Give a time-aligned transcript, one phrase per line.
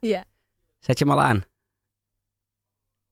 [0.00, 0.24] Ja.
[0.78, 1.44] Zet je hem al aan.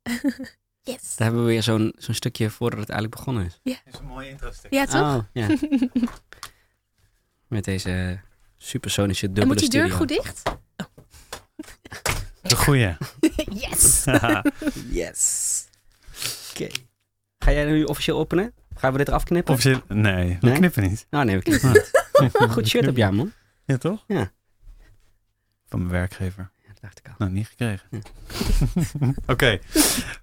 [0.82, 1.16] Yes.
[1.16, 3.60] Dan hebben we weer zo'n zo'n stukje voordat het eigenlijk begonnen is.
[3.62, 4.72] Dat is een mooie intro-stuk.
[4.72, 5.00] Ja, toch?
[5.16, 5.48] Oh, ja.
[7.48, 8.20] Met deze
[8.56, 9.96] supersonische dubbele en moet die deur studio.
[9.96, 10.42] goed dicht?
[12.42, 12.96] De goeie.
[13.50, 14.04] yes.
[15.00, 15.64] Yes.
[16.50, 16.66] Oké.
[17.38, 18.54] Ga jij nu officieel openen?
[18.74, 19.54] Gaan we dit eraf knippen?
[19.54, 20.56] Officieel, nee, we Nee?
[20.56, 21.06] knippen niet.
[21.10, 21.90] Nou, nee, we knippen niet.
[22.50, 23.32] Goed shirt op jou, man.
[23.64, 24.04] Ja, toch?
[24.06, 24.32] Ja.
[25.66, 26.50] Van mijn werkgever.
[26.80, 27.14] Dacht ik al.
[27.18, 27.88] Nou, niet gekregen.
[27.90, 28.00] Ja.
[29.32, 29.58] Oké.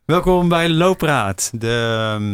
[0.06, 1.52] Welkom bij Loopraad.
[1.54, 2.34] De, ehm,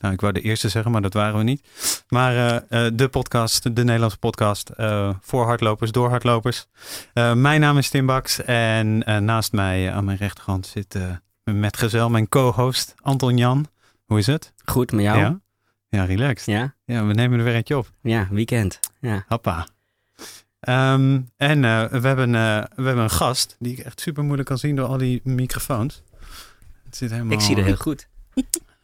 [0.00, 1.62] nou, ik wou de eerste zeggen, maar dat waren we niet.
[2.08, 6.66] Maar eh, eh, de podcast, de Nederlandse podcast eh, voor hardlopers, door hardlopers.
[7.12, 11.02] Eh, mijn naam is Tim Baks en naast mij aan mijn rechterhand zit eh,
[11.44, 13.66] mijn metgezel, mijn co-host Anton Jan.
[14.04, 14.52] Hoe is het?
[14.64, 15.18] Goed, met jou?
[15.18, 15.40] Ja?
[15.88, 16.46] Ja, relaxed.
[16.46, 16.74] Ja?
[16.84, 17.90] Ja, we nemen er weer eentje op.
[18.02, 18.80] Ja, weekend.
[19.00, 19.24] Ja.
[19.28, 19.66] Hoppa.
[20.64, 24.48] Ehm, en eh, we, hebben, eh, we hebben een gast die ik echt super moeilijk
[24.48, 26.02] kan zien door al die microfoons.
[26.84, 27.32] Het zit helemaal...
[27.32, 28.08] Ik zie er heel goed.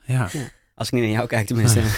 [0.05, 0.29] Ja.
[0.75, 1.83] Als ik niet naar jou kijk, tenminste.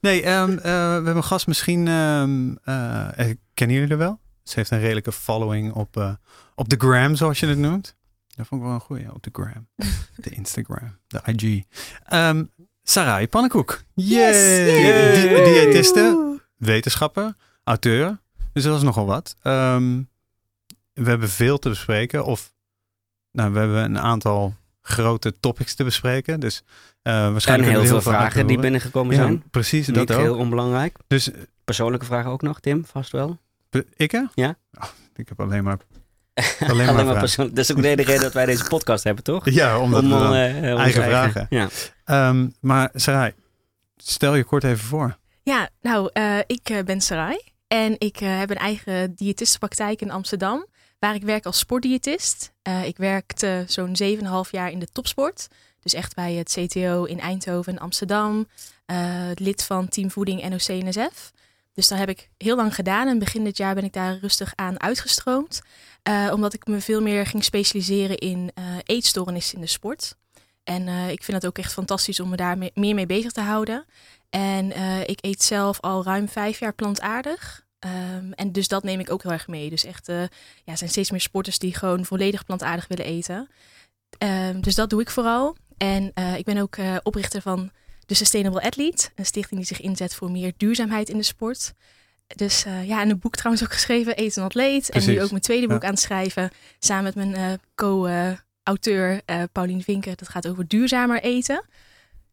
[0.00, 1.88] Nee, ehm, eh, we hebben een gast misschien...
[1.88, 4.20] ehm, eh, eh, kennen jullie er wel?
[4.42, 6.12] Ze heeft een redelijke following op, eh,
[6.54, 7.96] op de gram, zoals je het noemt.
[8.34, 9.68] Dat vond ik wel een goeie, op de gram.
[10.24, 11.62] De Instagram, de IG.
[12.04, 12.44] Ehm
[12.82, 13.82] Sarai Pannenkoek.
[13.94, 14.18] Yay!
[14.18, 14.64] Yes,
[15.22, 15.44] Di- yay.
[15.44, 17.34] diëtiste, wetenschapper,
[17.66, 18.18] auteur.
[18.52, 19.36] Dus dat is nogal wat.
[19.42, 20.00] Ehm,
[20.92, 22.24] we hebben veel te bespreken.
[22.24, 22.52] Of
[23.32, 26.40] nou, we hebben een aantal grote topics te bespreken.
[26.40, 26.62] Dus
[27.02, 29.42] eh En waarschijnlijk heel hebben we veel vragen die binnengekomen Ja, zijn.
[29.50, 30.22] precies, Niet dat ook.
[30.22, 30.96] heel onbelangrijk.
[31.06, 31.30] Dus
[31.64, 33.38] Persoonlijke vragen ook nog, Tim, vast wel.
[33.96, 34.22] ik hè?
[34.34, 34.56] Ja.
[34.78, 35.78] Oh, ik heb alleen maar...
[36.68, 37.56] Alleen, maar persoonlijk.
[37.56, 39.50] Dat is ook de reden dat wij deze podcast hebben, toch?
[39.60, 41.46] Ja, omdat Om, we dan- eh, onze eigen vragen.
[41.50, 41.68] Ja.
[42.04, 43.32] Ehm, maar Sarai,
[43.96, 45.16] stel je kort even voor.
[45.42, 47.38] Ja, nou, eh, ik eh, ben Sarai.
[47.68, 50.66] En ik eh, heb een eigen diëtistenpraktijk in Amsterdam.
[50.98, 52.52] Waar ik werk als sportdiëtist.
[52.62, 53.96] Eh, ik werkte zo'n
[54.44, 55.48] 7,5 jaar in de topsport.
[55.80, 58.48] Dus echt bij het CTO in Eindhoven en Amsterdam.
[58.86, 61.32] Eh, lid van Team Voeding NOC-NSF.
[61.72, 63.08] Dus daar heb ik heel lang gedaan.
[63.08, 65.62] En begin dit jaar ben ik daar rustig aan uitgestroomd.
[66.32, 68.50] Omdat ik me veel meer ging specialiseren in
[68.84, 70.16] eetstoornissen in de sport.
[70.64, 73.40] En ik vind het ook echt fantastisch om me daar me- meer mee bezig te
[73.40, 73.84] houden.
[74.30, 77.64] En eh, ik eet zelf al ruim vijf jaar plantaardig.
[77.78, 79.70] Ehm, en dus dat neem ik ook heel erg mee.
[79.70, 80.20] Dus echt, eh,
[80.64, 83.48] ja, er zijn steeds meer sporters die gewoon volledig plantaardig willen eten.
[84.18, 85.56] Ehm, dus dat doe ik vooral.
[85.76, 87.70] En eh, ik ben ook oprichter van
[88.06, 89.08] de Sustainable Athlete.
[89.14, 91.72] Een stichting die zich inzet voor meer duurzaamheid in de sport.
[92.26, 94.90] Dus ja, en een boek trouwens ook geschreven, Eet een Atleet.
[94.90, 95.86] En nu ook mijn tweede boek Ja.
[95.88, 96.50] aan het schrijven.
[96.78, 99.20] Samen met mijn co-auteur
[99.52, 100.16] Paulien Vinker.
[100.16, 101.64] Dat gaat over duurzamer eten.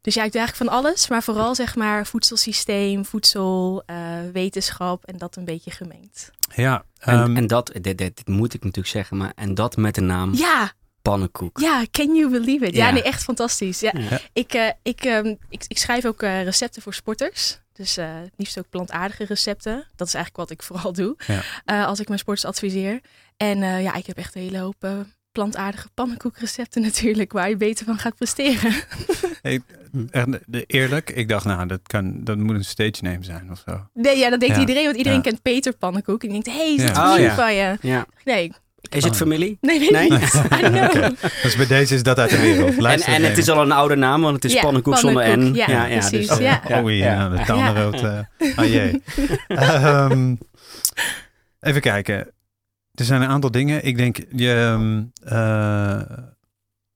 [0.04, 1.08] Dus ja, ik doe eigenlijk van alles.
[1.08, 3.96] Maar vooral zeg maar voedselsysteem, voedsel, eh,
[4.32, 6.30] wetenschap en dat een beetje gemengd.
[6.54, 9.76] Ja, En, ehm, en dat, dit, dit, dit moet ik natuurlijk zeggen, maar en dat
[9.76, 10.72] met de naam Ja,
[11.02, 11.58] Pannenkoek.
[11.60, 12.74] ja, can you believe it?
[12.74, 12.92] Ja, Ja.
[12.92, 13.80] nee, echt fantastisch.
[13.80, 14.20] Ja, Ja.
[14.32, 17.60] Ik, eh, ik, ehm, ik, ik schrijf ook eh, recepten voor sporters.
[17.72, 19.86] Dus eh, het liefst ook plantaardige recepten.
[19.96, 21.42] Dat is eigenlijk wat ik vooral doe Ja.
[21.64, 23.00] eh, als ik mijn sporters adviseer.
[23.36, 24.92] En eh, ja, ik heb echt een hele hoop eh,
[25.34, 28.72] plantaardige pannenkoekrecepten natuurlijk, waar je beter van gaat presteren.
[29.42, 29.60] echt,
[29.92, 33.62] de- de- eerlijk, ik dacht, nou, dat, kan, dat moet een stage name zijn of
[33.68, 33.86] zo.
[33.94, 34.60] Nee, ja, dat denkt Ja.
[34.60, 35.24] iedereen, want iedereen Ja.
[35.24, 36.22] kent Peter Pannenkoek.
[36.22, 37.12] En die denkt, hé, hey, is dat Ja.
[37.14, 37.34] Oh, ja.
[37.34, 37.76] van je?
[37.80, 38.06] Ja.
[38.24, 38.52] Nee,
[38.90, 39.58] Is het familie?
[39.60, 40.08] nee, nee.
[41.42, 42.74] Dus bij deze is dat uit de wereld.
[42.76, 45.22] En, Luister en het is al een oude naam, want het is Ja, pannenkoek zonder
[45.26, 45.30] N.
[45.30, 45.56] pannenkoek.
[45.66, 46.62] Ja, precies, dus, ja.
[46.82, 48.02] Oh ja, de tandenrood.
[48.56, 49.02] oh jee.
[49.48, 50.34] Ehm,
[51.60, 52.32] even kijken.
[52.94, 53.84] Er zijn een aantal dingen.
[53.84, 56.18] Ik denk, je, ehm, eh,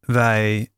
[0.00, 0.70] wij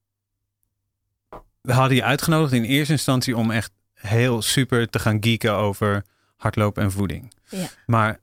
[1.61, 6.05] we hadden je uitgenodigd in eerste instantie om echt heel super te gaan geeken over
[6.37, 7.33] hardlopen en voeding.
[7.49, 7.67] Ja.
[7.87, 8.21] Maar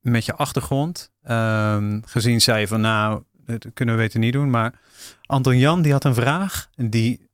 [0.00, 4.50] met je achtergrond, ehm, gezien zei je van nou, dat kunnen we beter niet doen.
[4.50, 4.80] Maar
[5.26, 7.28] Anton Jan die had een vraag die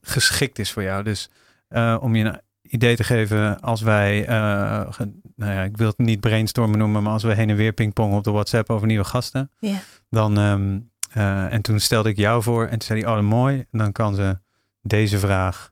[0.00, 1.02] geschikt is voor jou.
[1.02, 1.30] Dus
[1.68, 5.98] eh, om je idee te geven, als wij, eh, ge- nou ja, ik wil het
[5.98, 9.04] niet brainstormen noemen, maar als we heen en weer pingpongen op de WhatsApp over nieuwe
[9.04, 9.78] gasten, Ja.
[10.10, 10.78] dan, ehm,
[11.12, 13.92] eh, en toen stelde ik jou voor en toen zei hij, oh mooi, en dan
[13.92, 14.38] kan ze
[14.82, 15.70] deze vraag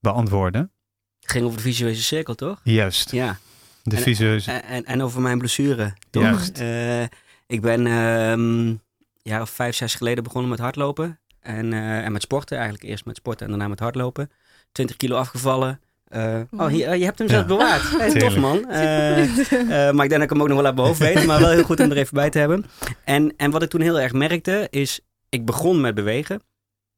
[0.00, 0.72] beantwoorden.
[1.20, 2.60] Het ging over de visuele cirkel, toch?
[2.62, 3.38] Juist, Ja.
[3.82, 4.50] de En- visueuze.
[4.52, 6.22] En, en, en over mijn blessure, toch?
[6.22, 6.58] Juist.
[6.58, 7.02] Eh,
[7.46, 8.74] ik ben ehm,
[9.22, 11.18] jaar of vijf, zes geleden begonnen met hardlopen.
[11.40, 14.30] En, eh, en met sporten, eigenlijk eerst met sporten en daarna met hardlopen.
[14.72, 15.80] 20 kilo afgevallen.
[16.04, 17.32] Eh, oh, hier, eh, je hebt hem Ja.
[17.34, 17.82] zelfs bewaard.
[18.00, 18.70] Eh, tof man.
[18.70, 19.22] Eh,
[19.88, 21.26] eh, maar ik denk dat ik hem ook nog wel uit mijn hoofd weet.
[21.26, 22.64] Maar wel heel goed om er even bij te hebben.
[23.04, 26.42] En, en wat ik toen heel erg merkte is, ik begon met bewegen.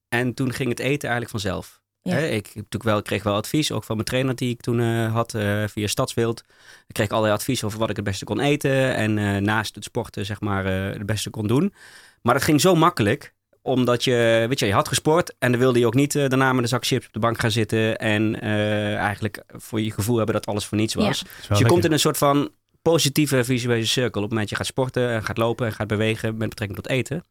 [0.08, 1.80] En toen ging het eten eigenlijk vanzelf.
[2.02, 2.12] Ja.
[2.12, 4.80] Hè, ik heb natuurlijk wel, kreeg wel advies, ook van mijn trainer die ik toen
[4.80, 6.44] eh, had eh, via Stadswild.
[6.86, 9.84] Ik kreeg allerlei advies over wat ik het beste kon eten en eh, naast het
[9.84, 11.74] sporten zeg maar eh, het beste kon doen.
[12.22, 13.34] Maar dat ging zo makkelijk,
[13.66, 16.52] omdat je, weet je, je had gesport en dan wilde je ook niet eh, daarna
[16.52, 20.16] met een zak chips op de bank gaan zitten en eh, eigenlijk voor je gevoel
[20.16, 21.18] hebben dat alles voor niets was.
[21.18, 21.48] Ja.
[21.48, 22.50] Dus je komt in een soort van
[22.82, 24.22] positieve visuele cirkel.
[24.22, 26.80] Op het moment dat je gaat sporten en gaat lopen en gaat bewegen met betrekking
[26.82, 27.24] tot eten.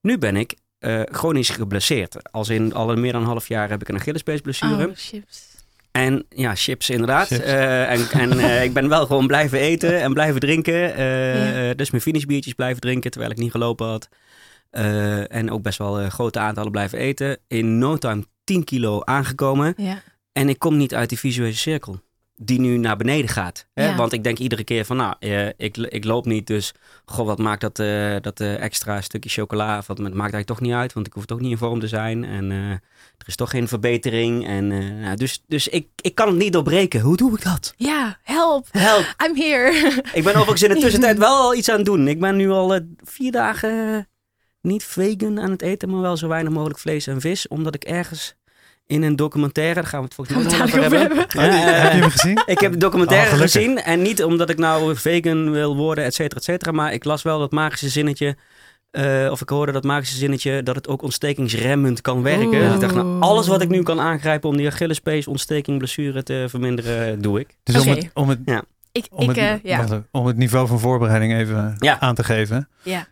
[0.00, 2.32] Nu ben ik eh, chronisch geblesseerd.
[2.32, 4.86] Als in al meer dan een half jaar heb ik een Achillespeesblessure.
[4.86, 5.46] Oh, chips.
[5.90, 7.26] En ja, chips inderdaad.
[7.26, 7.44] Chips.
[7.44, 10.74] Eh, en en eh, ik ben wel gewoon blijven eten en blijven drinken.
[10.74, 11.74] Ja.
[11.74, 14.08] dus mijn finishbiertjes blijven drinken terwijl ik niet gelopen had.
[14.70, 17.38] Eh, en ook best wel eh, grote aantallen blijven eten.
[17.46, 19.74] In no time 10 kilo aangekomen.
[19.76, 20.02] Ja.
[20.32, 22.00] En ik kom niet uit die visuele cirkel.
[22.40, 23.66] Die nu naar beneden gaat.
[23.74, 23.88] Hè?
[23.88, 23.96] Ja.
[23.96, 26.46] Want ik denk iedere keer van, nou, eh, ik, ik loop niet.
[26.46, 26.74] Dus,
[27.04, 27.76] goh, wat maakt dat,
[28.22, 29.78] dat extra stukje chocola?
[29.78, 30.92] Of wat, maakt eigenlijk toch niet uit.
[30.92, 32.24] Want ik hoef toch niet in vorm te zijn.
[32.24, 34.46] En er is toch geen verbetering.
[34.46, 34.66] En,
[35.00, 37.00] nou, dus dus ik, ik kan het niet doorbreken.
[37.00, 37.74] Hoe doe ik dat?
[37.76, 38.66] ja, help.
[38.70, 39.14] Help.
[39.26, 40.02] I'm here.
[40.12, 42.08] Ik ben overigens in de tussentijd wel al iets aan het doen.
[42.08, 44.06] Ik ben nu al vier dagen
[44.68, 45.90] niet vegan aan het eten.
[45.90, 47.48] Maar wel zo weinig mogelijk vlees en vis.
[47.48, 48.34] Omdat ik ergens
[48.86, 51.08] in een documentaire, daar gaan we het volgens mij nog over hebben.
[51.28, 52.42] Ja, Heb je eh, hem gezien?
[52.46, 53.78] ik heb de documentaire Oh, gezien.
[53.82, 56.72] En niet omdat ik nou vegan wil worden, et cetera, et cetera.
[56.72, 58.36] Maar ik las wel dat magische zinnetje.
[58.90, 62.50] eh, of ik hoorde dat magische zinnetje dat het ook ontstekingsremmend kan werken.
[62.50, 66.22] Dus ik dacht, nou, alles wat ik nu kan aangrijpen om die Achillespees ontsteking, blessure
[66.22, 67.56] te verminderen, doe ik.
[67.62, 68.38] Dus om het, om, het,
[68.92, 70.02] Ik, om, ik het, eh, ja.
[70.10, 72.00] om het niveau van voorbereiding even Ja.
[72.00, 72.68] aan te geven.
[72.82, 73.06] ja.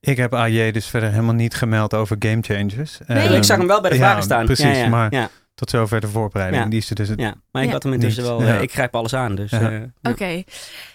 [0.00, 2.98] Ik heb AJ dus verder helemaal niet gemeld over game changers.
[3.06, 3.26] Nee.
[3.26, 4.44] Ehm, ik zag hem wel bij de ja, vragen staan.
[4.44, 6.62] Precies, ja, ja, maar ja, tot zover de voorbereiding.
[6.62, 6.68] Ja.
[6.68, 7.34] Die is er dus ja.
[7.50, 7.74] Maar ik Ja.
[7.74, 8.56] had hem intussen Niet, wel, ja.
[8.56, 9.34] eh, ik grijp alles aan.
[9.34, 9.70] Dus, Ja.
[9.70, 10.10] eh, ja.
[10.10, 10.42] Oké.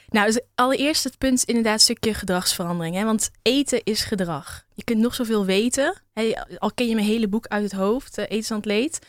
[0.10, 2.96] Nou, dus allereerst het punt inderdaad een stukje gedragsverandering.
[2.96, 3.04] Hè?
[3.04, 4.64] Want eten is gedrag.
[4.74, 6.02] Je kunt nog zoveel weten.
[6.14, 6.34] Hè?
[6.58, 9.00] Al ken je mijn hele boek uit het hoofd, uh, Eten aan het leed.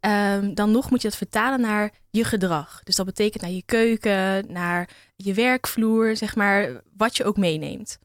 [0.00, 2.80] Ehm, dan nog moet je dat vertalen naar je gedrag.
[2.84, 7.98] Dus dat betekent naar je keuken, naar je werkvloer, zeg maar, wat je ook meeneemt.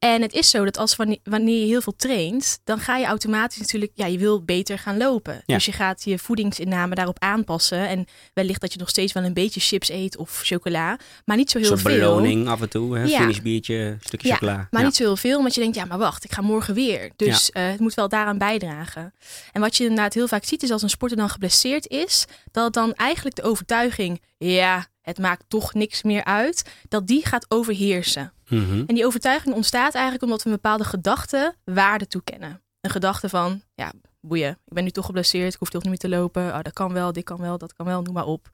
[0.00, 3.58] En het is zo dat als wanneer, je heel veel traint, dan ga je automatisch
[3.58, 5.42] natuurlijk, ja, je wil beter gaan lopen.
[5.46, 5.54] Ja.
[5.54, 7.88] Dus je gaat je voedingsinname daarop aanpassen.
[7.88, 8.04] En
[8.34, 11.58] wellicht dat je nog steeds wel een beetje chips eet of chocola, maar niet zo
[11.58, 11.94] Een heel veel.
[11.94, 12.96] beloning af en toe.
[12.98, 13.04] Hè?
[13.04, 13.18] Ja.
[13.20, 14.56] Finishbiertje, een stukje Ja, chocola.
[14.70, 14.86] Maar Ja.
[14.86, 17.10] niet zo heel veel, omdat je denkt, ja, maar wacht, ik ga morgen weer.
[17.16, 19.14] Dus eh, het moet wel daaraan bijdragen.
[19.52, 22.72] En wat je inderdaad heel vaak ziet, is als een sporter dan geblesseerd is, dat
[22.72, 28.32] dan eigenlijk de overtuiging, ja, het maakt toch niks meer uit, dat die gaat overheersen.
[28.50, 28.84] Mhm.
[28.86, 32.62] En die overtuiging ontstaat eigenlijk omdat we een bepaalde gedachte waarde toekennen.
[32.80, 36.10] Een gedachte van, ja, boeien, ik ben nu toch geblesseerd, ik hoef toch niet meer
[36.10, 36.46] te lopen.
[36.46, 38.50] Oh, dat kan wel, dit kan wel, dat kan wel, noem maar op.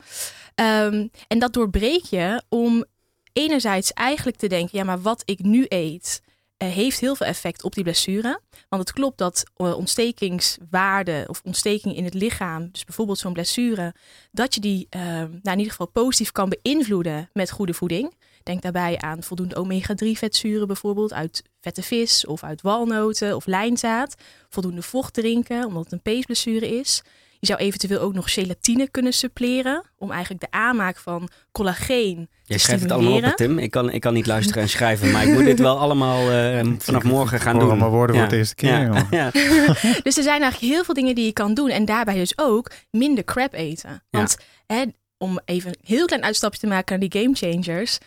[0.54, 2.84] Ehm, en dat doorbreek je om
[3.32, 6.22] enerzijds eigenlijk te denken, ja, maar wat ik nu eet,
[6.56, 8.40] eh, heeft heel veel effect op die blessure.
[8.69, 13.94] Want het klopt dat eh, ontstekingswaarde of ontsteking in het lichaam, dus bijvoorbeeld zo'n blessure,
[14.32, 18.14] dat je die ehm, nou, in ieder geval positief kan beïnvloeden met goede voeding.
[18.46, 24.14] Denk daarbij aan voldoende omega-3 vetzuren bijvoorbeeld uit vette vis of uit walnoten of lijnzaad.
[24.48, 27.02] Voldoende vocht drinken, omdat het een peesblessure is.
[27.38, 32.56] Je zou eventueel ook nog gelatine kunnen suppleren om eigenlijk de aanmaak van collageen Jij
[32.56, 33.37] te schrijft het allemaal op, hè.
[33.37, 33.58] Tim.
[33.58, 36.72] Ik kan, ik kan niet luisteren en schrijven, maar ik moet dit wel allemaal eh,
[36.78, 37.69] vanaf morgen gaan doen.
[37.69, 38.22] allemaal woorden ja.
[38.22, 38.84] voor de eerste keer, Ja.
[38.84, 39.06] jongen.
[39.20, 39.31] Ja.
[40.06, 41.69] Dus er zijn eigenlijk heel veel dingen die je kan doen.
[41.69, 44.02] En daarbij dus ook minder crap eten.
[44.10, 44.84] Want hè,
[45.19, 47.99] om even een heel klein uitstapje te maken naar die game changers.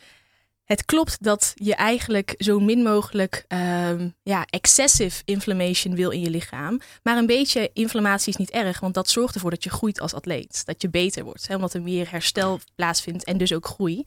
[0.70, 6.30] Het klopt dat je eigenlijk zo min mogelijk ehm, ja, excessive inflammation wil in je
[6.30, 6.80] lichaam.
[7.04, 10.14] Maar een beetje inflammatie is niet erg, want dat zorgt ervoor dat je groeit als
[10.14, 10.66] atleet.
[10.66, 14.06] Dat je beter wordt, hè, omdat er meer herstel plaatsvindt en dus ook groei.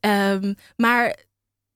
[0.00, 1.16] Ehm, maar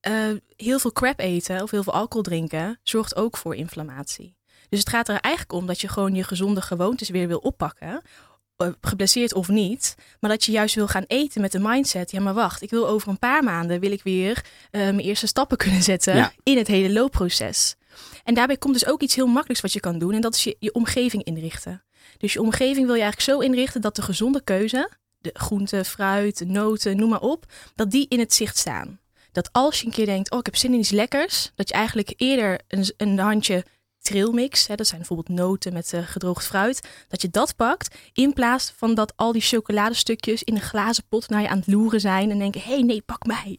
[0.01, 4.37] eh, heel veel crap eten of heel veel alcohol drinken zorgt ook voor inflammatie.
[4.69, 8.03] Dus het gaat er eigenlijk om dat je gewoon je gezonde gewoontes weer wil oppakken.
[8.57, 12.11] Eh, Geblesseerd of niet, maar dat je juist wil gaan eten met de mindset.
[12.11, 15.27] Ja, maar wacht, ik wil over een paar maanden wil ik weer eh, mijn eerste
[15.27, 16.33] stappen kunnen zetten Ja.
[16.43, 17.75] in het hele loopproces.
[18.25, 20.45] En daarbij komt dus ook iets heel makkelijks wat je kan doen, en dat is
[20.45, 21.83] je, je omgeving inrichten.
[22.19, 26.43] Dus je omgeving wil je eigenlijk zo inrichten dat de gezonde keuze, de groenten, fruit,
[26.47, 29.01] noten, noem maar op, dat die in het zicht staan.
[29.33, 31.75] Dat als je een keer denkt, oh ik heb zin in iets lekkers, dat je
[31.75, 33.65] eigenlijk eerder een, een handje
[34.05, 38.33] trailmix, hè, dat zijn bijvoorbeeld noten met eh, gedroogd fruit, dat je dat pakt in
[38.33, 42.01] plaats van dat al die chocoladestukjes in een glazen pot naar je aan het loeren
[42.01, 43.59] zijn en denken, hé hey, nee, pak mij.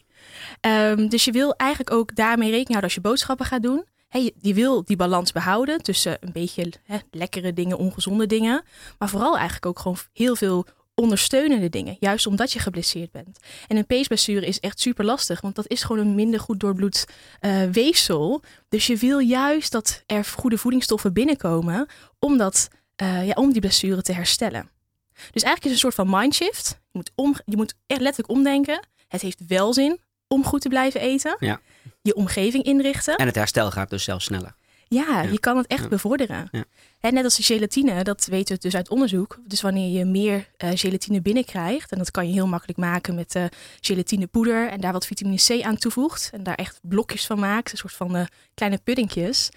[0.62, 3.86] Ehm, dus je wil eigenlijk ook daarmee rekening houden als je boodschappen gaat doen.
[4.08, 6.72] Hè, je, wil die balans behouden tussen een beetje
[7.12, 8.64] lekkere dingen, ongezonde dingen,
[8.98, 13.40] maar vooral eigenlijk ook gewoon heel veel ondersteunende dingen, juist omdat je geblesseerd bent.
[13.68, 17.06] En een peesblessure is echt super lastig, want dat is gewoon een minder goed doorbloed
[17.40, 18.44] eh, weefsel.
[18.70, 21.88] Dus je wil juist dat er goede voedingsstoffen binnenkomen
[22.20, 24.70] om dat eh, ja, om die blessure te herstellen.
[25.14, 26.70] Dus eigenlijk is het een soort van mindshift.
[26.70, 28.88] Je moet, om, je moet echt letterlijk omdenken.
[29.08, 31.36] Het heeft wel zin om goed te blijven eten.
[31.40, 31.60] Ja.
[32.02, 33.16] Je omgeving inrichten.
[33.16, 34.56] En het herstel gaat dus zelfs sneller.
[34.88, 35.30] Ja, Ja.
[35.32, 35.88] je kan het echt Ja.
[35.88, 36.48] bevorderen.
[36.52, 36.64] Ja.
[37.00, 39.40] En net als de gelatine, dat weten we dus uit onderzoek.
[39.48, 43.36] Dus wanneer je meer eh, gelatine binnenkrijgt, en dat kan je heel makkelijk maken met
[43.36, 43.44] eh
[43.82, 47.78] gelatinepoeder en daar wat vitamine C aan toevoegt en daar echt blokjes van maakt, een
[47.78, 49.50] soort van eh, kleine puddingjes.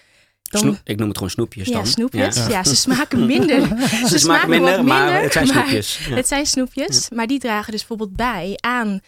[0.42, 1.86] Dan, Snoep- ik noem het gewoon snoepjes ja, dan.
[1.86, 2.36] snoepjes.
[2.36, 2.48] Ja.
[2.48, 2.64] Ja.
[2.64, 3.68] ze smaken minder.
[4.06, 6.06] Ze smaken minder, wat maar het zijn snoepjes.
[6.06, 6.14] Ja.
[6.14, 9.00] Het zijn snoepjes, maar die dragen dus bijvoorbeeld bij aan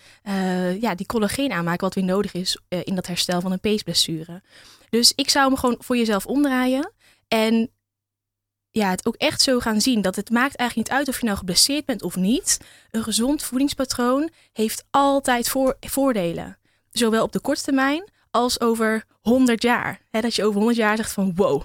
[0.80, 4.42] ja, die collageen aanmaken wat weer nodig is in dat herstel van een peesblessure.
[4.90, 6.92] Dus ik zou hem gewoon voor jezelf omdraaien
[7.28, 7.70] en
[8.70, 11.24] ja, het ook echt zo gaan zien dat het maakt eigenlijk niet uit of je
[11.24, 12.60] nou geblesseerd bent of niet.
[12.90, 16.58] Een gezond voedingspatroon heeft altijd voor, voordelen.
[16.90, 20.00] Zowel op de korte termijn als over 100 jaar.
[20.10, 21.62] Dat je over 100 jaar zegt van wow,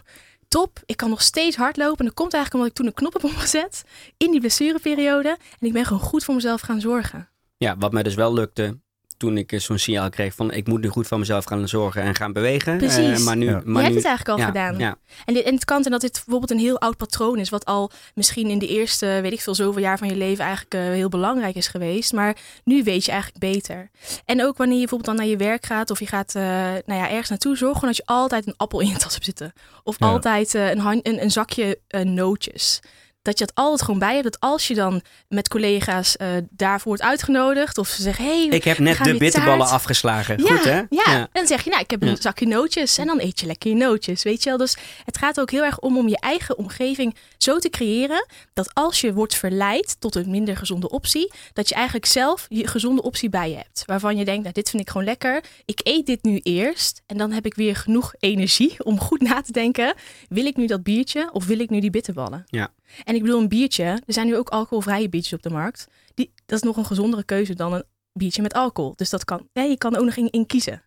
[0.48, 2.00] top, ik kan nog steeds hardlopen.
[2.00, 3.84] En dat komt eigenlijk omdat ik toen een knop heb omgezet
[4.18, 5.30] in die blessureperiode.
[5.30, 7.30] En ik ben gewoon goed voor mezelf gaan zorgen.
[7.58, 8.80] Ja, wat mij dus wel lukte
[9.18, 12.16] toen ik zo'n signaal kreeg van ik moet nu goed voor mezelf gaan zorgen en
[12.16, 12.78] gaan bewegen.
[12.78, 13.20] Precies.
[13.20, 13.52] Eh, maar nu, Ja.
[13.52, 14.78] je maar hebt nu, het eigenlijk al ja, gedaan.
[14.78, 14.96] Ja,
[15.26, 17.66] En, dit, en het kan zijn dat dit bijvoorbeeld een heel oud patroon is, wat
[17.66, 20.82] al misschien in de eerste, weet ik veel, zoveel jaar van je leven eigenlijk eh,
[20.82, 22.14] heel belangrijk is geweest.
[22.14, 23.90] Maar nu weet je eigenlijk beter.
[24.26, 26.44] En ook wanneer je bijvoorbeeld dan naar je werk gaat of je gaat eh,
[26.86, 29.26] nou ja, ergens naartoe, zorg gewoon dat je altijd een appel in je tas hebt
[29.26, 29.54] zitten.
[29.84, 30.08] Of Ja.
[30.08, 32.82] altijd eh, een, een, een zakje nootjes.
[33.26, 34.24] Dat je dat altijd gewoon bij hebt.
[34.24, 37.78] Dat als je dan met collega's eh, daarvoor wordt uitgenodigd.
[37.78, 39.72] Of ze zeggen, hey, ik heb net de bitterballen taart.
[39.72, 40.38] afgeslagen.
[40.44, 40.82] ja, Goed hè?
[40.90, 41.06] Ja.
[41.06, 42.16] en dan zeg je, nou, ik heb een Ja.
[42.20, 42.98] zakje nootjes.
[42.98, 44.58] En dan eet je lekker je nootjes, weet je wel.
[44.58, 48.26] Dus het gaat ook heel erg om om je eigen omgeving zo te creëren...
[48.54, 51.34] dat als je wordt verleid tot een minder gezonde optie...
[51.54, 53.84] dat je eigenlijk zelf je gezonde optie bij je hebt.
[53.86, 55.44] Waarvan je denkt, nou, dit vind ik gewoon lekker.
[55.66, 57.02] Ik eet dit nu eerst.
[57.06, 59.94] En dan heb ik weer genoeg energie om goed na te denken.
[60.30, 62.44] Wil ik nu dat biertje of wil ik nu die bitterballen?
[62.48, 62.70] Ja.
[63.04, 63.84] En ik bedoel, een biertje...
[63.84, 65.88] er zijn nu ook alcoholvrije biertjes op de markt.
[66.14, 68.94] Die, dat is nog een gezondere keuze dan een biertje met alcohol.
[68.96, 70.84] Dus dat kan, ja, je kan er ook nog in, in kiezen.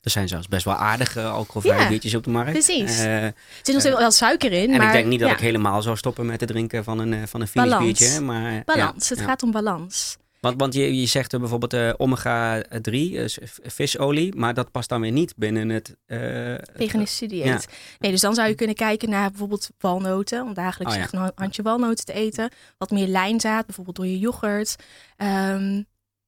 [0.00, 2.50] Er zijn zelfs best wel aardige alcoholvrije Ja, bieetjes op de markt.
[2.52, 2.98] precies.
[2.98, 5.34] Eh, Er zit nog steeds wel suiker in, en maar ik denk niet dat ja,
[5.34, 7.84] ik helemaal zou stoppen met het drinken van een, eh, van een finish Balans.
[7.98, 8.20] biertje.
[8.20, 9.08] Maar, ja, balans.
[9.08, 10.16] het gaat om balans.
[10.42, 14.88] Want, want je, je zegt er bijvoorbeeld eh, omega-3, eh, v- visolie, maar dat past
[14.88, 15.96] dan weer niet binnen het...
[16.06, 17.44] eh, het- Veganistische dieet.
[17.44, 17.60] Ja.
[17.98, 20.42] Nee, dus dan zou je kunnen kijken naar bijvoorbeeld walnoten.
[20.42, 21.04] Om dagelijks Oh ja.
[21.04, 22.50] echt een handje walnoten te eten.
[22.78, 24.76] Wat meer lijnzaad, bijvoorbeeld door je yoghurt.
[25.16, 25.70] Ehm,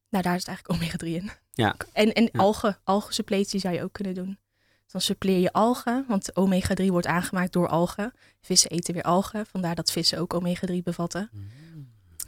[0.09, 1.30] nou, daar is het eigenlijk omega-3 in.
[1.52, 1.75] Ja.
[1.92, 2.40] En, en Ja.
[2.40, 4.38] algen, algensuppletie zou je ook kunnen doen.
[4.83, 8.12] Dus dan suppleer je algen, want omega-3 wordt aangemaakt door algen.
[8.40, 11.30] Vissen eten weer algen, vandaar dat vissen ook omega-3 bevatten.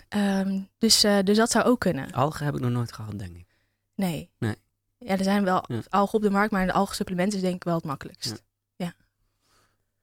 [0.09, 2.13] Ehm, dus, eh, dus dat zou ook kunnen.
[2.13, 3.47] Algen heb ik nog nooit gehad, denk ik.
[3.95, 4.31] Nee.
[4.39, 4.55] Nee.
[4.99, 5.81] Ja, er zijn wel Ja.
[5.89, 8.29] algen op de markt, maar een algensupplement is denk ik wel het makkelijkst.
[8.29, 8.37] Ja.
[8.77, 8.87] Ja.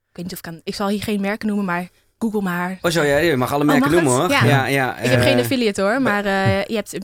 [0.10, 0.62] Ik weet niet of ik kan...
[0.64, 2.78] Ik zal hier geen merken noemen, maar Google maar.
[2.82, 4.30] Oh zo, ja, je mag alle Oh, merken mag noemen hoor.
[4.30, 4.66] Ja.
[4.66, 6.98] ja, ik heb eh, geen affiliate hoor, maar eh, je hebt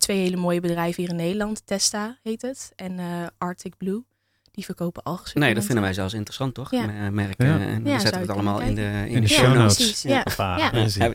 [0.00, 1.66] twee hele mooie bedrijven hier in Nederland.
[1.66, 4.04] Testa heet het en eh, Arctic Blue.
[4.50, 5.56] Die verkopen Nee, algensupplementen.
[5.56, 6.70] dat vinden wij zelfs interessant, toch?
[7.10, 7.46] Merken.
[7.46, 7.58] Ja.
[7.58, 9.74] En dan Ja, zetten we het allemaal in de, in In de de show notes.
[9.76, 10.02] precies.
[10.02, 10.24] Ja.
[10.36, 11.12] Ja.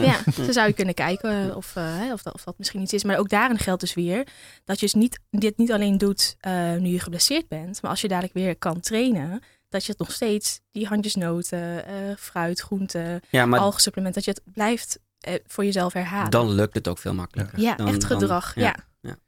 [0.00, 0.18] Ja.
[0.26, 2.92] Ja, zo zou je kunnen kijken of, eh, hè, of, dat, of dat misschien iets
[2.92, 3.04] is.
[3.04, 4.26] Maar ook daarin geldt dus weer
[4.64, 8.00] dat je dus niet, dit niet alleen doet eh, nu je geblesseerd bent, maar als
[8.00, 13.20] je dadelijk weer kan trainen, dat je het nog steeds, die handjesnoten, eh fruit, groenten,
[13.30, 16.30] Ja, maar algensupplement, dat je het blijft eh, voor jezelf herhalen.
[16.30, 17.60] dan lukt het ook veel makkelijker.
[17.60, 18.54] ja, Dan- echt dan- gedrag.
[18.54, 18.74] ja.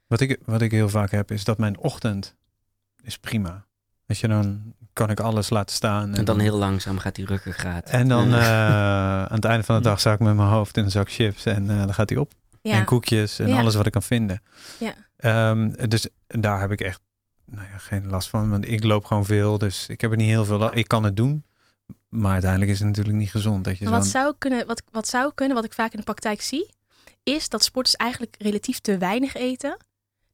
[0.06, 2.34] Wat ik, wat ik heel vaak heb, is dat mijn ochtend
[3.02, 3.66] is prima.
[4.06, 6.14] Weet je, dan kan ik alles laten staan.
[6.14, 7.90] En dan heel langzaam gaat die ruggengraat.
[7.90, 10.85] En dan Eh, aan het einde van de dag sta ik met mijn hoofd in
[10.85, 12.33] een zak chips en eh, dan gaat hij op.
[12.62, 12.73] Ja.
[12.73, 13.59] En koekjes en Ja.
[13.59, 14.43] alles wat ik kan vinden.
[14.78, 14.95] Ja.
[15.17, 17.00] Ehm, dus daar heb ik echt
[17.47, 18.50] nou ja, geen last van.
[18.50, 20.76] Want ik loop gewoon veel, dus ik heb er niet heel veel.
[20.76, 21.45] Ik kan het doen,
[22.09, 23.64] maar uiteindelijk is het natuurlijk niet gezond.
[23.64, 26.05] Dat je Maar wat zou, kunnen, wat, wat zou kunnen, wat ik vaak in de
[26.05, 26.75] praktijk zie,
[27.23, 29.76] is dat sporters eigenlijk relatief te weinig eten.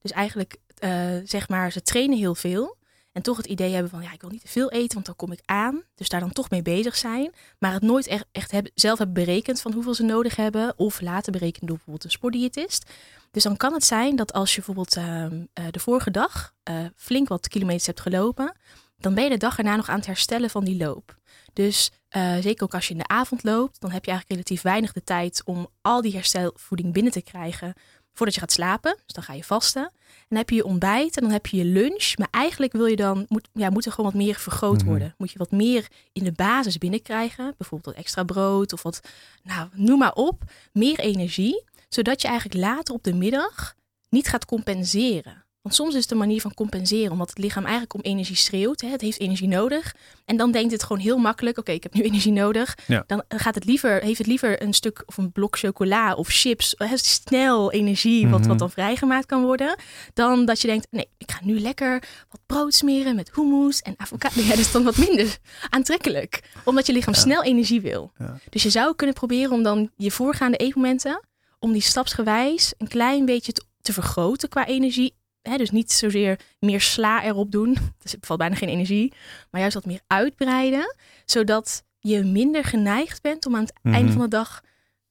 [0.01, 0.91] Dus eigenlijk, eh,
[1.25, 2.77] zeg maar, ze trainen heel veel.
[3.15, 5.17] En toch het idee hebben van, ja, ik wil niet te veel eten, want dan
[5.17, 5.83] kom ik aan.
[5.95, 7.33] Dus daar dan toch mee bezig zijn.
[7.59, 10.75] Maar het nooit echt, hebben, zelf hebben berekend van hoeveel ze nodig hebben.
[10.77, 12.91] Of laten berekenen door bijvoorbeeld een sportdiëtist.
[13.31, 16.85] Dus dan kan het zijn dat als je bijvoorbeeld ehm, eh, de vorige dag eh,
[16.97, 18.57] flink wat kilometers hebt gelopen.
[18.99, 21.17] Dan ben je de dag erna nog aan het herstellen van die loop.
[21.53, 24.63] Dus eh, zeker ook als je in de avond loopt, dan heb je eigenlijk relatief
[24.63, 27.75] weinig de tijd om al die herstelvoeding binnen te krijgen
[28.15, 28.97] voordat je gaat slapen.
[29.05, 29.83] Dus dan ga je vasten.
[29.83, 32.13] En dan heb je je ontbijt en dan heb je je lunch.
[32.19, 34.87] Maar eigenlijk wil je dan, moet, ja, moet er gewoon wat meer vergroot Mhm.
[34.87, 35.15] worden.
[35.19, 37.55] Moet je wat meer in de basis binnenkrijgen.
[37.59, 39.01] Bijvoorbeeld wat extra brood of wat,
[39.43, 40.43] nou, noem maar op.
[40.73, 43.75] Meer energie, zodat je eigenlijk later op de middag
[44.09, 45.44] niet gaat compenseren.
[45.65, 48.81] Want soms is het een manier van compenseren, omdat het lichaam eigenlijk om energie schreeuwt.
[48.81, 48.89] Hè?
[48.89, 49.95] Het heeft energie nodig.
[50.25, 52.77] En dan denkt het gewoon heel makkelijk: oké, ik heb nu energie nodig.
[52.87, 53.05] Ja.
[53.07, 56.75] Dan gaat het liever, heeft het liever een stuk of een blok chocola of chips.
[56.77, 58.49] hè, snel energie, wat, Mhm.
[58.49, 59.77] wat dan vrijgemaakt kan worden.
[60.15, 63.95] Dan dat je denkt: nee, ik ga nu lekker wat brood smeren met hummus en
[63.97, 64.41] avocado.
[64.43, 65.39] Ja, dat is dan wat minder
[65.71, 67.21] aantrekkelijk, omdat je lichaam Ja.
[67.21, 68.13] snel energie wil.
[68.19, 68.39] Ja.
[68.51, 71.21] Dus je zou kunnen proberen om dan je voorgaande eetmomenten,
[71.59, 75.15] om die stapsgewijs een klein beetje te, te vergroten qua energie.
[75.49, 79.13] Hè, dus niet zozeer meer sla erop doen, dus er valt bijna geen energie,
[79.51, 83.95] maar juist wat meer uitbreiden, zodat je minder geneigd bent om aan het Mhm.
[83.95, 84.61] einde van de dag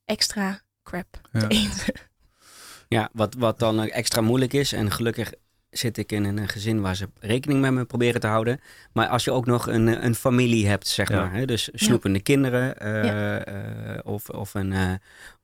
[0.05, 1.39] extra crap Ja.
[1.39, 1.93] te eten.
[2.87, 4.73] Ja, wat, wat dan extra moeilijk is.
[4.73, 5.33] En gelukkig
[5.73, 8.59] zit ik in een gezin waar ze rekening met me proberen te houden.
[8.93, 11.15] Maar als je ook nog een, eh, een familie hebt, zeg Ja.
[11.15, 11.33] maar.
[11.33, 11.45] Hè?
[11.45, 12.79] Dus snoepende kinderen.
[12.79, 14.91] eh, eh, of, of, een, eh,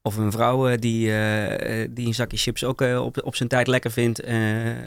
[0.01, 3.36] of een vrouw eh, die, eh, eh, die een zakje chips ook eh, op, op
[3.36, 4.19] zijn tijd lekker vindt.
[4.19, 4.77] Eh, ehm,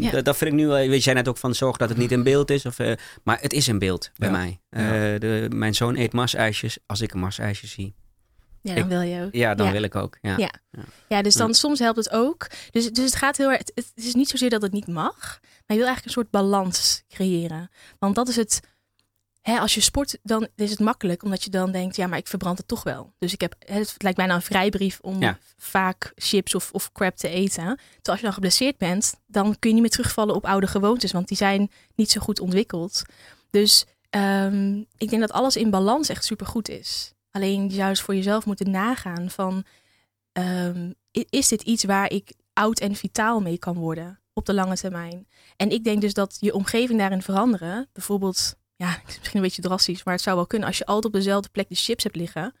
[0.00, 0.20] Ja.
[0.22, 0.88] dat, vind ik nu wel...
[0.88, 2.66] Weet jij net ook van zorg dat het niet in beeld is.
[2.66, 4.36] Of, eh, maar het is in beeld bij Ja.
[4.36, 4.60] mij.
[4.70, 5.12] Ja.
[5.14, 7.94] Eh, de, mijn zoon eet marsijsjes als ik een marsijsje zie.
[8.68, 9.34] Ja, dan Ik- wil je ook.
[9.34, 9.72] Ja, dan Ja.
[9.72, 10.18] wil ik ook.
[10.20, 10.34] Ja.
[10.36, 10.50] Ja.
[11.08, 11.52] Ja, dus dan Ja.
[11.52, 12.46] soms helpt het ook.
[12.70, 13.58] Dus, dus het gaat heel erg.
[13.58, 16.30] Het, het is niet zozeer dat het niet mag, maar je wil eigenlijk een soort
[16.30, 17.70] balans creëren.
[17.98, 18.60] Want dat is het.
[19.40, 22.26] Hè, als je sport, dan is het makkelijk, omdat je dan denkt, ja, maar ik
[22.28, 23.12] verbrand het toch wel.
[23.18, 25.38] Dus ik heb, het lijkt bijna een vrijbrief om Ja.
[25.56, 27.64] vaak chips of, of crap te eten.
[27.64, 31.12] Terwijl als je dan geblesseerd bent, dan kun je niet meer terugvallen op oude gewoontes,
[31.12, 33.02] want die zijn niet zo goed ontwikkeld.
[33.50, 37.12] Dus ehm, ik denk dat alles in balans echt supergoed is.
[37.36, 39.64] Alleen je zou eens voor jezelf moeten nagaan van,
[40.32, 44.76] ehm, is dit iets waar ik oud en vitaal mee kan worden op de lange
[44.76, 45.28] termijn?
[45.56, 49.46] En ik denk dus dat je omgeving daarin veranderen, bijvoorbeeld, ja, het is misschien een
[49.46, 52.02] beetje drastisch, maar het zou wel kunnen als je altijd op dezelfde plek de chips
[52.02, 52.54] hebt liggen,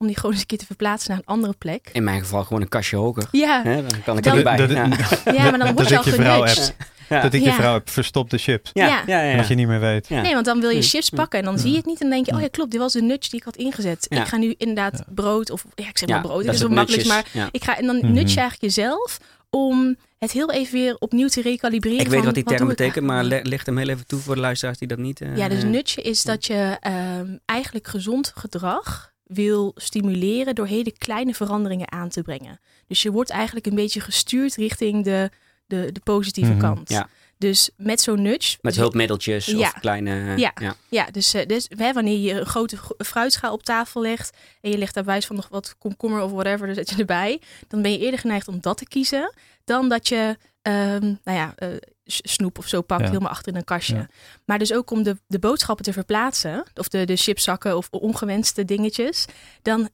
[0.00, 1.88] om die gewoon eens een keer te verplaatsen naar een andere plek.
[1.92, 3.28] In mijn geval gewoon een kastje hoger.
[3.30, 4.56] Ja, dan kan ik Dan- erbij.
[4.56, 4.84] Dat- ja.
[5.38, 6.74] ja maar dan word Dat je al genudged.
[7.08, 7.20] Ja.
[7.22, 7.54] Dat ik je Ja.
[7.54, 8.70] vrouw heb verstopte chips.
[8.72, 9.02] Ja, Ja.
[9.06, 10.08] ja, ja, En dat je niet meer weet.
[10.08, 10.20] Ja.
[10.20, 11.60] Nee, want dan wil je chips pakken en dan Ja.
[11.60, 13.30] zie je het niet en dan denk je, oh ja, klopt, dit was de nudge
[13.30, 14.06] die ik had ingezet.
[14.08, 14.20] Ja.
[14.20, 15.04] Ik ga nu inderdaad Ja.
[15.14, 17.64] brood of, ja, ik zeg Ja, maar brood, dat het is wel makkelijk, maar ik
[17.64, 18.06] ga en dan Mhm.
[18.12, 19.18] nudge je eigenlijk jezelf
[19.50, 22.00] om het heel even weer opnieuw te recalibreren.
[22.00, 23.44] Ik weet van, wat die term betekent, maar eigenlijk?
[23.44, 25.20] le- licht hem heel even toe voor de luisteraars die dat niet...
[25.20, 30.92] eh, Ja, dus nudge is dat je ehm, eigenlijk gezond gedrag wil stimuleren door hele
[30.98, 32.60] kleine veranderingen aan te brengen.
[32.86, 35.30] Dus je wordt eigenlijk een beetje gestuurd richting de,
[35.66, 36.60] de, de positieve Mhm.
[36.60, 36.88] kant.
[36.88, 37.08] Ja.
[37.38, 38.58] Dus met zo'n nudge.
[38.60, 39.58] Met hulpmiddeltjes Ja.
[39.58, 40.36] of kleine...
[40.36, 40.52] Ja.
[40.60, 40.74] ja.
[40.88, 44.70] Ja, dus, eh, dus hè, wanneer je een grote gro- fruitschaal op tafel legt en
[44.70, 47.82] je legt daar wijs van nog wat komkommer of whatever, dan zet je erbij, dan
[47.82, 51.68] ben je eerder geneigd om dat te kiezen dan dat je ehm, nou ja, eh,
[52.10, 53.06] snoep of zo pakt Ja.
[53.06, 53.94] helemaal achter in een kastje.
[53.94, 54.08] Ja.
[54.44, 58.64] Maar dus ook om de, de boodschappen te verplaatsen, of de, de chipzakken of ongewenste
[58.64, 59.24] dingetjes,
[59.62, 59.88] dan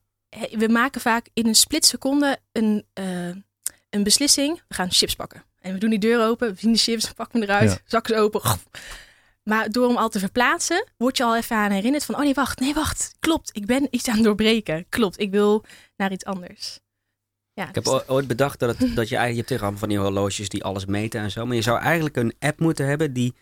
[0.50, 3.28] we maken vaak in een splitseconde een, eh,
[3.90, 4.62] een beslissing.
[4.68, 5.44] We gaan chips pakken.
[5.60, 7.78] En we doen die deur open, we zien de chips, pakken hem eruit, Ja.
[7.86, 8.40] zakken ze open.
[9.42, 12.34] Maar door hem al te verplaatsen, word je al even aan herinnerd van, oh nee,
[12.34, 13.14] wacht, nee, wacht.
[13.20, 14.86] Klopt, ik ben iets aan het doorbreken.
[14.88, 15.64] Klopt, ik wil
[15.96, 16.78] naar iets anders.
[17.56, 19.30] Ja, Ik heb dus- ooit bedacht dat, het, dat je eigenlijk...
[19.30, 21.46] Je hebt tegenwoordig van die horloges die alles meten en zo.
[21.46, 23.34] Maar je zou eigenlijk een app moeten hebben die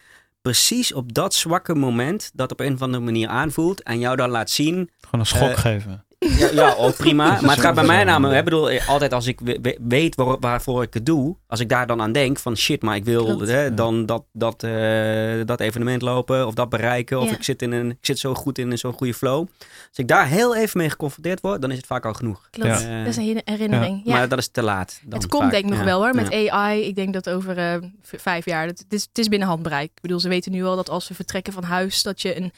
[0.42, 2.30] precies op dat zwakke moment...
[2.34, 4.90] dat op een of andere manier aanvoelt en jou dan laat zien...
[5.00, 6.04] Gewoon een schok Eh, geven.
[6.38, 7.26] Ja, ja ook prima.
[7.28, 8.38] Dat is Maar het gaat bij mij namelijk...
[8.38, 11.36] Ik bedoel, eh, altijd als ik we- we- weet waar, waarvoor ik het doe...
[11.46, 13.48] Als ik daar dan aan denk van shit, maar ik wil Klopt.
[13.48, 13.70] hè, Ja.
[13.70, 16.46] dan dat, dat, eh, dat evenement lopen...
[16.46, 17.20] of dat bereiken.
[17.20, 17.34] Of Ja.
[17.34, 19.46] ik, zit in een, ik zit zo goed in zo'n goede flow.
[19.88, 21.60] Als ik daar heel even mee geconfronteerd word...
[21.60, 22.48] dan is het vaak al genoeg.
[22.50, 22.98] Klopt, Ja.
[22.98, 24.00] dat is een herinnering.
[24.04, 24.12] Ja.
[24.12, 25.00] Maar dat is te laat.
[25.04, 25.52] Dan het komt vaak.
[25.52, 26.32] denk ik nog wel hoor, met.
[26.50, 26.82] AI.
[26.82, 29.90] Ik denk dat over eh, vijf jaar, het, is, het is binnen handbereik.
[29.94, 32.52] Ik bedoel, ze weten nu al dat als we vertrekken van huis, dat je een,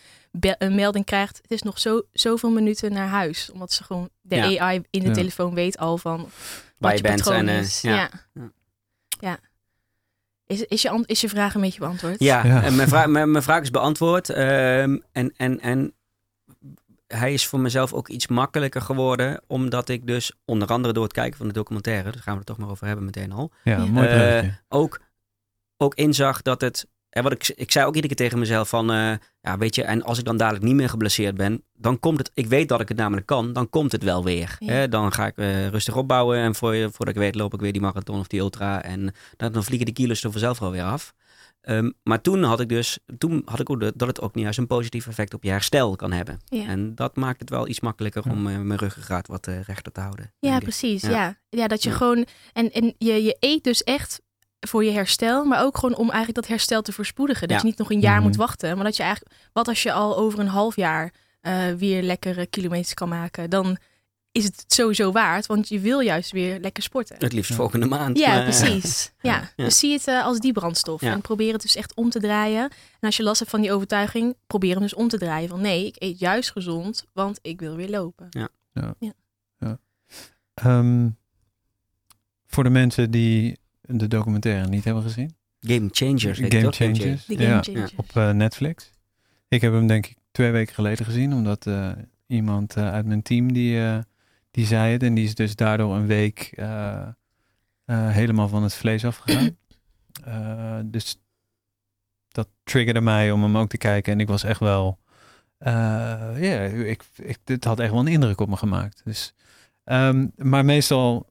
[0.58, 1.36] een melding krijgt.
[1.42, 3.50] Het is nog zo, zoveel minuten naar huis.
[3.52, 4.60] Omdat ze gewoon, de Ja.
[4.60, 5.12] AI in de Ja.
[5.14, 6.30] telefoon weet al van Waar
[6.78, 7.26] wat je je bent.
[7.26, 7.80] En, eh, is.
[7.80, 7.94] ja.
[7.94, 8.10] Ja.
[8.34, 8.50] Ja.
[9.20, 9.38] Ja.
[10.46, 12.18] Is, is, je, ant- is je vraag een beetje beantwoord?
[12.20, 12.62] Ja, Ja.
[12.62, 14.30] en mijn, vraag, mijn, mijn vraag is beantwoord.
[14.30, 15.94] Ehm, en, en, en
[17.06, 19.42] hij is voor mezelf ook iets makkelijker geworden.
[19.46, 22.10] Omdat ik dus, onder andere door het kijken van de documentaire...
[22.10, 23.50] daar gaan we het toch maar over hebben meteen al...
[23.64, 23.84] Ja, Ja.
[23.86, 25.00] mooi Eh, ook,
[25.76, 26.86] ook inzag dat het...
[27.16, 28.90] En wat ik, ik zei ook iedere keer tegen mezelf van...
[28.92, 31.62] eh, ja, weet je, en als ik dan dadelijk niet meer geblesseerd ben...
[31.74, 32.30] dan komt het...
[32.34, 33.52] Ik weet dat ik het namelijk kan.
[33.52, 34.56] Dan komt het wel weer.
[34.58, 34.72] Ja.
[34.72, 34.88] Hè?
[34.88, 36.38] Dan ga ik eh, rustig opbouwen.
[36.38, 38.82] En voor, je- voordat ik weet loop ik weer die marathon of die ultra.
[38.82, 41.14] En dan, dan vliegen die kilo's er vanzelf wel weer af.
[41.60, 42.98] Ehm, maar toen had ik dus...
[43.18, 45.50] Toen had ik ook de- dat het ook niet juist een positief effect op je
[45.50, 46.40] herstel kan hebben.
[46.44, 46.66] Ja.
[46.66, 48.30] En dat maakt het wel iets makkelijker Ja.
[48.32, 50.32] om eh, mijn ruggengraat wat rechter te houden.
[50.38, 51.02] Ja, precies.
[51.02, 51.10] Ja.
[51.10, 51.36] Ja.
[51.48, 51.66] Ja.
[51.66, 51.96] dat je Ja.
[51.96, 52.26] gewoon.
[52.52, 54.20] En, en je, je eet dus echt
[54.60, 57.48] voor je herstel, maar ook gewoon om eigenlijk dat herstel te verspoedigen.
[57.48, 57.62] Dat Ja.
[57.62, 58.26] je niet nog een jaar Mhm.
[58.26, 59.34] moet wachten, maar dat je eigenlijk.
[59.52, 63.50] Wat als je al over een half jaar eh, weer lekkere kilometers kan maken?
[63.50, 63.76] Dan
[64.32, 65.46] is het sowieso waard.
[65.46, 67.16] Want je wil juist weer lekker sporten.
[67.18, 68.18] Het liefst volgende maand.
[68.18, 69.10] Ja, maar- precies.
[69.20, 69.50] Ja.
[69.56, 69.64] Ja.
[69.64, 71.00] Dus zie het eh, als die brandstof.
[71.00, 71.12] Ja.
[71.12, 72.62] En probeer het dus echt om te draaien.
[72.70, 75.48] En als je last hebt van die overtuiging, probeer hem dus om te draaien.
[75.48, 78.28] Van nee, ik eet juist gezond, want ik wil weer lopen.
[80.54, 81.08] Ehm,
[82.46, 83.58] voor de mensen die
[83.88, 85.36] de documentaire niet hebben gezien.
[85.60, 86.38] Game Changers.
[86.38, 86.74] Game het?
[86.76, 87.24] Changers.
[87.26, 87.94] Game Ja, changers.
[87.96, 88.90] op eh, Netflix.
[89.48, 91.90] Ik heb hem denk ik twee weken geleden gezien, omdat eh,
[92.26, 93.98] iemand eh, uit mijn team die, eh,
[94.50, 95.02] die zei het.
[95.02, 97.02] En die is dus daardoor een week eh,
[97.84, 99.56] eh, helemaal van het vlees afgegaan.
[100.24, 101.20] Eh, dus
[102.28, 104.12] dat triggerde mij om hem ook te kijken.
[104.12, 104.98] En ik was echt wel...
[105.58, 105.72] eh,
[106.38, 109.00] Ja, ik, ik, dit had echt wel een indruk op me gemaakt.
[109.04, 109.34] Dus,
[109.84, 111.30] ehm, maar meestal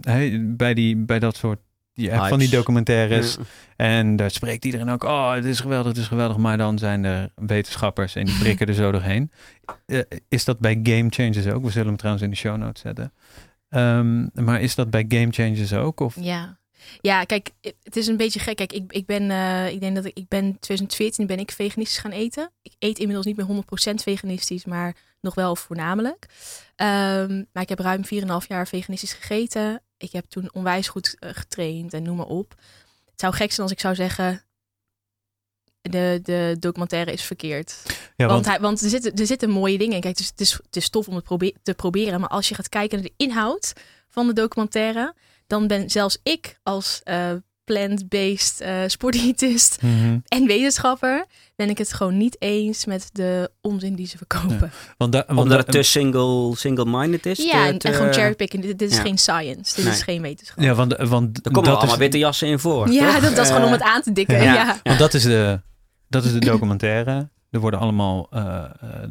[0.00, 1.60] hey, bij, die, bij dat soort...
[1.94, 3.42] Je hebt van die documentaires Ja.
[3.76, 6.36] en daar spreekt iedereen ook, oh, het is geweldig, het is geweldig.
[6.36, 9.30] Maar dan zijn er wetenschappers en die prikken er zo doorheen.
[9.86, 11.64] Eh, is dat bij Game Changers ook?
[11.64, 13.12] We zullen hem trouwens in de show notes zetten.
[13.68, 16.00] Ehm, maar is dat bij Game Changers ook?
[16.00, 16.16] Of?
[16.20, 16.60] Ja.
[17.00, 17.50] Ja, kijk,
[17.82, 18.56] het is een beetje gek.
[18.56, 21.98] Kijk, ik, ik ben, eh, ik denk dat ik, ik ben 2014 ben ik veganistisch
[21.98, 22.50] gaan eten.
[22.62, 26.26] Ik eet inmiddels niet meer 100% veganistisch, maar nog wel voornamelijk.
[26.76, 29.82] Ehm, maar ik heb ruim 4,5 jaar veganistisch gegeten.
[30.02, 32.54] Ik heb toen onwijs goed eh, getraind en noem maar op.
[33.10, 34.42] Het zou gek zijn als ik zou zeggen,
[35.80, 37.82] de, de documentaire is verkeerd.
[38.16, 40.00] Ja, want hij, want er, zitten, er zitten mooie dingen in.
[40.00, 42.20] Kijk, het is, het is, het is tof om het te proberen.
[42.20, 43.72] Maar als je gaat kijken naar de inhoud
[44.08, 45.14] van de documentaire,
[45.46, 47.32] dan ben zelfs ik als eh,
[47.64, 50.18] plant-based eh sportdiëtist Mhm.
[50.28, 51.24] en wetenschapper,
[51.56, 54.72] ben ik het gewoon niet eens met de onzin die ze verkopen.
[54.96, 57.38] Want, da- want Omdat da- het te single, single-minded is.
[57.38, 58.62] Ja, te- en, te- en gewoon cherrypicking.
[58.62, 59.02] Dit, dit is ja.
[59.02, 59.74] geen science.
[59.74, 59.94] Dit Nee.
[59.94, 60.60] is geen wetenschap.
[60.64, 62.88] ja, want, want Er komen dat allemaal is, witte jassen in voor.
[62.90, 64.42] Ja, dat, dat is gewoon om Eh, het aan te dikken.
[64.42, 64.54] Ja.
[64.54, 64.80] Ja.
[64.82, 65.60] want dat is de,
[66.08, 67.28] dat is de documentaire.
[67.50, 68.64] Er worden allemaal, eh, eh,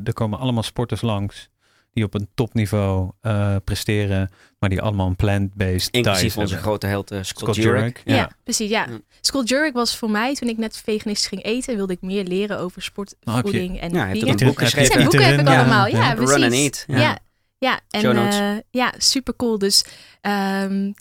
[0.04, 1.50] er komen allemaal sporters langs
[1.94, 6.58] die op een topniveau eh, presteren, maar die allemaal een plant-based Inclusief onze hebben.
[6.72, 8.02] grote held uh, Scott, Scott Jurek.
[8.06, 8.30] Ja, Ja.
[8.44, 8.70] precies.
[8.70, 8.88] Ja.
[9.22, 12.60] School Jurek was voor mij, toen ik net veganistisch ging eten, wilde ik meer leren
[12.60, 14.36] over sport, Nou, heb je- voeding en Ja, hij heeft vegan.
[14.38, 14.92] boek Heb je- geschreven.
[14.94, 15.60] Zijn boeken heb ik Ja.
[15.60, 16.14] allemaal, ja, Ja.
[16.16, 16.36] precies.
[16.36, 16.84] Run and Eat.
[16.88, 16.98] Ja.
[16.98, 17.20] Ja,
[17.58, 18.40] ja, en Show notes.
[18.40, 19.58] eh, ja, super cool.
[19.58, 19.86] Dus
[20.22, 20.92] ehm,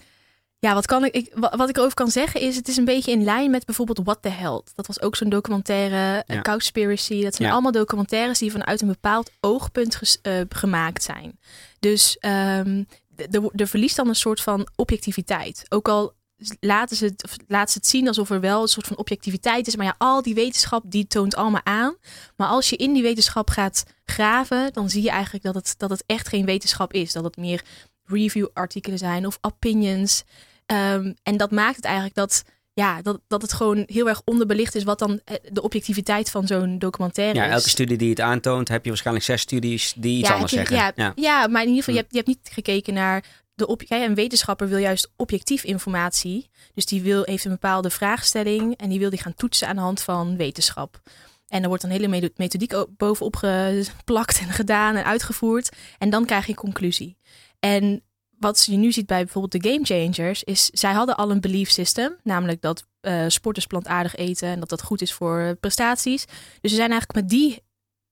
[0.61, 2.85] ja, wat, kan ik, ik, wa- wat ik erover kan zeggen is, het is een
[2.85, 4.71] beetje in lijn met bijvoorbeeld What the Health.
[4.75, 6.23] Dat was ook zo'n documentaire, Ja.
[6.27, 6.41] ja.
[6.41, 7.23] Cowspiracy.
[7.23, 7.55] Dat zijn Ja.
[7.55, 11.39] allemaal documentaires die vanuit een bepaald oogpunt ges- eh, gemaakt zijn.
[11.79, 12.83] Dus ehm
[13.31, 15.65] er er verliest dan een soort van objectiviteit.
[15.69, 16.13] Ook al
[16.61, 19.67] laten ze, het, of laten ze het zien alsof er wel een soort van objectiviteit
[19.67, 19.77] is.
[19.77, 21.97] Maar ja, al die wetenschap die toont allemaal aan.
[22.37, 25.91] Maar als je in die wetenschap gaat graven, dan zie je eigenlijk dat het, dat
[25.91, 27.13] het echt geen wetenschap is.
[27.13, 27.63] Dat het meer
[28.05, 30.25] review-artikelen zijn of opinions.
[30.71, 34.75] Ehm, en dat maakt het eigenlijk dat, ja, dat, dat het gewoon heel erg onderbelicht
[34.75, 37.53] is wat dan eh, de objectiviteit van zo'n documentaire Ja, is.
[37.53, 40.57] elke studie die het aantoont, heb je waarschijnlijk zes studies die iets Ja, anders je-
[40.59, 40.77] zeggen.
[40.77, 41.13] Ja, Ja.
[41.15, 42.01] ja, maar in ieder geval, Hm.
[42.01, 43.83] je, hebt, je hebt niet gekeken naar de op.
[43.89, 46.51] Een wetenschapper wil juist objectief informatie.
[46.75, 49.83] Dus die wil, heeft een bepaalde vraagstelling en die wil die gaan toetsen aan de
[49.83, 51.01] hand van wetenschap.
[51.49, 55.69] En er wordt een hele methodiek bovenop geplakt en gedaan en uitgevoerd.
[55.99, 57.17] En dan krijg je een conclusie.
[57.61, 58.03] En
[58.41, 61.71] wat je nu ziet bij bijvoorbeeld de Game Changers, is zij hadden al een belief
[61.71, 62.17] system.
[62.23, 66.25] Namelijk dat eh, sporters plantaardig eten en dat dat goed is voor prestaties.
[66.61, 67.63] Dus ze zijn eigenlijk met die,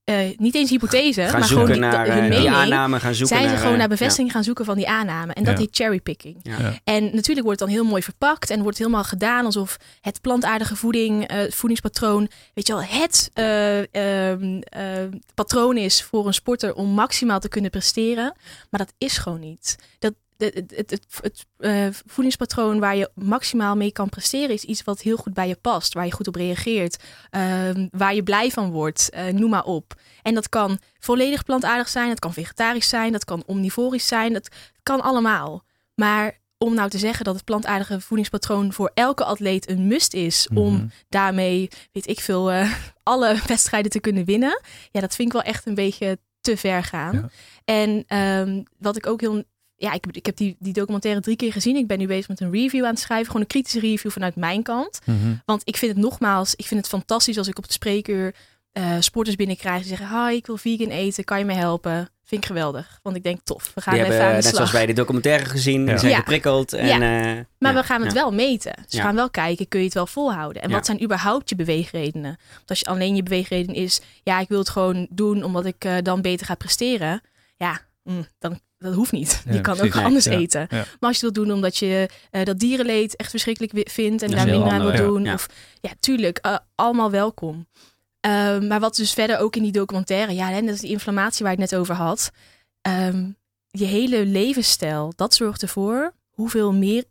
[0.08, 3.14] eh, niet eens hypothese, Gaan maar gewoon die, naar hun eh, die mening aanname, gaan
[3.14, 3.56] zoeken zijn ze naar...
[3.58, 5.32] gewoon eh, naar bevestiging gaan zoeken van die aanname.
[5.32, 5.60] En dat Ja.
[5.60, 6.36] heet cherrypicking.
[6.42, 6.58] Ja.
[6.58, 6.78] Ja.
[6.84, 10.76] En natuurlijk wordt het dan heel mooi verpakt en wordt helemaal gedaan alsof het plantaardige
[10.76, 13.78] voeding, eh, voedingspatroon, weet je wel, het eh,
[14.30, 14.82] ehm, eh,
[15.34, 18.34] patroon is voor een sporter om maximaal te kunnen presteren.
[18.70, 19.76] Maar dat is gewoon niet.
[19.98, 24.64] Dat, het, het, het, het, het, eh, voedingspatroon waar je maximaal mee kan presteren is
[24.64, 28.22] iets wat heel goed bij je past, waar je goed op reageert, ehm, waar je
[28.22, 29.94] blij van wordt, eh, noem maar op.
[30.22, 34.48] En dat kan volledig plantaardig zijn, dat kan vegetarisch zijn, dat kan omnivorisch zijn, dat
[34.82, 35.62] kan allemaal.
[35.94, 40.48] Maar om nou te zeggen dat het plantaardige voedingspatroon voor elke atleet een must is
[40.54, 40.86] om Mhm.
[41.08, 42.72] daarmee, weet ik veel, eh,
[43.02, 44.60] alle wedstrijden te kunnen winnen.
[44.90, 47.14] Ja, dat vind ik wel echt een beetje te ver gaan.
[47.14, 47.28] Ja.
[47.64, 49.44] En ehm, wat ik ook heel.
[49.80, 51.76] Ja, ik, ik heb die, die documentaire drie keer gezien.
[51.76, 53.26] Ik ben nu bezig met een review aan het schrijven.
[53.26, 55.00] Gewoon een kritische review vanuit mijn kant.
[55.04, 55.34] Mhm.
[55.44, 58.34] Want ik vind het nogmaals, ik vind het fantastisch als ik op het spreekuur
[58.72, 62.08] eh, sporters binnenkrijg die zeggen: Hi, ik wil vegan eten, kan je me helpen?
[62.24, 62.98] Vind ik geweldig.
[63.02, 64.92] Want ik denk, tof, we gaan Die even hebben, aan de net zoals bij de
[64.92, 65.86] documentaire gezien, Ja.
[65.90, 66.18] die zijn Ja.
[66.18, 66.72] geprikkeld.
[66.72, 66.94] En, Ja.
[66.94, 68.20] eh, Maar ja, we gaan het ja.
[68.20, 68.72] wel meten.
[68.82, 68.98] Dus Ja.
[68.98, 70.62] we gaan wel kijken, kun je het wel volhouden?
[70.62, 70.74] En Ja.
[70.74, 72.38] wat zijn überhaupt je beweegredenen?
[72.56, 75.84] Want als je alleen je beweegreden is, ja, ik wil het gewoon doen omdat ik
[75.84, 77.20] eh, dan beter ga presteren.
[77.56, 79.42] Ja, mm, dan dat hoeft niet.
[79.44, 79.94] Ja, je kan precies.
[79.96, 80.30] ook anders Ja.
[80.30, 80.60] eten.
[80.60, 80.76] Ja.
[80.76, 84.28] Maar als je het wil doen omdat je eh, dat dierenleed echt verschrikkelijk vindt en
[84.28, 85.24] Dat daar minder aan wil doen.
[85.24, 85.34] Ja.
[85.34, 85.46] Of
[85.80, 87.66] ja, tuurlijk, eh, allemaal welkom.
[88.20, 91.44] Ehm, maar wat dus verder ook in die documentaire, ja, hè, dat is die inflammatie
[91.44, 92.30] waar ik net over had.
[92.80, 93.26] Ehm,
[93.70, 97.04] je hele levensstijl, dat zorgt ervoor hoeveel meer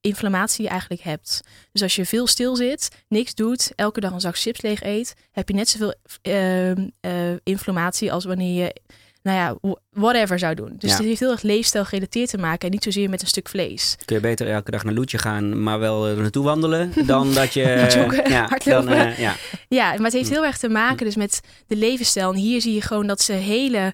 [0.00, 1.40] inflammatie je eigenlijk hebt.
[1.72, 5.14] Dus als je veel stil zit, niks doet, elke dag een zak chips leeg eet,
[5.30, 8.80] heb je net zoveel eh, inflammatie als wanneer je,
[9.22, 10.74] nou ja, wh- whatever zou doen.
[10.78, 10.96] Dus Ja.
[10.96, 13.96] het heeft heel erg leefstijl gerelateerd te maken en niet zozeer met een stuk vlees.
[14.04, 17.52] Kun je beter elke dag naar Loetje gaan, maar wel er naartoe wandelen, dan dat
[17.54, 17.86] je...
[17.94, 18.86] Joggen, ja, hardlopen.
[18.86, 19.34] dan, eh, ja.
[19.68, 22.30] Ja, maar het heeft heel erg te maken dus met de levensstijl.
[22.32, 23.92] En hier zie je gewoon dat ze hele,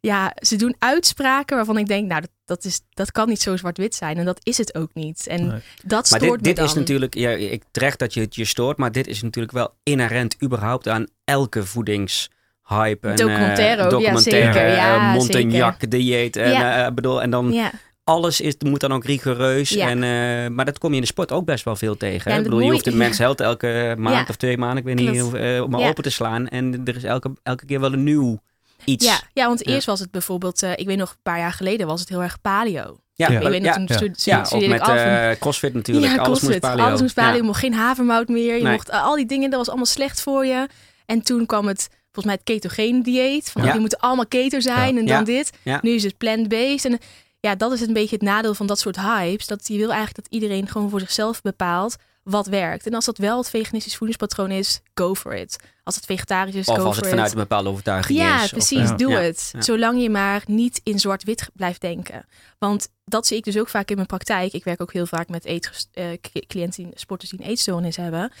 [0.00, 3.56] ja, ze doen uitspraken waarvan ik denk, nou, dat, dat, is, dat kan niet zo
[3.56, 4.16] zwart-wit zijn.
[4.18, 5.26] En dat is het ook niet.
[5.26, 5.60] En Nee.
[5.84, 6.64] dat Maar stoort dit, dit me dan.
[6.64, 9.74] is natuurlijk, ja, ik terecht dat je het je stoort, maar dit is natuurlijk wel
[9.82, 12.40] inherent überhaupt aan elke voedingshype.
[12.68, 14.66] En, Documentaire eh, ook, ja, documentaire, zeker.
[14.68, 16.36] eh, Ja, Montagnac dieet.
[16.36, 16.86] En, Ja.
[16.86, 17.70] eh, bedoel, en dan Ja,
[18.04, 19.68] alles is, moet dan ook rigoureus.
[19.68, 19.88] Ja.
[19.88, 22.30] En, eh, maar dat kom je in de sport ook best wel veel tegen.
[22.30, 24.24] Ja, Ik het bedoel, je mooie- hoeft de mens held elke maand Ja.
[24.28, 25.34] of twee maanden, ik weet niet, Klopt.
[25.34, 25.88] eh, om maar Ja.
[25.88, 26.48] open te slaan.
[26.48, 28.40] En er is elke, elke keer wel een nieuw
[28.84, 29.06] iets.
[29.06, 29.72] ja, ja, want Ja.
[29.72, 32.22] eerst was het bijvoorbeeld, eh, ik weet nog een paar jaar geleden was het heel
[32.22, 32.96] erg paleo.
[33.14, 33.40] ja, Ja.
[33.40, 34.96] Ik weet nog, ja, toen studeerde met ik af.
[34.96, 36.06] en- eh, crossfit natuurlijk.
[36.06, 36.60] ja, alles moest CrossFit.
[36.60, 36.84] paleo.
[36.86, 37.30] Alles moest paleo.
[37.30, 37.36] Ja.
[37.36, 38.56] Je mocht geen havermout meer.
[38.56, 38.72] Je Nee.
[38.72, 40.68] mocht eh, al die dingen, dat was allemaal slecht voor je.
[41.06, 43.50] En toen kwam het, volgens mij het ketogene dieet.
[43.50, 43.70] Van, Ja.
[43.70, 45.50] Die moeten allemaal keto zijn en dan dit.
[45.80, 46.84] Nu is het plant-based.
[46.84, 46.98] En
[47.40, 49.46] ja, dat is een beetje het nadeel van dat soort hypes.
[49.46, 52.86] Dat je wil eigenlijk dat iedereen gewoon voor zichzelf bepaalt wat werkt.
[52.86, 55.56] En als dat wel het veganistisch voedingspatroon is, go for it.
[55.84, 57.34] Als het vegetarisch is, Of go als het vanuit it.
[57.34, 58.50] een bepaalde overtuiging Ja, is.
[58.50, 58.90] precies.
[58.96, 59.18] Doe Ja.
[59.20, 59.48] het.
[59.52, 59.60] Ja.
[59.62, 62.26] Zolang je maar niet in zwart-wit blijft denken.
[62.58, 64.52] Want dat zie ik dus ook vaak in mijn praktijk.
[64.52, 66.06] Ik werk ook heel vaak met eetges- eh,
[66.46, 68.32] cliënten, die- sporters die een eetstoornis hebben.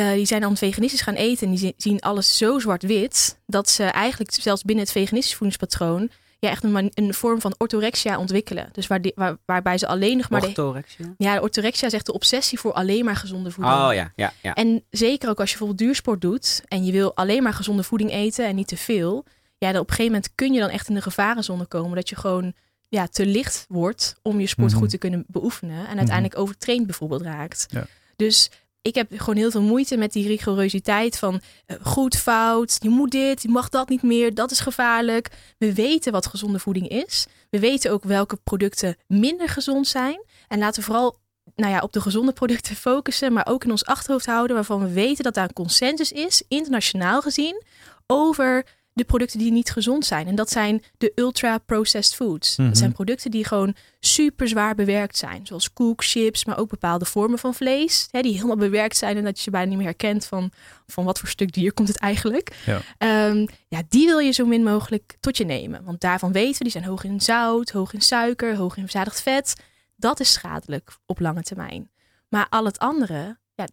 [0.00, 3.38] Eh, die zijn dan veganistisch gaan eten en die zi- zien alles zo zwart-wit.
[3.46, 8.18] Dat ze eigenlijk zelfs binnen het veganistisch voedingspatroon ja, echt een, een vorm van orthorexia
[8.18, 8.68] ontwikkelen.
[8.72, 10.40] Dus waar die- waar, waarbij ze alleen nog maar...
[10.40, 11.14] De, Orthorexia?
[11.18, 13.76] ja, de orthorexia is echt de obsessie voor alleen maar gezonde voeding.
[13.76, 14.54] Oh ja, ja, ja.
[14.54, 18.10] En zeker ook als je bijvoorbeeld duursport doet en je wil alleen maar gezonde voeding
[18.12, 19.24] eten en niet te veel.
[19.58, 22.08] Ja, dan op een gegeven moment kun je dan echt in de gevarenzone komen dat
[22.08, 22.52] je gewoon
[22.88, 24.78] ja, te licht wordt om je sport Mhm.
[24.80, 25.88] goed te kunnen beoefenen.
[25.88, 27.66] En uiteindelijk overtraind bijvoorbeeld raakt.
[27.70, 27.86] Ja.
[28.16, 28.50] Dus
[28.82, 33.10] ik heb gewoon heel veel moeite met die rigorositeit van eh, goed, fout, je moet
[33.10, 35.28] dit, je mag dat niet meer, dat is gevaarlijk.
[35.58, 37.26] We weten wat gezonde voeding is.
[37.50, 40.24] We weten ook welke producten minder gezond zijn.
[40.48, 41.18] En laten we vooral
[41.54, 44.92] nou ja, op de gezonde producten focussen, maar ook in ons achterhoofd houden waarvan we
[44.92, 47.62] weten dat daar een consensus is, internationaal gezien,
[48.06, 50.26] over de producten die niet gezond zijn.
[50.26, 52.56] En dat zijn de ultra-processed foods.
[52.56, 52.68] Mhm.
[52.68, 55.46] Dat zijn producten die gewoon super zwaar bewerkt zijn.
[55.46, 58.08] Zoals koek, chips, maar ook bepaalde vormen van vlees.
[58.10, 60.50] Hè, die helemaal bewerkt zijn en dat je je bijna niet meer herkent van,
[60.86, 62.56] van wat voor stuk dier komt het eigenlijk.
[62.66, 62.80] Ja.
[62.98, 65.84] Ehm, ja, die wil je zo min mogelijk tot je nemen.
[65.84, 69.22] Want daarvan weten we, die zijn hoog in zout, hoog in suiker, hoog in verzadigd
[69.22, 69.62] vet.
[69.96, 71.90] Dat is schadelijk op lange termijn.
[72.28, 73.66] Maar al het andere, ja,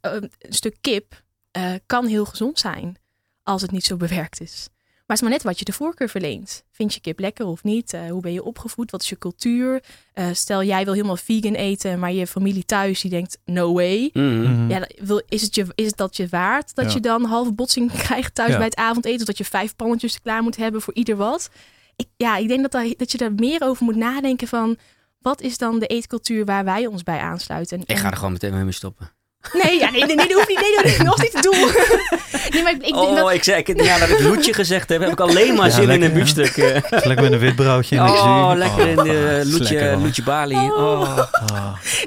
[0.00, 2.98] eh, een stuk kip eh, kan heel gezond zijn
[3.46, 4.68] als het niet zo bewerkt is.
[5.06, 6.62] Maar het is maar net wat je de voorkeur verleent.
[6.72, 7.92] Vind je kip lekker of niet?
[7.92, 8.90] Eh, hoe ben je opgevoed?
[8.90, 9.82] Wat is je cultuur?
[10.12, 14.10] Eh, stel jij wil helemaal vegan eten, maar je familie thuis die denkt no way.
[14.12, 14.40] Mhm.
[14.42, 14.70] Mhm.
[14.70, 16.92] Ja, wil, is, het je, is het dat je waard dat Ja.
[16.92, 18.56] je dan halve botsing krijgt thuis Ja.
[18.56, 19.20] bij het avondeten?
[19.20, 21.50] Of dat je vijf pannetjes klaar moet hebben voor ieder wat?
[21.96, 24.76] Ik, ja, ik denk dat, daar- dat je daar meer over moet nadenken van...
[25.18, 27.80] Wat is dan de eetcultuur waar wij ons bij aansluiten?
[27.84, 29.10] Ik ga er gewoon meteen mee stoppen.
[29.52, 30.60] Nee, ja, nee, nee, nee, dat hoeft niet.
[30.60, 31.54] Nee, dat was niet het doel.
[32.52, 33.32] nee, maar ik, ik denk oh, dat...
[33.32, 35.90] ik zei, ik, ja, dat ik loetje gezegd heb, heb ik alleen maar Ja, zin
[35.90, 36.56] in een biefstuk.
[36.56, 36.82] eh.
[37.06, 39.96] Lekker met een wit broodje en een oh, lekker in de dat is lekker, loetje,
[40.02, 40.54] loetje Bali.
[40.56, 41.18] Oh.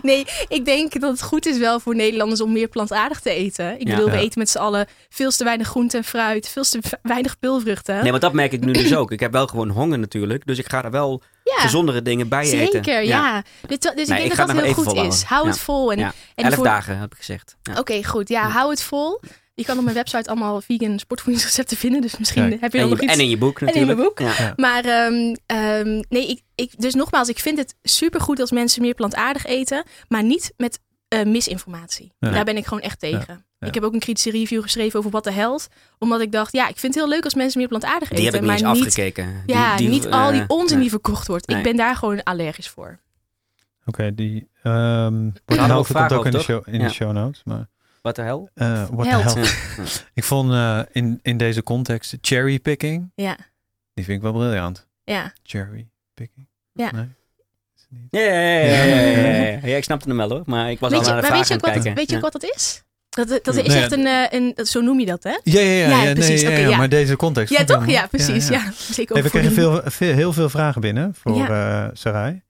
[0.02, 3.80] Nee, ik denk dat het goed is wel voor Nederlanders om meer plantaardig te eten.
[3.80, 3.96] Ik Ja.
[3.96, 4.22] bedoel, we Ja.
[4.24, 6.50] eten met z'n allen veel te weinig groente en fruit.
[6.50, 8.02] Veel te weinig pulvruchten.
[8.02, 9.12] Nee, want dat merk ik nu dus ook.
[9.12, 10.46] Ik heb wel gewoon honger natuurlijk.
[10.46, 11.22] Dus ik ga er wel.
[11.58, 12.84] Gezondere dingen bij eten.
[12.84, 13.44] Zeker, ja.
[13.68, 15.14] Dus, dus ik Nee, ik denk dat dat heel goed volhouden.
[15.16, 15.24] is.
[15.24, 15.50] Hou Ja.
[15.52, 15.92] het vol.
[15.92, 16.14] En, Ja.
[16.36, 17.56] en Elf voor- dagen heb ik gezegd.
[17.62, 17.74] Ja.
[17.80, 18.30] Oké, goed.
[18.30, 18.50] Ja, Ja.
[18.50, 19.20] hou het vol.
[19.56, 22.02] Je kan op mijn website allemaal vegan sportvoedingsrecepten vinden.
[22.02, 23.14] Dus misschien heb je En, nog je- iets.
[23.14, 23.98] en in je boek in natuurlijk.
[23.98, 24.20] mijn boek.
[24.20, 24.54] Ja.
[24.56, 28.94] Maar ehm, ehm, nee, ik, ik, dus nogmaals, ik vind het supergoed als mensen meer
[28.94, 29.84] plantaardig eten.
[30.08, 32.14] Maar niet met eh, misinformatie.
[32.20, 32.30] Ja.
[32.30, 33.46] Daar ben ik gewoon echt tegen.
[33.60, 33.68] Ja.
[33.68, 35.68] Ik heb ook een kritische review geschreven over wat de held.
[35.98, 38.24] Omdat ik dacht, ja, ik vind het heel leuk als mensen meer plantaardig Die eten.
[38.26, 39.44] heb ik niet maar eens niet, afgekeken.
[39.46, 40.80] ja, Die- die, niet al die eh, onzin nee.
[40.82, 41.48] die verkocht wordt.
[41.48, 41.58] Nee.
[41.58, 43.00] Ik ben daar gewoon allergisch voor.
[43.86, 46.88] Oké, die ehm hadden we Held ook vaak in, de show, in Ja.
[46.88, 47.42] de show notes.
[47.46, 47.68] Maar
[48.02, 48.50] Wat de hel?
[48.54, 49.34] eh what Held.
[49.34, 49.86] the hell.
[50.14, 53.38] Ik vond eh, in, in deze context cherry picking, Ja,
[53.94, 54.88] die vind ik wel briljant.
[55.04, 55.34] ja.
[55.44, 56.48] Cherry picking.
[56.74, 56.92] Ja.
[56.92, 57.08] Nee?
[57.76, 58.08] Is het niet?
[58.12, 59.60] Ja, ja, ja, ja, ja, ja, ja.
[59.68, 60.44] Ja, ik snapte hem wel hoor.
[60.46, 61.84] Maar ik was Weet al je, naar de maar weet je aan ook het wat,
[61.84, 61.94] kijken.
[61.96, 62.30] weet je ook Ja.
[62.32, 62.84] wat dat is?
[63.10, 65.30] Dat, dat is Nee, echt een, eh, een, zo noem je dat, hè?
[65.44, 66.78] Ja, ja, ja, Ja, ja, precies, nee, ja, oké, ja, ja.
[66.78, 67.58] maar deze context.
[67.58, 67.88] Ja, toch?
[67.90, 68.48] Ja, precies.
[68.48, 71.46] Ja, Zeker Hey, we ook voor kregen die- veel, veel, heel veel vragen binnen voor
[71.50, 72.42] eh Sarai.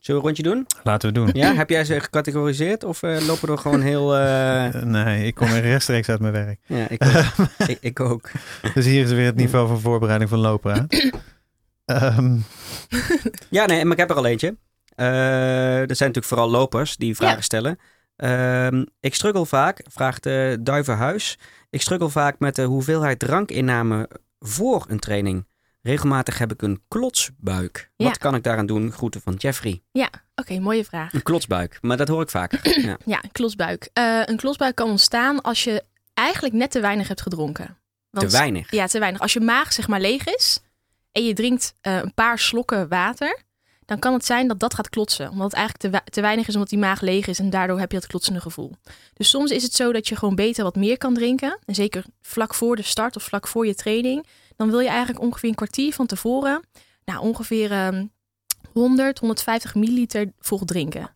[0.00, 0.66] Zullen we een rondje doen?
[0.82, 1.30] Laten we doen.
[1.32, 4.08] Ja, heb jij ze gecategoriseerd of eh, lopen we er gewoon heel...
[4.86, 6.60] nee, ik kom er rechtstreeks uit mijn werk.
[6.66, 7.46] Ja, ik ook.
[7.68, 8.30] ik, ik ook.
[8.74, 10.86] Dus hier is weer het niveau van voorbereiding van lopen.
[11.84, 12.36] Ehm,
[13.48, 14.56] Ja, nee, maar ik heb er al eentje.
[14.94, 15.06] Eh,
[15.80, 17.42] er zijn natuurlijk vooral lopers die vragen Ja.
[17.42, 17.78] stellen.
[18.20, 21.38] Ehm, ik struggle vaak, vraagt uh, Duivenhuis.
[21.70, 25.46] Ik struggle vaak met de hoeveelheid drankinname voor een training.
[25.82, 27.90] Regelmatig heb ik een klotsbuik.
[27.96, 28.06] Ja.
[28.06, 28.92] Wat kan ik daaraan doen?
[28.92, 29.82] Groeten van Jeffrey.
[30.34, 31.12] Oké, mooie vraag.
[31.12, 32.60] Een klotsbuik, maar dat hoor ik vaker.
[32.86, 32.96] Ja.
[33.04, 33.88] Ja, een klosbuik.
[33.92, 37.66] Eh, een klosbuik kan ontstaan als je eigenlijk net te weinig hebt gedronken.
[37.66, 37.74] Te
[38.10, 38.70] Want- weinig.
[38.70, 39.20] Ja, te weinig.
[39.20, 40.60] Als je maag zeg maar leeg is
[41.12, 43.42] en je drinkt eh, een paar slokken water,
[43.90, 45.30] dan kan het zijn dat dat gaat klotsen.
[45.30, 47.92] Omdat het eigenlijk te, te weinig is, omdat die maag leeg is en daardoor heb
[47.92, 48.72] je dat klotsende gevoel.
[49.14, 51.58] Dus soms is het zo dat je gewoon beter wat meer kan drinken.
[51.66, 54.26] En zeker vlak voor de start of vlak voor je training.
[54.56, 56.62] Dan wil je eigenlijk ongeveer een kwartier van tevoren,
[57.04, 58.06] nou ongeveer ehm
[58.72, 61.14] 100, 150 milliliter vol drinken.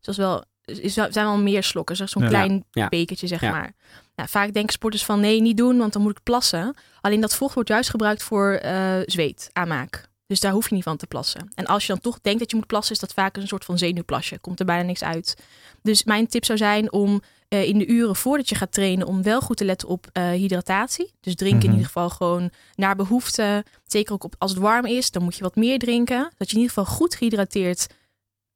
[0.00, 1.96] dat is wel, is, zijn wel meer slokken.
[1.96, 2.28] Zeg zo'n Ja.
[2.28, 2.88] klein Ja.
[2.88, 3.50] bekertje, zeg Ja.
[3.50, 3.72] maar.
[4.14, 6.74] Nou, vaak denken sporters van nee, niet doen, want dan moet ik plassen.
[7.00, 10.08] Alleen dat vocht wordt juist gebruikt voor eh, zweet, aanmaak.
[10.26, 11.50] Dus daar hoef je niet van te plassen.
[11.54, 13.64] En als je dan toch denkt dat je moet plassen, is dat vaak een soort
[13.64, 14.38] van zenuwplasje.
[14.38, 15.36] Komt er bijna niks uit.
[15.82, 19.22] Dus mijn tip zou zijn om eh, in de uren voordat je gaat trainen, om
[19.22, 21.12] wel goed te letten op eh, hydratatie.
[21.20, 21.66] Dus drinken Mhm.
[21.66, 23.64] in ieder geval gewoon naar behoefte.
[23.86, 26.22] Zeker ook op, als het warm is, dan moet je wat meer drinken.
[26.36, 27.86] Dat je in ieder geval goed gehydrateerd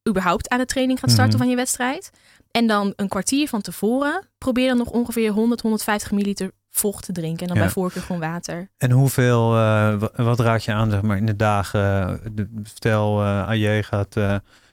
[0.09, 1.41] überhaupt aan de training gaat starten Mhm.
[1.41, 2.09] van je wedstrijd.
[2.51, 7.11] En dan een kwartier van tevoren probeer dan nog ongeveer 100, 150 milliliter vocht te
[7.11, 7.41] drinken.
[7.41, 7.63] En dan Ja.
[7.63, 8.69] bij voorkeur gewoon water.
[8.77, 9.59] en hoeveel, eh,
[9.99, 11.81] wa- wat raad je aan zeg maar, in de dagen?
[12.23, 14.13] eh, de, stel, eh AJ gaat,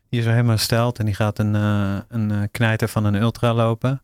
[0.08, 1.54] die is er helemaal stelt en die gaat een,
[2.08, 4.02] een knijter van een ultra lopen.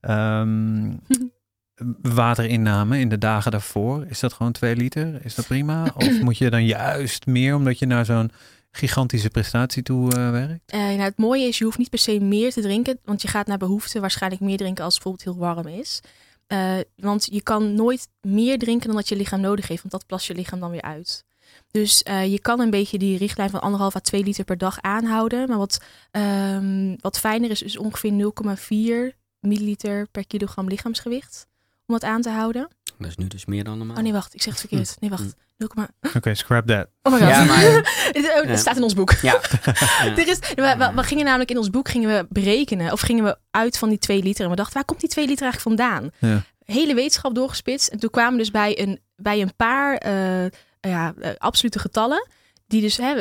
[0.00, 0.92] Ehm,
[2.02, 5.24] waterinname in de dagen daarvoor, is dat gewoon 2 liter?
[5.24, 5.84] Is dat prima?
[5.96, 8.30] Of moet je dan juist meer omdat je naar zo'n
[8.70, 10.72] gigantische prestatie toe werkt?
[10.72, 12.98] Nou, het mooie is, je hoeft niet per se meer te drinken.
[13.04, 16.00] Want je gaat naar behoefte waarschijnlijk meer drinken als het bijvoorbeeld heel warm is.
[16.46, 19.80] Eh, want je kan nooit meer drinken dan dat je lichaam nodig heeft.
[19.80, 21.24] Want dat plast je lichaam dan weer uit.
[21.70, 24.80] Dus eh, je kan een beetje die richtlijn van anderhalf à 2 liter per dag
[24.80, 25.48] aanhouden.
[25.48, 25.80] Maar wat,
[26.10, 31.46] ehm, wat fijner is, is ongeveer 0,4 milliliter per kilogram lichaamsgewicht.
[31.86, 32.68] Om dat aan te houden.
[32.98, 33.96] Dat is nu dus meer dan normaal.
[33.96, 34.34] Oh nee, wacht.
[34.34, 34.96] Ik zeg het verkeerd.
[35.00, 35.34] Nee, wacht.
[35.56, 35.68] 0,
[36.14, 36.88] Oké, scrap that.
[37.02, 37.28] oh my god.
[37.28, 37.60] Ja, maar-
[38.12, 38.56] het, Ja.
[38.56, 39.12] staat in ons boek.
[39.22, 39.40] Ja.
[40.02, 43.24] Er is, we, we, we gingen namelijk in ons boek gingen we berekenen, of gingen
[43.24, 44.44] we uit van die 2 liter.
[44.44, 46.10] En we dachten, waar komt die 2 liter eigenlijk vandaan?
[46.18, 46.42] Ja.
[46.64, 47.88] Hele wetenschap doorgespitst.
[47.88, 50.44] En toen kwamen we dus bij een, bij een paar eh,
[50.80, 52.28] ja, eh, absolute getallen.
[52.66, 53.14] Die dus, hè,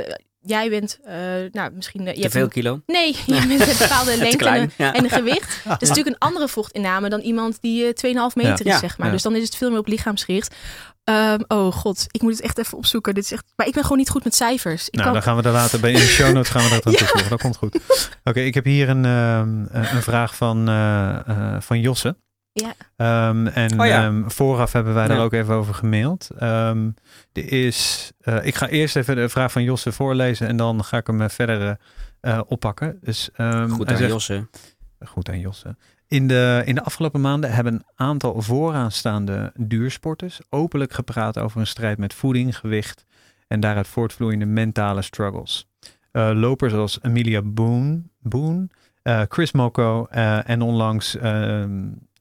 [0.46, 1.16] jij bent, eh,
[1.52, 2.02] nou misschien...
[2.02, 2.82] eh, je Te hebt veel een- kilo.
[2.86, 4.62] Nee, je bent een bepaalde Te lengte en klein.
[4.62, 4.94] een, Ja.
[4.94, 5.62] en een gewicht.
[5.64, 7.94] Dat is natuurlijk een andere vochtinname dan iemand die eh
[8.30, 8.74] 2,5 meter Ja.
[8.74, 9.08] is, zeg maar.
[9.08, 9.14] Ja.
[9.14, 10.56] Dus dan is het veel meer op lichaamsgericht.
[11.04, 13.14] Ehm, oh god, ik moet het echt even opzoeken.
[13.14, 14.88] Dit is echt, maar ik ben gewoon niet goed met cijfers.
[14.88, 16.70] Ik Nou, kan, dan gaan we er later bij in de show notes gaan we
[16.70, 16.98] dat aan Ja.
[16.98, 17.30] toevoegen.
[17.30, 17.80] Dat komt goed.
[18.24, 22.16] Oké, ik heb hier een, ehm, eh, een vraag van, eh, eh, van Josse.
[22.62, 22.74] Ja.
[22.96, 24.04] Ehm, en Oh ja.
[24.06, 25.24] ehm, vooraf hebben wij daar Ja.
[25.24, 26.30] ook even over gemaild.
[26.38, 26.90] Ehm,
[27.34, 30.98] er is, eh, ik ga eerst even de vraag van Josse voorlezen en dan ga
[30.98, 31.78] ik hem eh, verder
[32.20, 32.98] eh, oppakken.
[33.02, 34.48] Dus, ehm, Goed aan zegt- Josse.
[35.06, 35.76] Goed aan Josse.
[36.08, 41.68] In de, in de afgelopen maanden hebben een aantal vooraanstaande duursporters openlijk gepraat over een
[41.68, 43.06] strijd met voeding, gewicht
[43.48, 45.68] en daaruit voortvloeiende mentale struggles.
[46.12, 48.68] Eh, lopers als Amelia Boone, Boone
[49.02, 51.18] eh, Chris Moko eh, en onlangs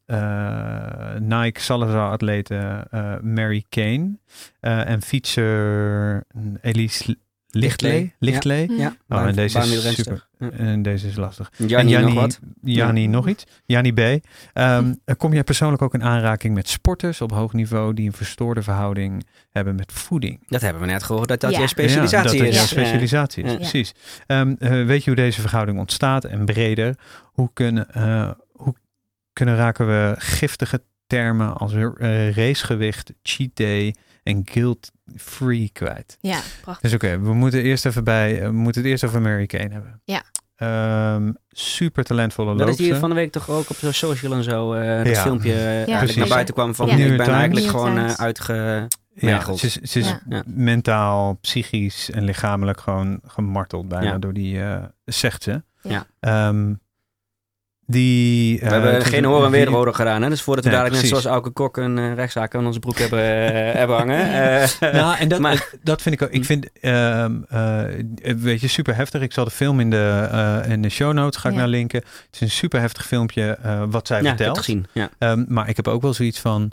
[0.07, 4.19] eh, Nike Salazar-atlete eh, Mary Kane
[4.61, 6.25] eh, en fietser
[6.61, 7.17] Elise
[7.51, 8.15] Lichtley.
[8.19, 8.67] Lichtley.
[8.71, 8.77] Mm.
[8.79, 8.97] Ja.
[9.09, 10.27] Oh, en deze is super.
[10.59, 11.51] En deze is lastig.
[11.57, 12.41] Jannie, En nog wat?
[12.63, 13.11] Jannie Ja.
[13.11, 13.45] nog iets.
[13.67, 14.25] Jannie B.
[14.53, 18.63] Ehm, Kom jij persoonlijk ook in aanraking met sporters op hoog niveau die een verstoorde
[18.63, 20.41] verhouding hebben met voeding?
[20.47, 21.61] Dat hebben we net gehoord, dat dat Ja.
[21.61, 22.55] je specialisatie ja, dat is.
[22.55, 22.69] jouw Ja.
[22.83, 23.95] specialisatie is, precies.
[24.27, 26.95] Ehm, eh, weet je hoe deze verhouding ontstaat en breder?
[27.23, 28.31] Hoe kunnen, eh,
[29.35, 36.19] kunnen raken we giftige termen als eh, racegewicht, cheat day en guilt-free kwijt?
[36.21, 36.91] Ja, prachtig.
[36.91, 39.73] Dus oké, we moeten eerst even bij, eh, we moeten het eerst over Mary Kane
[39.73, 40.01] hebben.
[40.05, 40.23] Ja.
[40.57, 42.85] Ehm, super talentvolle Dat is loopster.
[42.87, 45.23] hier van de week toch ook op social en zo, eh dat Ja.
[45.23, 45.85] filmpje
[46.17, 46.97] naar buiten kwam van Ja.
[46.97, 48.89] ik ben eigenlijk gewoon uitge...
[49.17, 50.21] Ja, ze is, ze is Ja.
[50.29, 50.43] Ja.
[50.47, 54.19] mentaal, psychisch en lichamelijk gewoon gemarteld bijna Ja.
[54.19, 55.63] door die, eh zegt ze.
[55.83, 56.07] Ja.
[56.21, 56.75] Ehm,
[57.87, 60.29] die, We hebben geen horen en wederhoren gedaan, hè?
[60.29, 62.99] Dus voordat we Nee, dadelijk net zoals Auke Kok een eh, rechtszaak aan onze broek
[62.99, 64.21] hebben, eh, hebben hangen.
[64.81, 66.31] eh, Nou, en dat, Maar- dat vind ik ook.
[66.31, 67.27] Ik vind, eh,
[68.37, 69.23] weet je, super heftig.
[69.23, 71.61] Ik zal de film in de, eh, in de show notes ga ik Ja.
[71.61, 71.99] naar linken.
[72.01, 74.57] Het is een super heftig filmpje eh, wat zij ja, ik vertelt.
[74.57, 74.87] het gezien.
[74.93, 75.09] Ja.
[75.19, 76.71] Ehm, maar ik heb ook wel zoiets van.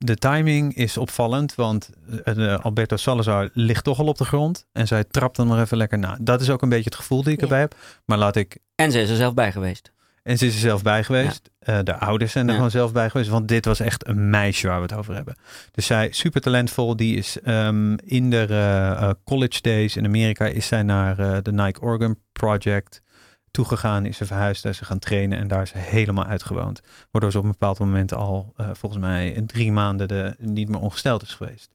[0.00, 1.90] De timing is opvallend, want
[2.24, 4.66] eh, Alberto Salazar ligt toch al op de grond.
[4.72, 6.16] En zij trapt dan nog even lekker na.
[6.20, 7.74] Dat is ook een beetje het gevoel die ik erbij heb.
[8.04, 9.92] Maar laat ik En ze is er zelf bij geweest.
[10.28, 11.50] En ze is er zelf bij geweest.
[11.58, 12.56] Eh, de ouders zijn er Ja.
[12.56, 13.30] gewoon zelf bij geweest.
[13.30, 15.36] Want dit was echt een meisje waar we het over hebben.
[15.70, 16.96] Dus zij, super talentvol.
[16.96, 21.52] Die is ehm, in de eh, eh, college days in Amerika is zij naar de
[21.52, 23.02] Nike Organ Project
[23.50, 24.06] toegegaan.
[24.06, 25.38] Is ze verhuisd, daar is ze gaan trainen.
[25.38, 26.80] En daar is ze helemaal uitgewoond.
[27.10, 30.80] Waardoor ze op een bepaald moment al, volgens mij, in drie maanden de, niet meer
[30.80, 31.74] ongesteld is geweest.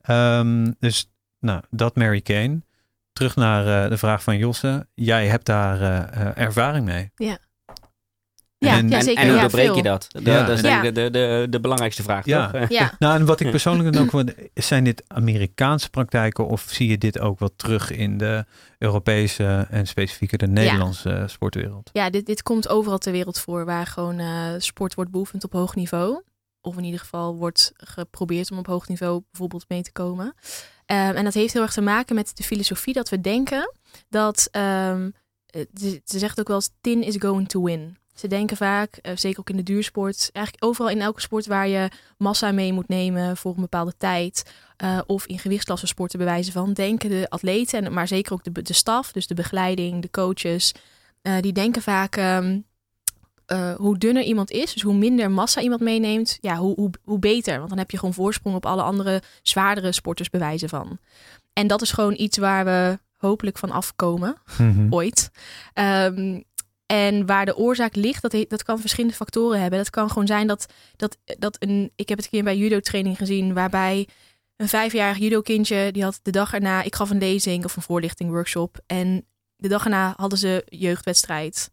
[0.00, 2.62] Ehm, dus, nou, dat Mary Kane.
[3.12, 4.86] Terug naar de vraag van Josse.
[4.94, 5.80] Jij hebt daar
[6.36, 7.10] ervaring mee.
[7.14, 7.38] Ja.
[8.62, 9.22] En- Ja, en- ja, zeker.
[9.22, 9.76] en hoe ja, doorbreek veel.
[9.76, 10.06] je dat?
[10.08, 10.44] Dat, Ja.
[10.46, 10.80] dat is Ja.
[10.80, 12.50] denk ik de, de, de belangrijkste vraag, Ja.
[12.50, 12.68] toch?
[12.68, 16.88] Ja, Nou, en wat ik persoonlijk dan ook wel, zijn dit Amerikaanse praktijken of zie
[16.88, 18.44] je dit ook wel terug in de
[18.78, 21.90] Europese en specifieker de Nederlandse sportwereld?
[21.92, 25.52] ja dit, dit komt overal ter wereld voor waar gewoon eh, sport wordt beoefend op
[25.52, 26.22] hoog niveau.
[26.60, 30.34] Of in ieder geval wordt geprobeerd om op hoog niveau bijvoorbeeld mee te komen.
[30.86, 33.74] Ehm, en dat heeft heel erg te maken met de filosofie dat we denken
[34.08, 35.10] dat, ehm,
[35.46, 37.96] eh, ze ze zegt ook wel eens, thin is going to win.
[38.14, 41.68] Ze denken vaak, eh, zeker ook in de duursport, eigenlijk overal in elke sport waar
[41.68, 41.88] je
[42.18, 44.42] massa mee moet nemen voor een bepaalde tijd.
[44.76, 48.62] eh, of in gewichtsklassen sporten bewijzen van, denken de atleten, en, maar zeker ook de,
[48.62, 50.72] de staf, dus de begeleiding, de coaches,
[51.22, 52.58] eh, die denken vaak ehm,
[53.46, 57.18] eh, hoe dunner iemand is, dus hoe minder massa iemand meeneemt, ja, hoe, hoe, hoe
[57.18, 57.56] beter.
[57.56, 60.98] Want dan heb je gewoon voorsprong op alle andere zwaardere sporters bewijzen van.
[61.52, 64.86] En dat is gewoon iets waar we hopelijk van afkomen Mhm.
[64.90, 65.30] ooit.
[65.72, 66.40] Ehm,
[66.92, 69.78] en waar de oorzaak ligt, dat, dat kan verschillende factoren hebben.
[69.78, 70.66] Dat kan gewoon zijn dat,
[70.96, 71.92] dat, dat een.
[71.96, 74.08] Ik heb het een keer bij judo-training gezien, waarbij
[74.56, 78.30] een vijfjarig judo-kindje, die had de dag erna, ik gaf een lezing of een voorlichting
[78.30, 78.78] workshop.
[78.86, 79.26] En
[79.56, 81.70] de dag erna hadden ze jeugdwedstrijd.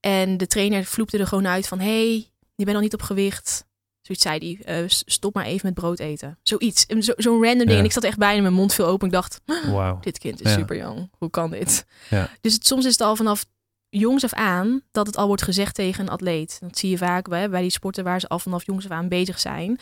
[0.00, 3.64] En de trainer vloepte er gewoon uit van: hey, je bent al niet op gewicht.
[4.00, 6.38] Zoiets zei hij, eh, stop maar even met brood eten.
[6.42, 7.70] Zoiets, Een- zo- zo'n random ding.
[7.70, 7.78] Ja.
[7.78, 9.06] En ik zat echt bijna mijn mond veel open.
[9.06, 9.40] Ik dacht,
[9.72, 9.98] Wauw.
[10.00, 10.56] dit kind is Ja.
[10.58, 11.10] super jong.
[11.18, 11.84] Hoe kan dit?
[12.10, 12.30] Ja.
[12.40, 13.44] Dus het, soms is het al vanaf
[13.90, 16.58] jongs af aan dat het al wordt gezegd tegen een atleet.
[16.60, 19.08] Dat zie je vaak bij, bij die sporten waar ze al vanaf jongs af aan
[19.08, 19.78] bezig zijn.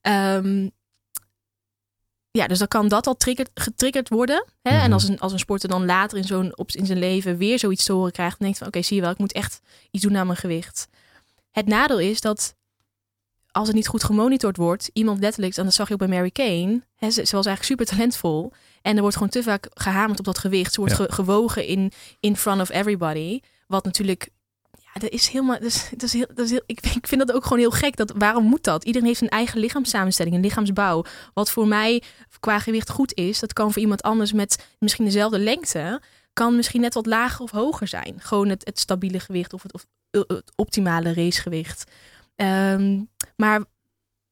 [0.00, 0.68] Ehm,
[2.30, 4.44] ja, dus dan kan dat al trigger, getriggerd worden.
[4.62, 4.70] Hè?
[4.72, 4.80] Mhm.
[4.80, 7.84] En als een, als een sporter dan later in, zo'n, in zijn leven weer zoiets
[7.84, 10.16] te horen krijgt, dan denkt van oké, zie je wel, ik moet echt iets doen
[10.16, 10.88] aan mijn gewicht.
[11.50, 12.54] Het nadeel is dat
[13.50, 16.30] als het niet goed gemonitord wordt, iemand letterlijk, en dat zag je ook bij Mary
[16.30, 18.52] Kane, hè, ze, ze was eigenlijk super talentvol.
[18.86, 20.72] En er wordt gewoon te vaak gehamerd op dat gewicht.
[20.72, 21.04] Ze wordt Ja.
[21.04, 23.40] ge- gewogen in, in front of everybody.
[23.66, 24.28] Wat natuurlijk,
[24.70, 27.26] ja, dat is helemaal, dat is, dat is heel, dat is heel, ik, ik vind
[27.26, 27.96] dat ook gewoon heel gek.
[27.96, 28.84] Dat, waarom moet dat?
[28.84, 31.04] Iedereen heeft een eigen lichaamssamenstelling, een lichaamsbouw.
[31.34, 32.02] Wat voor mij
[32.40, 36.00] qua gewicht goed is, dat kan voor iemand anders met misschien dezelfde lengte,
[36.32, 38.14] kan misschien net wat lager of hoger zijn.
[38.18, 41.90] Gewoon het, het stabiele gewicht of het, of het optimale racegewicht.
[42.36, 43.00] Ehm,
[43.36, 43.64] maar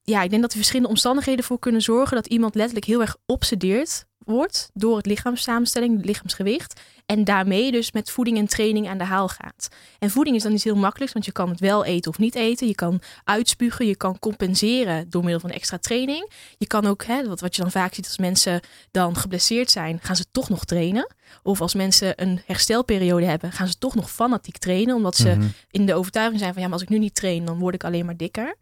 [0.06, 3.16] ja, ik denk dat er verschillende omstandigheden voor kunnen zorgen dat iemand letterlijk heel erg
[3.26, 6.80] obsedeerd wordt door het lichaamssamenstelling, het lichaamsgewicht.
[7.06, 9.68] En daarmee dus met voeding en training aan de haal gaat.
[9.98, 12.34] En voeding is dan iets heel makkelijks, want je kan het wel eten of niet
[12.34, 12.66] eten.
[12.66, 16.30] Je kan uitspugen, je kan compenseren door middel van extra training.
[16.58, 19.98] Je kan ook, hè, wat, wat je dan vaak ziet als mensen dan geblesseerd zijn,
[20.02, 21.14] gaan ze toch nog trainen.
[21.42, 25.46] Of als mensen een herstelperiode hebben, gaan ze toch nog fanatiek trainen, omdat ze Mhm.
[25.70, 27.84] in de overtuiging zijn van ja, maar als ik nu niet train, dan word ik
[27.84, 28.54] alleen maar dikker.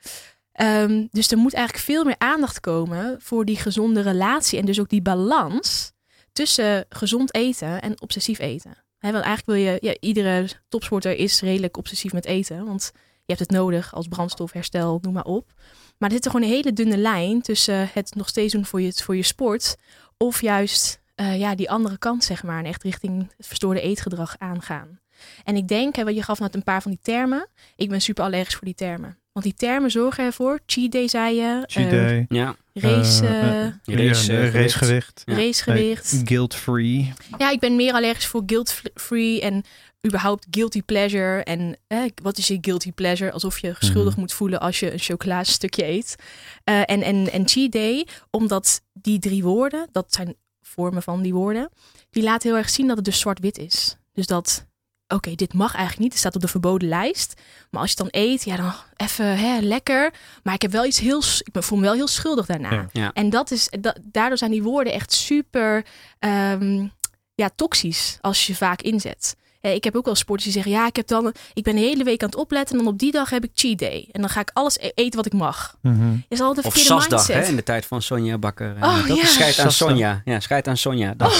[0.53, 4.81] Ehm, dus er moet eigenlijk veel meer aandacht komen voor die gezonde relatie en dus
[4.81, 5.93] ook die balans
[6.33, 8.85] tussen gezond eten en obsessief eten.
[8.99, 13.33] Hè, want eigenlijk wil je, ja, iedere topsporter is redelijk obsessief met eten, want je
[13.35, 15.53] hebt het nodig als brandstof, herstel, noem maar op.
[15.99, 18.81] Maar er zit er gewoon een hele dunne lijn tussen het nog steeds doen voor
[18.81, 19.77] je, voor je sport
[20.17, 24.39] of juist eh, ja, die andere kant, zeg maar, en echt richting het verstoorde eetgedrag
[24.39, 25.01] aangaan.
[25.45, 27.49] En ik denk, hè, je gaf net een paar van die termen.
[27.77, 29.19] Ik ben super allergisch voor die termen.
[29.33, 30.61] Want die termen zorgen ervoor.
[30.67, 31.63] Cheat day zei je.
[31.67, 32.27] Cheat eh, day.
[32.29, 35.23] Ja, race, eh, Race, ja, racegewicht.
[35.25, 35.35] Ja.
[35.37, 36.21] racegewicht.
[36.25, 37.13] Guilt-free.
[37.39, 39.65] Ja, ik ben meer allergisch voor guilt-free en
[40.07, 41.43] überhaupt guilty pleasure.
[41.45, 43.33] En eh, wat is je guilty pleasure?
[43.33, 44.21] Alsof je schuldig Mhm.
[44.21, 46.17] moet voelen als je een chocoladestukje eet.
[46.65, 51.35] Eh, en, en, en cheat day, omdat die drie woorden, dat zijn vormen van die
[51.35, 51.71] woorden,
[52.11, 53.97] die laten heel erg zien dat het dus zwart-wit is.
[54.13, 54.67] Dus dat,
[55.15, 56.11] oké, dit mag eigenlijk niet.
[56.11, 57.41] Het staat op de verboden lijst.
[57.71, 60.13] Maar als je het dan eet, ja, dan even hè, lekker.
[60.43, 62.71] Maar ik heb wel iets heel, ik voel me wel heel schuldig daarna.
[62.73, 62.87] Ja.
[62.93, 63.11] Ja.
[63.13, 65.85] En dat is, da- daardoor zijn die woorden echt super
[66.19, 66.87] ehm,
[67.35, 69.37] ja, toxisch als je vaak inzet.
[69.61, 71.81] Eh, Ik heb ook wel sporters die zeggen, ja, ik, heb dan, ik ben de
[71.81, 74.09] hele week aan het opletten en dan op die dag heb ik cheat day.
[74.13, 75.77] En dan ga ik alles e- eten wat ik mag.
[75.83, 76.17] Mhm.
[76.29, 78.77] Is altijd een Of Sasdag, hè, in de tijd van Sonja Bakker.
[78.81, 79.25] Oh, dat ja.
[79.27, 79.73] scheid aan.
[79.73, 80.23] Sonja.
[80.25, 81.15] Ja, scheid aan Sonja.
[81.17, 81.33] Dat,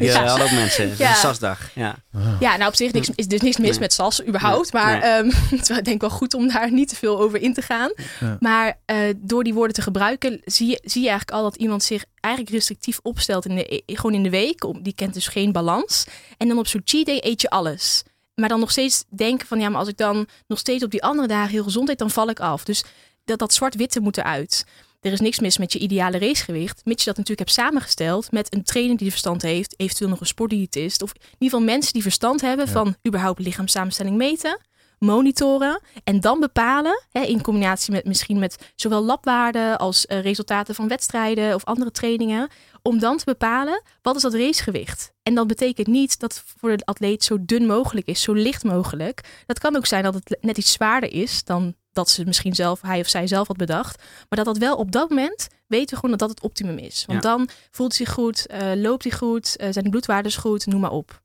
[0.00, 0.42] ja, Ja.
[0.42, 0.88] ook mensen.
[0.88, 0.94] Ja.
[0.98, 1.14] Ja.
[1.14, 1.70] Sasdag.
[1.74, 1.96] Ja.
[2.40, 3.78] Ja, nou op zich niks, is dus niks mis Nee.
[3.78, 4.72] met SAS überhaupt.
[4.72, 4.82] Nee.
[4.82, 5.10] Maar Nee.
[5.10, 7.54] ehm, het is wel, denk ik wel goed om daar niet te veel over in
[7.54, 7.92] te gaan.
[8.20, 8.36] Ja.
[8.40, 11.82] Maar eh, door die woorden te gebruiken zie je, zie je eigenlijk al dat iemand
[11.82, 14.64] zich eigenlijk restrictief opstelt in de, gewoon in de week.
[14.64, 16.04] Om- Die kent dus geen balans.
[16.36, 18.02] En dan op zo'n cheat day eet je alles.
[18.34, 21.02] maar dan nog steeds denken van ja, maar als ik dan nog steeds op die
[21.02, 22.64] andere dagen heel gezond eet, dan val ik af.
[22.64, 22.84] Dus
[23.24, 24.64] dat, dat zwart-witte moet eruit.
[25.08, 28.54] Er is niks mis met je ideale racegewicht, mits je dat natuurlijk hebt samengesteld met
[28.54, 32.02] een trainer die verstand heeft, eventueel nog een sportdiëtist, of in ieder geval mensen die
[32.02, 34.60] verstand hebben van überhaupt lichaamssamenstelling meten,
[34.98, 40.74] monitoren en dan bepalen, hè, in combinatie met misschien met zowel labwaarden als uh, resultaten
[40.74, 42.48] van wedstrijden of andere trainingen,
[42.82, 45.12] om dan te bepalen wat is dat racegewicht.
[45.22, 49.42] En dat betekent niet dat voor de atleet zo dun mogelijk is, zo licht mogelijk.
[49.46, 52.80] Dat kan ook zijn dat het net iets zwaarder is dan dat ze misschien zelf,
[52.82, 54.02] hij of zij zelf had bedacht.
[54.28, 57.04] Maar dat dat wel op dat moment weten we gewoon dat dat het optimum is.
[57.06, 60.66] Want dan voelt hij zich goed, uh, loopt hij goed, uh, zijn de bloedwaardes goed,
[60.66, 61.20] noem maar op.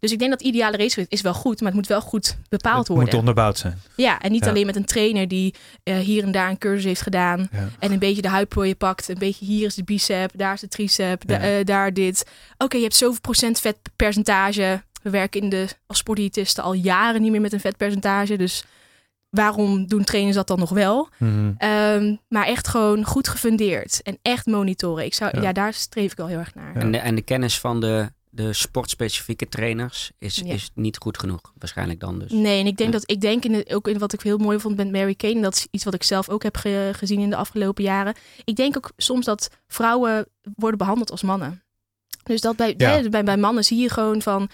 [0.00, 2.78] Dus ik denk dat ideale racegewicht is wel goed, maar het moet wel goed bepaald
[2.78, 3.04] het worden.
[3.06, 3.80] moet onderbouwd zijn.
[3.96, 5.54] Ja, en niet alleen met een trainer die
[5.84, 7.48] uh, hier en daar een cursus heeft gedaan.
[7.52, 7.68] Ja.
[7.78, 9.08] En een beetje de huidplooien pakt.
[9.08, 12.26] Een beetje hier is de bicep, daar is de tricep, da- uh, daar dit.
[12.58, 14.82] Oké, je hebt zoveel procent vetpercentage.
[15.02, 18.36] We werken in de, als sportdiëtisten al jaren niet meer met een vetpercentage.
[18.36, 18.64] Dus
[19.30, 21.08] waarom doen trainers dat dan nog wel?
[21.18, 21.52] Mhm.
[21.58, 24.02] Ehm, maar echt gewoon goed gefundeerd.
[24.02, 25.04] En echt monitoren.
[25.04, 25.42] Ik zou, Ja.
[25.42, 25.52] ja.
[25.52, 26.74] daar streef ik wel heel erg naar.
[26.74, 26.80] Ja.
[26.80, 30.52] En, de, en de kennis van de, de sportspecifieke trainers is, Ja.
[30.54, 31.40] is niet goed genoeg.
[31.58, 32.30] Waarschijnlijk dan dus.
[32.32, 32.98] Nee, en ik denk Ja.
[32.98, 35.34] dat ik denk in de, ook in wat ik heel mooi vond met Mary Kane,
[35.34, 38.14] en dat is iets wat ik zelf ook heb ge- gezien in de afgelopen jaren.
[38.44, 41.62] Ik denk ook soms dat vrouwen worden behandeld als mannen.
[42.22, 44.48] Dus dat bij, bij, bij mannen zie je gewoon van.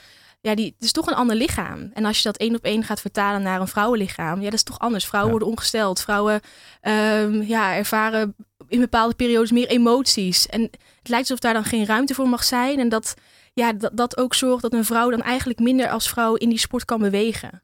[0.44, 1.90] Ja, die, het is toch een ander lichaam.
[1.94, 4.62] En als je dat één op één gaat vertalen naar een vrouwenlichaam, ja, dat is
[4.62, 5.04] toch anders.
[5.06, 5.38] Vrouwen Ja.
[5.38, 6.00] worden ongesteld.
[6.00, 6.40] Vrouwen
[6.80, 8.34] ehm, ja, ervaren
[8.68, 10.46] in bepaalde periodes meer emoties.
[10.46, 12.78] En het lijkt alsof daar dan geen ruimte voor mag zijn.
[12.78, 13.14] En dat,
[13.52, 16.58] ja, dat, dat ook zorgt dat een vrouw dan eigenlijk minder als vrouw in die
[16.58, 17.62] sport kan bewegen.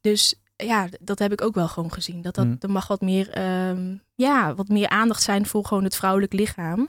[0.00, 2.22] Dus ja, dat heb ik ook wel gewoon gezien.
[2.22, 2.56] Dat, dat Mm.
[2.60, 6.88] er mag wat meer, ehm, ja, wat meer aandacht zijn voor gewoon het vrouwelijk lichaam.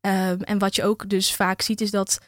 [0.00, 2.18] Ehm, en wat je ook dus vaak ziet is dat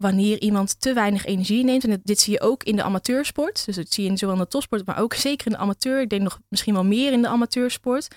[0.00, 3.76] wanneer iemand te weinig energie neemt, en dit- zie je ook in de amateursport, dus
[3.76, 6.08] dat zie je in zowel in de topsport, maar ook zeker in de amateur, ik
[6.08, 8.08] denk nog misschien wel meer in de amateursport,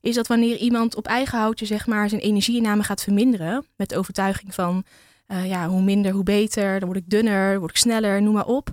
[0.00, 3.98] is dat wanneer iemand op eigen houtje zeg maar zijn energieinname gaat verminderen, met de
[3.98, 4.84] overtuiging van
[5.26, 8.34] eh, ja, hoe minder, hoe beter, dan word ik dunner, dan word ik sneller, noem
[8.34, 8.70] maar op.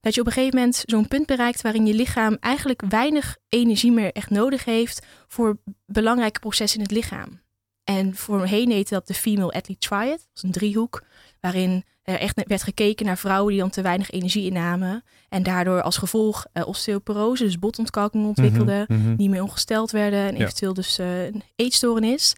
[0.00, 3.92] Dat je op een gegeven moment zo'n punt bereikt waarin je lichaam eigenlijk weinig energie
[3.92, 7.40] meer echt nodig heeft voor belangrijke processen in het lichaam.
[7.84, 10.28] En voorheen heette dat de Female Athlete Triad.
[10.32, 11.02] Dat een driehoek
[11.40, 15.04] waarin er echt werd gekeken naar vrouwen die dan te weinig energie innamen.
[15.28, 19.14] En daardoor als gevolg eh, osteoporose, dus botontkalking ontwikkelden mhm.
[19.16, 20.42] niet meer ongesteld werden en Ja.
[20.42, 22.34] eventueel dus eh, een eetstoornis.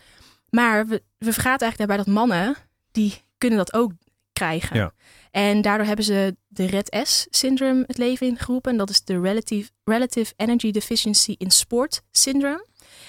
[0.50, 2.56] Maar we, we vergaten eigenlijk daarbij dat mannen,
[2.90, 3.92] die kunnen dat ook
[4.32, 4.76] krijgen.
[4.76, 4.92] Ja.
[5.30, 8.70] En daardoor hebben ze de Red S-syndroom het leven ingeroepen.
[8.70, 12.66] En dat is de Relative, Relative Energy Deficiency in Sport Syndrome.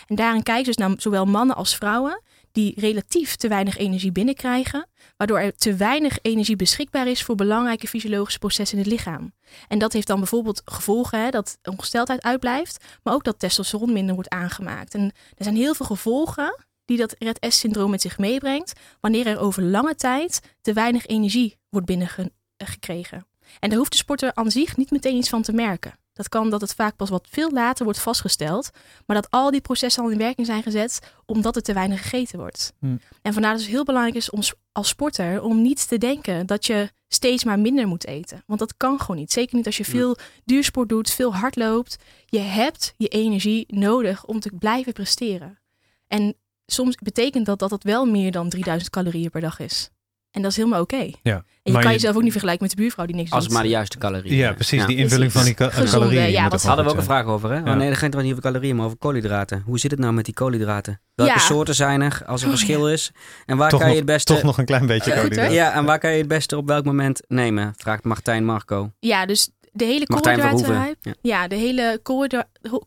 [0.08, 2.22] En daarin kijken ze dus naar zowel mannen als vrouwen
[2.56, 4.88] die relatief te weinig energie binnenkrijgen,
[5.18, 9.34] waardoor er te weinig energie beschikbaar is voor belangrijke fysiologische processen in het lichaam.
[9.68, 14.16] En dat heeft dan bijvoorbeeld gevolgen hè, dat ongesteldheid uitblijft, maar ook dat testosteron minder
[14.16, 14.94] wordt aangemaakt.
[14.94, 15.02] En
[15.38, 19.64] er zijn heel veel gevolgen die dat Red S-syndroom met zich meebrengt, wanneer er over
[19.64, 23.28] lange tijd te weinig energie wordt binnengekregen.
[23.60, 25.94] En daar hoeft de sporter aan zich niet meteen iets van te merken.
[26.16, 28.70] Dat kan dat het vaak pas wat veel later wordt vastgesteld,
[29.06, 32.40] maar dat al die processen al in werking zijn gezet omdat er te weinig gegeten
[32.40, 32.74] wordt.
[32.80, 33.00] Hmm.
[33.22, 34.42] En vandaar dat het heel belangrijk is om
[34.72, 38.44] als sporter om niet te denken dat je steeds maar minder moet eten.
[38.46, 39.32] Want dat kan gewoon niet.
[39.32, 41.98] Zeker niet als je veel duursport doet, veel hard loopt.
[42.26, 45.60] Je hebt je energie nodig om te blijven presteren.
[46.08, 46.36] En
[46.66, 49.90] soms betekent dat dat het wel meer dan 3000 calorieën per dag is.
[50.36, 50.96] En dat is helemaal oké.
[50.96, 51.44] En Ja.
[51.64, 53.48] je Maar kan je- jezelf ook niet vergelijken met de buurvrouw die niks Als doet.
[53.48, 54.36] het maar de juiste calorieën.
[54.36, 54.80] Ja, precies.
[54.82, 54.86] Ja.
[54.88, 56.32] Die invulling van die ka- Gezonde, calorieën.
[56.32, 57.56] ja, ook Hadden we ook een vraag over, hè?
[57.58, 57.72] Ja.
[57.72, 59.64] Oh, nee, dat gaat niet over calorieën, maar over koolhydraten.
[59.66, 61.02] Hoe zit het nou met die koolhydraten?
[61.16, 61.38] Welke Ja.
[61.40, 63.12] soorten zijn er als er Oh, verschil is?
[63.46, 64.34] En waar Toch kan je het beste...
[64.34, 65.54] Toch nog een klein beetje koolhydraten.
[65.54, 67.74] Ja, en waar kan je het beste op welk moment nemen?
[67.78, 68.92] Vraagt Martijn Marco.
[69.00, 70.96] Ja, dus de hele Martijn koolhydraten Verhoeven.
[71.04, 71.18] hype.
[71.22, 71.40] Ja.
[71.42, 72.00] Ja, de hele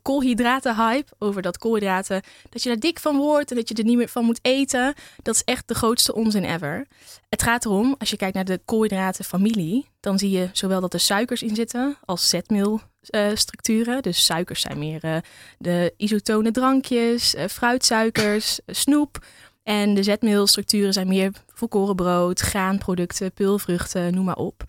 [0.03, 3.85] koolhydra- hype over dat koolhydraten, dat je daar dik van wordt en dat je er
[3.85, 4.95] niet meer van moet eten.
[5.23, 6.87] Dat is echt de grootste onzin ever.
[7.29, 11.01] Het gaat erom, als je kijkt naar de koolhydratenfamilie, dan zie je zowel dat er
[11.01, 14.03] suikers in zitten als zetmeelstructuren.
[14.03, 15.17] dus suikers zijn meer eh,
[15.59, 19.19] de isotone drankjes, eh, fruitsuikers, eh, snoep.
[19.63, 24.65] En de zetmeelstructuren zijn meer volkoren brood, graanproducten, peulvruchten, noem maar op.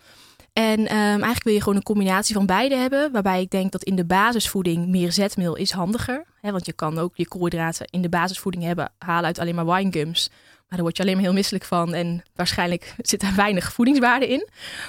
[0.52, 3.12] En ehm, eigenlijk wil je gewoon een combinatie van beide hebben.
[3.12, 6.24] Waarbij ik denk dat in de basisvoeding meer zetmeel is handiger.
[6.40, 9.66] Hè, want je kan ook je koolhydraten in de basisvoeding hebben, halen uit alleen maar
[9.66, 10.28] winegums.
[10.28, 11.94] Maar daar word je alleen maar heel misselijk van.
[11.94, 14.48] En waarschijnlijk zit er weinig voedingswaarde in.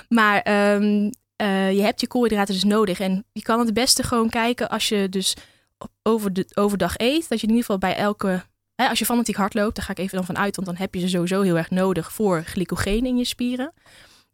[0.10, 3.00] Maar ehm, eh, je hebt je koolhydraten dus nodig.
[3.00, 5.36] En je kan het beste gewoon kijken als je dus
[6.04, 7.30] over de, overdag eet.
[7.30, 8.44] Dat je in ieder geval bij elke...
[8.76, 10.56] Als je fanatiek hard loopt, daar ga ik even dan van uit.
[10.56, 13.74] Want dan heb je ze sowieso heel erg nodig voor glycogeen in je spieren.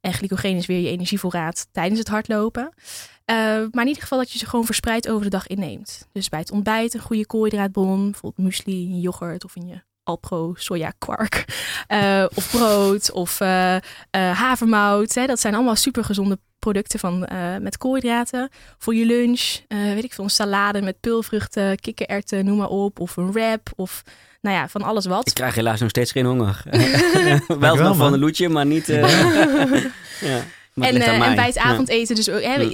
[0.01, 2.63] En glycogeen is weer je energievoorraad tijdens het hardlopen.
[2.63, 6.07] Uh, maar in ieder geval dat je ze gewoon verspreid over de dag inneemt.
[6.11, 8.11] Dus bij het ontbijt een goede koolhydraatbron.
[8.11, 11.45] Bijvoorbeeld muesli yoghurt of in je Alpro soja kwark.
[11.87, 13.75] Uh, of brood of uh,
[14.11, 15.13] havermout.
[15.13, 15.25] Hè.
[15.25, 17.27] Dat zijn allemaal super gezonde producten van,
[17.61, 18.49] met koolhydraten.
[18.77, 22.99] Voor je lunch, weet ik veel, een salade met pulvruchten, kikkererwten, noem maar op.
[22.99, 24.03] Of een wrap of
[24.41, 25.27] nou ja, van alles wat.
[25.27, 26.63] Ik krijg helaas nog steeds geen honger.
[27.59, 28.85] wel wel van een loetje, maar niet...
[30.29, 30.43] ja.
[30.79, 32.69] En, uh, en, bij het avondeten dus ook, hè,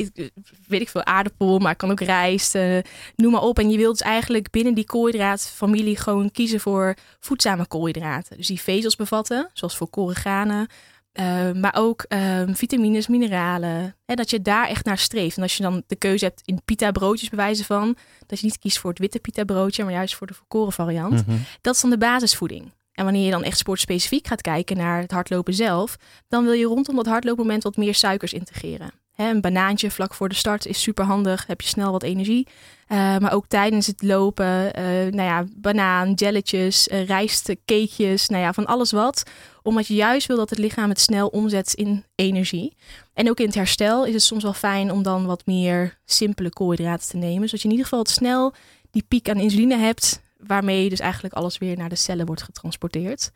[0.68, 2.78] weet ik veel, aardappel, maar kan ook rijst, uh,
[3.16, 3.60] noem maar op.
[3.60, 8.38] En je wilt dus eigenlijk binnen die koolhydraatfamilie gewoon kiezen voor voedzame koolhydraten.
[8.38, 10.68] Dus die vezels bevatten, zoals voor koolhydraten,
[11.14, 13.96] uh, maar ook ehm, vitamines, mineralen.
[14.06, 15.38] Hè, dat je daar echt naar streeft.
[15.38, 17.96] En als je dan de keuze hebt in pita broodjes bewijzen van,
[18.26, 21.28] dat je niet kiest voor het witte pita broodje, maar juist voor de volkoren variant.
[21.28, 21.38] Mhm.
[21.62, 22.72] Dat is dan de basisvoeding.
[22.94, 26.66] En wanneer je dan echt sportspecifiek gaat kijken naar het hardlopen zelf, dan wil je
[26.66, 28.92] rondom dat hardloopmoment wat meer suikers integreren.
[29.16, 32.48] een banaantje vlak voor de start is super handig, heb je snel wat energie.
[32.88, 38.44] Uh, maar ook tijdens het lopen, uh, nou ja, banaan, jelletjes, uh, rijst, cakejes, nou
[38.44, 39.24] ja, van alles wat.
[39.62, 42.76] Omdat je juist wil dat het lichaam het snel omzet in energie.
[43.14, 46.50] En ook in het herstel is het soms wel fijn om dan wat meer simpele
[46.50, 47.50] koolhydraten te nemen.
[47.50, 48.54] Zodat je in ieder geval het snel
[48.92, 53.32] die piek aan insuline hebt waarmee dus eigenlijk alles weer naar de cellen wordt getransporteerd.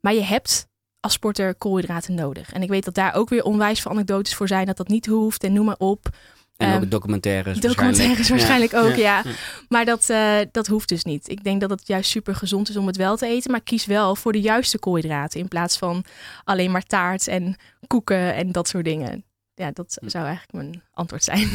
[0.00, 0.66] Maar je hebt
[1.00, 2.52] als sporter koolhydraten nodig.
[2.52, 5.06] En ik weet dat daar ook weer onwijs veel anekdotes voor zijn dat dat niet
[5.06, 6.08] hoeft en noem maar op.
[6.56, 7.60] En ook ehm, documentaires.
[7.60, 9.22] Documentaires waarschijnlijk, ook, ja.
[9.68, 11.28] Maar dat, uh, dat hoeft dus niet.
[11.28, 13.50] Ik denk dat het juist super gezond is om het wel te eten.
[13.50, 15.40] Maar kies wel voor de juiste koolhydraten.
[15.40, 16.04] In plaats van
[16.44, 17.56] alleen maar taart en
[17.86, 19.24] koeken en dat soort dingen.
[19.54, 20.08] Ja, dat hm.
[20.08, 21.48] zou eigenlijk mijn antwoord zijn.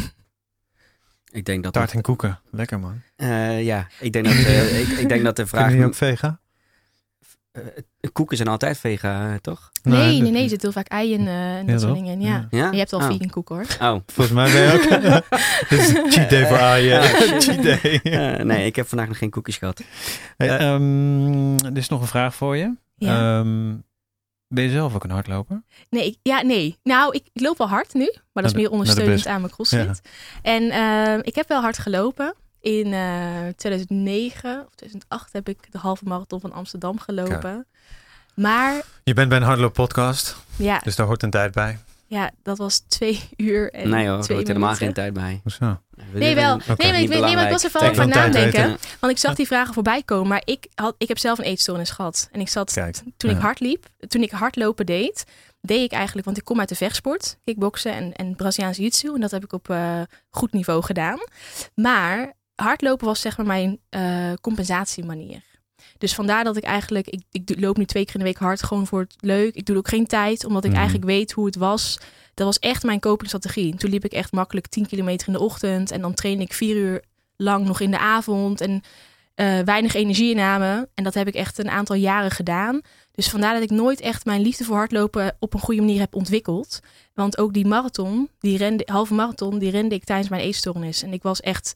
[1.32, 2.40] Ik denk dat Taart en koeken.
[2.52, 3.02] Lekker man.
[3.18, 5.68] Uh, ja, ik denk dat, uh, ik, ik, denk dat de vraag...
[5.68, 6.40] Ben je ook vega?
[7.54, 7.64] Uh,
[8.12, 9.72] koeken zijn altijd vega, toch?
[9.84, 10.44] Nee, nee, nee.
[10.44, 12.22] Er zit heel vaak ei in en dat soort dingen.
[12.22, 12.48] Ja.
[12.50, 12.72] ja.
[12.72, 13.06] Je hebt al oh.
[13.06, 13.66] vegan koeken hoor.
[13.94, 14.02] Oh.
[14.06, 15.02] Volgens mij ben je ook...
[15.70, 17.02] Dit is cheat day voor aaien.
[17.42, 18.00] cheat day.
[18.44, 19.84] nee, ik heb vandaag nog geen koekjes gehad.
[20.38, 22.76] Hey, um, er is nog een vraag voor je.
[22.96, 23.40] Ja.
[23.40, 23.84] Um,
[24.48, 25.64] ben je zelf ook een hardloper?
[25.90, 26.78] Nee, ik, ja, nee.
[26.84, 30.02] Nou, ik, ik, loop wel hard nu, maar dat is meer ondersteunend aan mijn crossfit.
[30.42, 32.36] En uh, ik heb wel hard gelopen.
[32.62, 37.68] In uh, eh, 2009 of 2008 heb ik de halve marathon van Amsterdam gelopen.
[38.34, 38.82] Maar...
[39.04, 40.36] Je bent bij een hardloop podcast.
[40.56, 40.80] Ja.
[40.80, 41.80] Dus daar hoort een tijd bij.
[42.08, 45.40] Ja, dat was twee uur en Nee hoor, er hoort helemaal geen tijd bij.
[45.44, 45.82] Hoezo?
[46.20, 46.54] Nee, wel.
[46.56, 46.76] Okay.
[46.78, 48.78] Nee, maar ik, weet, nee, maar ik was er vooral over nadenken.
[49.00, 50.28] Want ik zag die vragen voorbij komen.
[50.28, 52.30] Maar ik, had, ik heb zelf een eetstoornis gehad.
[52.32, 55.26] En ik zat, Kijk, toen ik hard liep, toen ik hardlopen deed,
[55.62, 59.14] deed ik eigenlijk, want ik kom uit de vechtsport, kickboksen en, en Braziliaans jiu-jitsu.
[59.14, 61.20] En dat heb ik op uh, goed niveau gedaan.
[61.74, 65.42] Maar hardlopen was zeg maar mijn uh, compensatiemanier.
[65.98, 68.64] Dus vandaar dat ik eigenlijk, ik, ik loop nu twee keer in de week hard,
[68.64, 69.56] gewoon voor het leuk.
[69.56, 70.80] Ik doe ook geen tijd, omdat ik mhm.
[70.80, 72.00] eigenlijk weet hoe het was.
[72.38, 73.76] Dat was echt mijn copingstrategie.
[73.76, 76.76] Toen liep ik echt makkelijk 10 kilometer in de ochtend en dan train ik vier
[76.76, 77.04] uur
[77.38, 80.90] lang nog in de avond en uh, weinig energieinname.
[80.94, 82.82] En dat heb ik echt een aantal jaren gedaan.
[83.12, 86.16] Dus vandaar dat ik nooit echt mijn liefde voor hardlopen op een goede manier heb
[86.16, 86.80] ontwikkeld.
[87.14, 91.04] Want ook die marathon, die rende, halve marathon, die rende ik tijdens mijn eetstoornis.
[91.04, 91.76] En ik was echt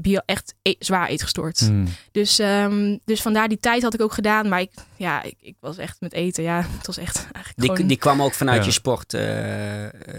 [0.00, 1.60] bio echt e zwaar eetgestoord.
[1.60, 1.86] Mm.
[2.12, 4.48] Dus, um, dus vandaar die tijd had ik ook gedaan.
[4.48, 6.42] Maar ik, ja, ik, ik was echt met eten.
[6.42, 7.86] Ja, het was echt eigenlijk die, gewoon...
[7.86, 9.14] die kwam ook vanuit je sport?
[9.14, 9.20] Uh,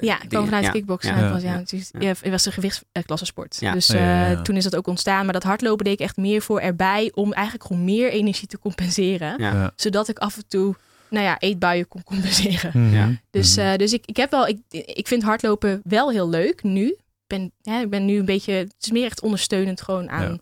[0.02, 0.72] ja, ik kwam vanuit ja.
[0.72, 1.18] kickboksen.
[1.18, 1.32] Ja.
[1.32, 2.08] Was, ja, het, ja.
[2.08, 3.60] het was een gewichtsklassesport.
[3.60, 5.24] Dus uh, toen is dat ook ontstaan.
[5.24, 7.12] Maar dat hardlopen deed ik echt meer voor erbij.
[7.14, 9.72] Om eigenlijk gewoon meer energie te compenseren.
[9.76, 10.76] Zodat ik af en toe
[11.10, 12.72] nou ja, eetbuien kon compenseren.
[12.74, 13.20] Mm -hmm.
[13.32, 16.96] Dus, uh, dus ik, ik heb wel, ik, ik vind hardlopen wel heel leuk nu
[17.30, 20.40] ben, ja, ik ben nu een beetje, het is meer echt ondersteunend gewoon aan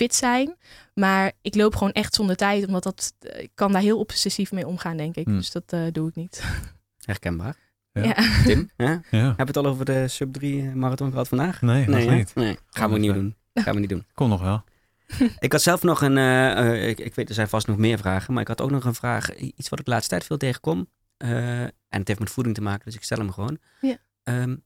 [0.00, 0.56] fit zijn.
[0.94, 4.52] Maar ik loop gewoon echt zonder tijd, omdat dat, eh, ik kan daar heel obsessief
[4.52, 5.24] mee omgaan, denk ik.
[5.26, 5.36] Hmm.
[5.36, 6.44] Dus dat uh, doe ik niet.
[7.10, 7.56] Herkenbaar.
[7.92, 8.02] Ja.
[8.02, 8.14] ja.
[8.44, 9.34] Tim, ja.
[9.36, 11.62] heb het al over de sub 3 marathon gehad vandaag?
[11.62, 12.34] Nee, nee nog niet.
[12.34, 13.36] Nee, gaan we niet doen.
[13.54, 14.06] Gaan we niet doen.
[14.14, 14.64] Kom nog wel.
[15.38, 18.32] ik had zelf nog een, uh, ik, ik, weet er zijn vast nog meer vragen,
[18.32, 20.88] maar ik had ook nog een vraag, iets wat ik de laatste tijd veel tegenkom.
[21.16, 23.58] en het heeft met voeding te maken, dus ik stel hem gewoon.
[23.80, 23.96] Ja.
[24.24, 24.56] Um, uh,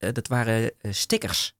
[0.00, 1.54] dat waren uh, stickers.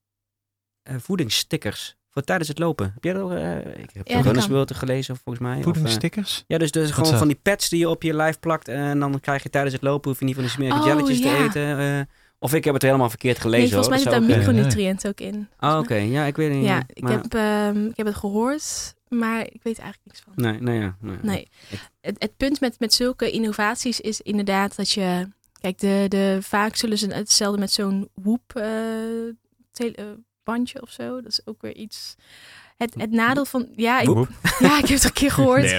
[0.91, 1.99] Uh, voedingsstickers.
[2.11, 2.91] Voor tijdens het lopen.
[2.95, 3.31] Heb jij dat
[3.77, 5.63] Ik heb ja, Runners World gelezen volgens mij.
[5.63, 6.45] Voedingsstickers?
[6.47, 8.69] ja, dus, dus gewoon van die pads die je op je lijf plakt.
[8.69, 11.19] En dan krijg je tijdens het lopen, hoef je niet van die smerige oh, jelletjes
[11.19, 11.49] ja.
[11.49, 12.09] te eten.
[12.39, 13.61] of ik heb het helemaal verkeerd gelezen.
[13.61, 15.49] Nee, volgens mij zit daar micronutriënten ook in.
[15.61, 15.95] Oh, oké.
[15.95, 16.65] Ja, ik weet niet.
[16.65, 20.33] Ja, ik, heb, um, ik heb het gehoord, maar ik weet eigenlijk niks van.
[20.37, 20.97] Nee, nee, ja.
[21.01, 21.19] Nee.
[21.23, 21.49] nee.
[22.01, 25.29] Het, het punt met, met zulke innovaties is inderdaad dat je
[25.61, 28.65] Kijk, de, de, vaak zullen ze hetzelfde met zo'n woep uh,
[30.45, 31.21] bandje of zo.
[31.21, 32.15] Dat is ook weer iets.
[32.77, 33.69] Het, het nadeel van.
[33.77, 34.09] Ja, ik,
[34.59, 35.71] ja, ik heb het een keer gehoord.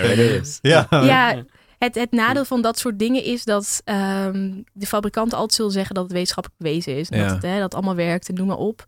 [0.61, 0.87] Ja.
[0.89, 1.43] ja.
[1.77, 5.95] Het, het nadeel van dat soort dingen is dat ehm, de fabrikanten altijd zullen zeggen
[5.95, 7.09] dat het wetenschappelijk bewezen is.
[7.09, 7.23] En Ja.
[7.23, 8.83] dat het hè, dat allemaal werkt en noem maar op.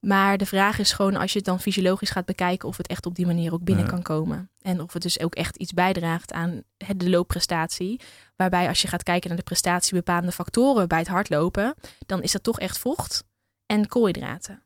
[0.00, 3.06] Maar de vraag is gewoon als je het dan fysiologisch gaat bekijken of het echt
[3.06, 3.90] op die manier ook binnen Ja.
[3.90, 4.50] kan komen.
[4.62, 6.62] En of het dus ook echt iets bijdraagt aan
[6.96, 8.00] de loopprestatie.
[8.36, 11.74] Waarbij als je gaat kijken naar de prestatiebepalende factoren bij het hardlopen,
[12.06, 13.24] dan is dat toch echt vocht
[13.66, 14.62] en koolhydraten.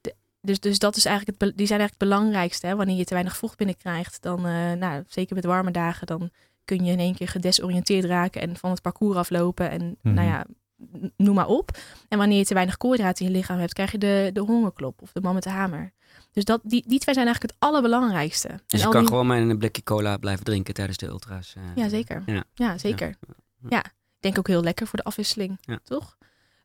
[0.00, 2.66] De- dus, dus dat is eigenlijk het, die zijn eigenlijk het belangrijkste.
[2.66, 2.76] Hè?
[2.76, 6.30] Wanneer je te weinig vocht binnenkrijgt, dan, eh, nou, zeker met warme dagen, dan
[6.64, 9.70] kun je in één keer gedesoriënteerd raken en van het parcours aflopen.
[9.70, 10.14] En Mhm.
[10.14, 10.56] nou ja, n-
[11.16, 11.78] noem maar op.
[12.08, 15.02] En wanneer je te weinig koolhydraten in je lichaam hebt, krijg je de, de hongerklop
[15.02, 15.92] of de man met de hamer.
[16.32, 18.48] Dus dat, die, die twee zijn eigenlijk het allerbelangrijkste.
[18.48, 21.06] Dus En je al kan die- gewoon maar een blikje cola blijven drinken tijdens de
[21.06, 21.54] ultra's.
[21.56, 21.62] eh.
[21.74, 22.22] Ja, zeker.
[22.26, 22.44] Ja.
[22.54, 23.14] Ja, zeker.
[23.68, 23.84] Ja.
[23.84, 25.78] Ik denk ook heel lekker voor de afwisseling, Ja.
[25.82, 26.16] toch?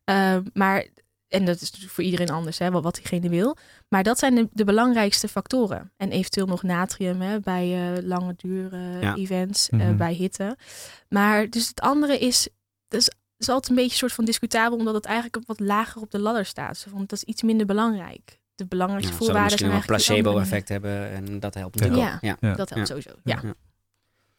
[0.04, 0.86] Eh, maar,
[1.28, 3.56] en dat is natuurlijk voor iedereen anders, hè, wat, wat diegene wil.
[3.88, 5.92] Maar dat zijn de, de belangrijkste factoren.
[5.96, 9.14] En eventueel nog natrium hè, bij eh, lange duur Ja.
[9.16, 9.96] events, eh, Mhm.
[9.96, 10.56] bij hitte.
[11.08, 12.48] Maar dus het andere is,
[12.88, 13.10] dat is,
[13.42, 16.18] is altijd een beetje een soort van discutabel, omdat het eigenlijk wat lager op de
[16.18, 16.86] ladder staat.
[16.90, 18.40] Van, dat is iets minder belangrijk.
[18.54, 21.78] De belangrijkste Ja, voorwaarden misschien zijn wel een eigenlijk andere placebo-effect hebben en dat helpt
[21.78, 21.86] Ja.
[21.86, 22.30] natuurlijk Ja.
[22.32, 22.38] ook.
[22.40, 22.48] Ja.
[22.48, 22.54] Ja.
[22.56, 22.94] Dat helpt Ja.
[22.94, 23.10] sowieso.
[23.24, 23.38] Ja.
[23.42, 23.54] Ja.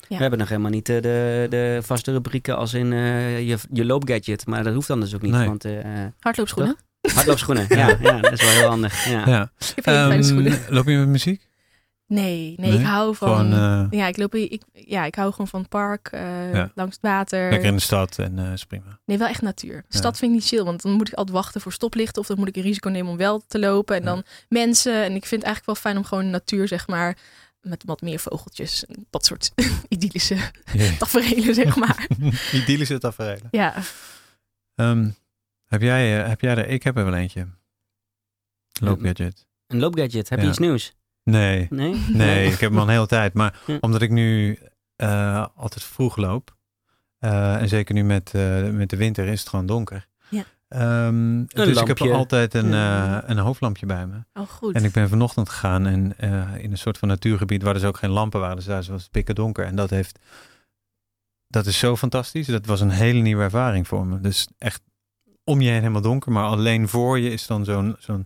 [0.07, 0.15] Ja.
[0.15, 3.85] We hebben nog helemaal niet eh, de, de vaste rubrieken als in eh, je, je
[3.85, 4.45] loopgadget.
[4.45, 5.31] Maar dat hoeft dan dus ook niet.
[5.31, 5.47] Nee.
[5.47, 5.73] Want eh
[6.19, 6.77] Hardloopschoenen.
[7.13, 9.05] hardloopschoenen, ja, ja, dat is wel heel handig.
[9.05, 9.27] Ja.
[9.27, 9.51] Ja.
[9.59, 10.59] Ik heb hele kleine Ehm, schoenen.
[10.69, 11.47] loop je met muziek?
[12.07, 12.79] Nee, nee, Nee?
[12.79, 13.29] ik hou van...
[13.29, 16.71] Gewoon eh, Ja, ik loop ik, ja, ik hou gewoon van het park, eh, Ja.
[16.75, 17.49] langs het water.
[17.49, 18.99] lekker in de stad en eh is prima.
[19.05, 19.75] Nee, wel echt natuur.
[19.75, 19.97] De Ja.
[19.97, 22.37] stad vind ik niet chill, want dan moet ik altijd wachten voor stoplichten of dan
[22.37, 23.95] moet ik een risico nemen om wel te lopen.
[23.95, 24.07] En Ja.
[24.07, 24.93] dan mensen.
[24.93, 27.17] En ik vind het eigenlijk wel fijn om gewoon natuur, zeg maar,
[27.61, 28.85] met wat meer vogeltjes.
[28.85, 29.51] en Dat soort
[29.87, 30.37] idyllische
[30.99, 32.07] tafereelen, zeg maar.
[32.53, 33.47] Idyllische tafereelen.
[33.51, 33.73] Ja,
[34.75, 35.09] Ehm,
[35.67, 36.67] heb, jij, heb jij er?
[36.67, 37.47] Ik heb er wel eentje.
[38.81, 39.45] Loopgadget.
[39.67, 40.93] Een loopgadget, heb je iets nieuws?
[41.24, 42.05] Nee, Nee?
[42.13, 43.34] nee, ik heb hem al een hele tijd.
[43.34, 44.57] Maar omdat ik nu
[44.95, 46.55] eh, altijd vroeg loop.
[47.19, 50.07] eh, en zeker nu met, eh, met de winter is het gewoon donker.
[50.30, 50.43] Ja.
[50.67, 52.71] Ehm, dus ik heb altijd een,
[53.30, 54.24] een hoofdlampje bij me.
[54.34, 54.76] oh goed.
[54.76, 56.17] En ik ben vanochtend gegaan en
[56.61, 58.55] in een soort van natuurgebied waar dus ook geen lampen waren.
[58.55, 59.65] Dus daar was het pikken donker.
[59.65, 60.19] En dat heeft,
[61.47, 62.47] dat is zo fantastisch.
[62.47, 64.19] Dat was een hele nieuwe ervaring voor me.
[64.19, 64.82] Dus echt
[65.43, 68.26] om je heen helemaal donker, maar alleen voor je is dan zo'n zo'n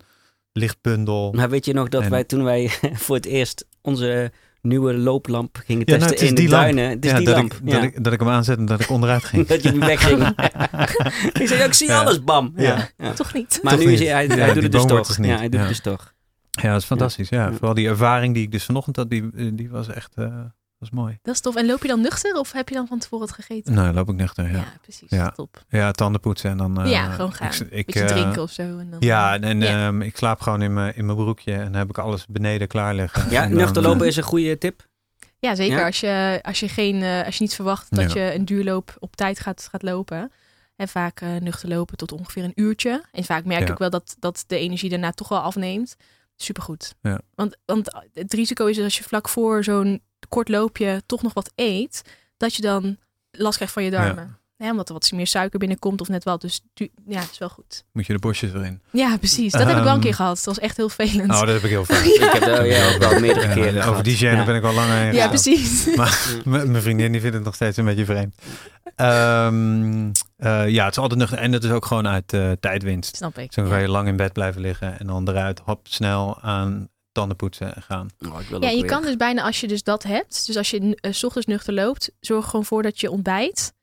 [0.58, 1.32] lichtbundel.
[1.36, 2.70] Maar weet je nog dat En- wij toen wij
[3.04, 4.32] voor het eerst onze
[4.62, 6.64] nieuwe looplamp gingen Ja, nou, testen het is in de die lamp.
[6.64, 6.90] duinen?
[6.90, 7.54] Het is ja, die dat, lamp.
[7.54, 7.74] Ik, ja.
[7.74, 9.48] dat, ik, dat ik hem aanzet en dat ik onderuit ging.
[9.54, 10.28] dat je hem wegging.
[11.42, 12.00] ik zei, ik zie Ja.
[12.02, 12.54] alles, bam.
[12.56, 12.64] Ja.
[12.64, 12.90] Ja.
[12.98, 13.14] Ja.
[13.14, 13.60] Toch niet?
[13.64, 14.10] Maar Toch nu is niet.
[14.10, 15.08] hij, doet het dus toch.
[15.08, 15.28] dus niet.
[15.30, 15.60] Ja, hij doet Ja.
[15.60, 16.14] het dus toch.
[16.52, 17.30] Ja, dat is fantastisch.
[17.30, 17.46] Ja.
[17.46, 17.52] Ja.
[17.54, 20.14] Vooral die ervaring die ik dus vanochtend had, die, die was echt
[20.80, 21.18] eh, was mooi.
[21.22, 21.56] Dat is tof.
[21.56, 23.74] En loop je dan nuchter of heb je dan van tevoren het gegeten?
[23.74, 24.52] Nou, loop ik nuchter.
[24.52, 25.10] Ja, precies.
[25.10, 25.30] Ja.
[25.30, 25.64] Top.
[25.70, 26.82] ja tanden poetsen en dan...
[26.82, 27.52] eh, ja, gewoon gaan.
[27.52, 28.62] Ik, ik, Beetje eh, drinken of zo.
[28.62, 29.88] En dan, Ja, en, en, Ja.
[29.88, 32.68] ehm, ik slaap gewoon in mijn, in mijn broekje en dan heb ik alles beneden
[32.68, 33.30] klaar liggen.
[33.30, 34.88] Ja, dan, nuchter eh, lopen is een goede tip.
[35.40, 35.78] Ja, zeker.
[35.78, 35.86] Ja?
[35.86, 38.24] Als, je, als, je geen, eh, als je niet verwacht dat Ja.
[38.26, 40.32] je een duurloop op tijd gaat, gaat lopen.
[40.76, 43.04] En vaak eh, nuchter lopen tot ongeveer een uurtje.
[43.12, 43.74] En vaak merk Ja.
[43.74, 45.96] ik wel dat, dat de energie daarna toch wel afneemt.
[46.36, 46.96] Supergoed.
[47.02, 47.20] Ja.
[47.36, 51.34] Want, want het risico is dus als je vlak voor zo'n kort loopje toch nog
[51.34, 52.02] wat eet,
[52.38, 52.98] dat je dan
[53.32, 54.38] last krijgt van je darmen.
[54.60, 56.42] Ja, omdat er wat meer suiker binnenkomt of net wat.
[56.42, 57.84] Dus du- ja, het is wel goed.
[57.94, 58.82] Moet je de bosjes erin.
[58.92, 59.52] Ja, precies.
[59.52, 60.36] Dat heb ik wel een Ehm, keer gehad.
[60.36, 61.32] Dat was echt heel vervelend.
[61.32, 62.04] Oh, dat heb ik heel vaak.
[62.16, 64.04] Ik heb er ja, ook wel meerdere Ja, keren over gehad.
[64.04, 64.46] die gene Ja.
[64.46, 65.86] ben ik al lang heen ja, precies.
[65.96, 68.36] Maar mijn vriendin die vindt het nog steeds een beetje vreemd.
[68.96, 71.38] Ehm, eh, ja, het is altijd nuchter.
[71.38, 73.16] En het is ook gewoon uit eh, tijdwinst.
[73.16, 73.54] Snap ik.
[73.54, 73.70] Zo Ja.
[73.70, 76.88] kan je lang in bed blijven liggen en dan eruit, hop, snel aan
[77.18, 78.10] tanden poetsen en gaan.
[78.32, 78.86] Oh, ik wil Ja, je weer.
[78.90, 81.74] kan dus bijna als je dus dat hebt, dus als je eh, s ochtends nuchter
[81.74, 83.74] loopt, zorg gewoon voor dat je ontbijt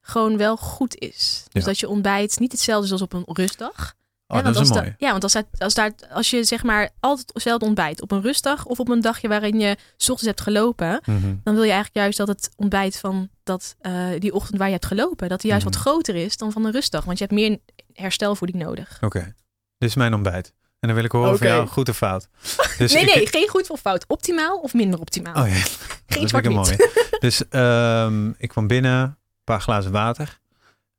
[0.00, 1.44] gewoon wel goed is.
[1.52, 1.68] Dus Ja.
[1.68, 3.94] dat je ontbijt niet hetzelfde is als op een rustdag.
[4.26, 4.82] Oh, Hè, dat is als mooi.
[4.84, 8.20] da- ja, want als, als, daar, als je zeg maar altijd hetzelfde ontbijt op een
[8.22, 11.34] rustdag of op een dagje waarin je s ochtends hebt gelopen, Mhm.
[11.42, 14.72] dan wil je eigenlijk juist dat het ontbijt van dat, eh, die ochtend waar je
[14.72, 15.74] hebt gelopen, dat die juist Mhm.
[15.74, 17.04] wat groter is dan van een rustdag.
[17.04, 17.58] Want je hebt meer
[17.92, 18.98] herstelvoeding nodig.
[19.00, 19.34] Oké,
[19.78, 20.52] dit is mijn ontbijt.
[20.84, 21.38] En dan wil ik horen Oké.
[21.38, 22.28] van jou, goed of fout.
[22.78, 24.04] Dus nee, ik- nee, geen goed of fout.
[24.06, 25.42] Optimaal of minder optimaal.
[25.42, 25.62] Oh ja,
[26.06, 26.76] Geen dat mooi.
[27.18, 30.40] Dus ehm, ik kwam binnen, een paar glazen water.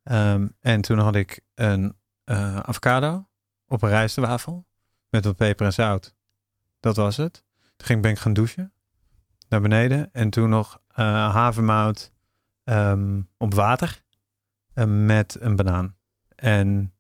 [0.04, 3.28] Ehm, en toen had ik een eh, avocado
[3.68, 4.66] op een rijstwafel
[5.10, 6.16] met wat peper en zout.
[6.80, 7.44] Dat was het.
[7.76, 8.74] Toen ging, ben ik gaan douchen
[9.50, 10.10] naar beneden.
[10.12, 12.12] En toen nog eh havermout
[12.64, 14.04] ehm, op water
[14.74, 15.96] eh, met een banaan
[16.36, 16.94] en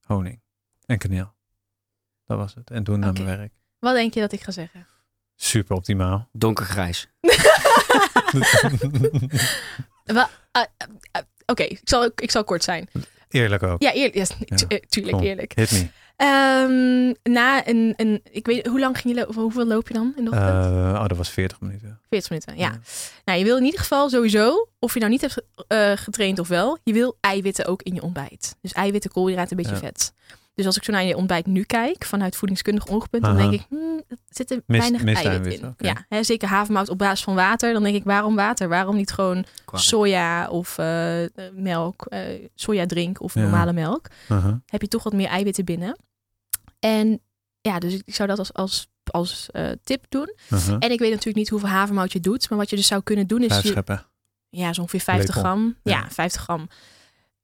[0.00, 0.40] honing
[0.86, 1.34] en kaneel.
[2.26, 2.70] Dat was het.
[2.70, 3.22] En toen naar Oké.
[3.22, 3.52] mijn werk.
[3.78, 4.86] Wat denk je dat ik ga zeggen?
[5.36, 6.28] Super optimaal.
[6.32, 7.08] Donkergrijs.
[10.04, 10.16] Eh,
[10.52, 10.62] eh,
[11.12, 12.88] eh, Oké, ik, zal, ik zal kort zijn.
[13.28, 13.82] Eerlijk ook.
[13.82, 14.14] Ja, eerlijk.
[14.14, 15.26] yes, Ja, tu- eh, tuurlijk, kom.
[15.26, 15.52] eerlijk.
[15.54, 15.88] Hit me.
[16.16, 19.42] Ehm, na een, een, ik weet, hoe lang ging je lopen?
[19.42, 20.48] Hoeveel loop je dan in de ochtend?
[20.64, 22.00] Eh, oh, dat was 40 minuten.
[22.08, 22.78] 40 minuten, ja.
[23.24, 26.48] Nou, je wil in ieder geval sowieso of je nou niet hebt eh, getraind of
[26.48, 28.56] wel, je wil eiwitten ook in je ontbijt.
[28.60, 29.86] Dus eiwitten, koolhydraten, een beetje Ja.
[29.92, 30.12] vet.
[30.56, 33.66] Dus als ik zo naar je ontbijt nu kijk, vanuit voedingskundig oogpunt, dan denk ik,
[33.68, 35.74] hmm, er zitten Mist- weinig eiwit in.
[35.78, 37.72] Ja, hè, zeker havermout op basis van water.
[37.72, 38.68] Dan denk ik, waarom water?
[38.68, 42.20] Waarom niet gewoon soja of eh, melk, eh
[42.54, 43.40] sojadrink of Ja.
[43.40, 44.06] normale melk?
[44.66, 45.96] Heb je toch wat meer eiwitten binnen.
[46.78, 47.20] En
[47.60, 50.34] ja, dus ik zou dat als, als, als eh, tip doen.
[50.78, 52.48] En ik weet natuurlijk niet hoeveel havermout je doet.
[52.50, 53.60] Maar wat je dus zou kunnen doen is...
[53.60, 53.82] Je,
[54.50, 55.50] ja, zo ongeveer 50 Lepel.
[55.50, 55.76] gram.
[55.82, 56.10] Ja, Ja.
[56.10, 56.68] 50 gram.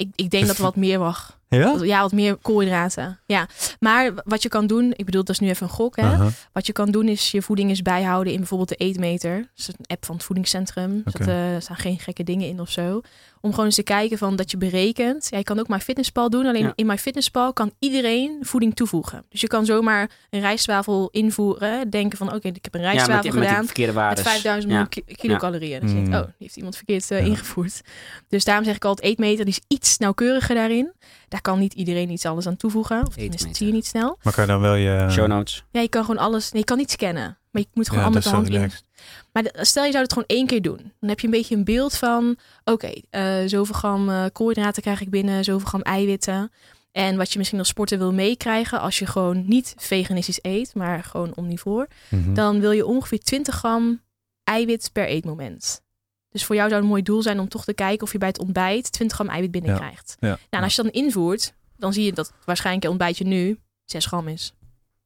[0.03, 1.31] Ik, ik denk dat er wat meer mag.
[1.49, 1.77] Ja?
[1.83, 3.19] Ja, wat meer koolhydraten.
[3.27, 3.49] Ja,
[3.81, 5.97] maar wat je kan doen, ik bedoel, dat is nu even een gok.
[5.97, 6.29] Hè?
[6.53, 9.37] Wat je kan doen is je voeding eens bijhouden in bijvoorbeeld de eetmeter.
[9.37, 11.03] Dat is een app van het voedingscentrum.
[11.05, 11.25] Dus Oké.
[11.25, 13.01] dat, eh, er staan geen gekke dingen in of zo.
[13.45, 15.27] Om gewoon eens te kijken van dat je berekent.
[15.31, 16.47] Ja, je kan ook MyFitnessPal doen.
[16.47, 16.73] Alleen Ja.
[16.75, 19.25] in MyFitnessPal kan iedereen voeding toevoegen.
[19.29, 21.91] Dus je kan zomaar een rijstwafel invoeren.
[21.91, 23.65] Denken van oké, ik heb een Ja, met, rijstwafel met die gedaan.
[23.65, 24.25] verkeerde Met waardes.
[24.25, 24.85] 5000 Ja.
[24.85, 25.81] ki- kilocalorieën.
[25.81, 26.15] Dan denk ik, Mm.
[26.19, 27.25] oh, die heeft iemand verkeerd eh, Ja.
[27.27, 27.81] ingevoerd.
[28.29, 30.93] Dus daarom zeg ik altijd, eetmeter die is iets nauwkeuriger daarin.
[31.29, 32.97] Daar kan niet iedereen iets alles aan toevoegen.
[33.07, 33.57] Of tenminste, dat Eetmeter.
[33.57, 34.19] zie je niet snel.
[34.23, 35.07] Maar kan je dan wel je...
[35.11, 35.65] Show notes.
[35.71, 36.51] Ja, je kan gewoon alles...
[36.53, 37.39] Nee, je kan niet scannen.
[37.53, 38.87] Maar je moet gewoon ja, al dat met is de zo hand in.
[39.33, 40.93] Maar de- stel je zou het gewoon één keer doen.
[41.01, 42.37] Dan heb je een beetje een beeld van...
[42.65, 45.45] Oké, eh, zoveel gram eh, koolhydraten krijg ik binnen.
[45.45, 46.53] Zoveel gram eiwitten.
[46.93, 48.81] En wat je misschien als sporter wil meekrijgen...
[48.81, 50.75] als je gewoon niet veganistisch eet...
[50.75, 51.87] maar gewoon omnivoor...
[52.09, 52.35] Mhm.
[52.35, 54.01] dan wil je ongeveer 20 gram
[54.45, 55.83] eiwit per eetmoment.
[56.29, 58.07] Dus voor jou zou het een mooi doel zijn om toch te kijken...
[58.07, 60.17] of je bij het ontbijt 20 gram eiwit binnenkrijgt.
[60.21, 60.29] Ja.
[60.29, 61.55] Nou, en als je dan invoert...
[61.77, 64.55] dan zie je dat waarschijnlijk je ontbijtje nu 6 gram is.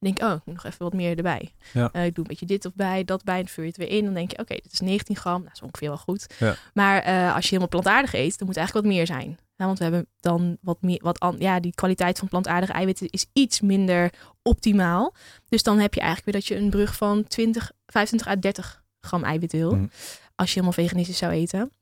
[0.07, 1.53] Denk oh, ik moet nog even wat meer erbij.
[1.73, 1.89] Ja.
[1.93, 3.37] Eh, ik doe een beetje dit of bij, dat bij.
[3.37, 4.05] Dan vul je het weer in.
[4.05, 5.33] Dan denk je, oké, dit is 19 gram.
[5.33, 6.35] Nou, dat is ongeveer wel goed.
[6.39, 6.57] Ja.
[6.75, 9.39] Maar eh, als je helemaal plantaardig eet, dan moet eigenlijk wat meer zijn.
[9.57, 13.09] Ja, want we hebben dan wat meer, wat an, ja, die kwaliteit van plantaardige eiwitten
[13.11, 15.15] is iets minder optimaal.
[15.49, 18.83] Dus dan heb je eigenlijk weer dat je een brug van 20, 25 à 30
[19.01, 19.75] gram eiwit wil.
[19.75, 19.91] Mm.
[20.35, 21.73] Als je helemaal veganistisch zou eten.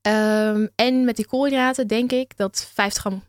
[0.00, 3.22] Ehm, en met die koolhydraten denk ik dat 50 gram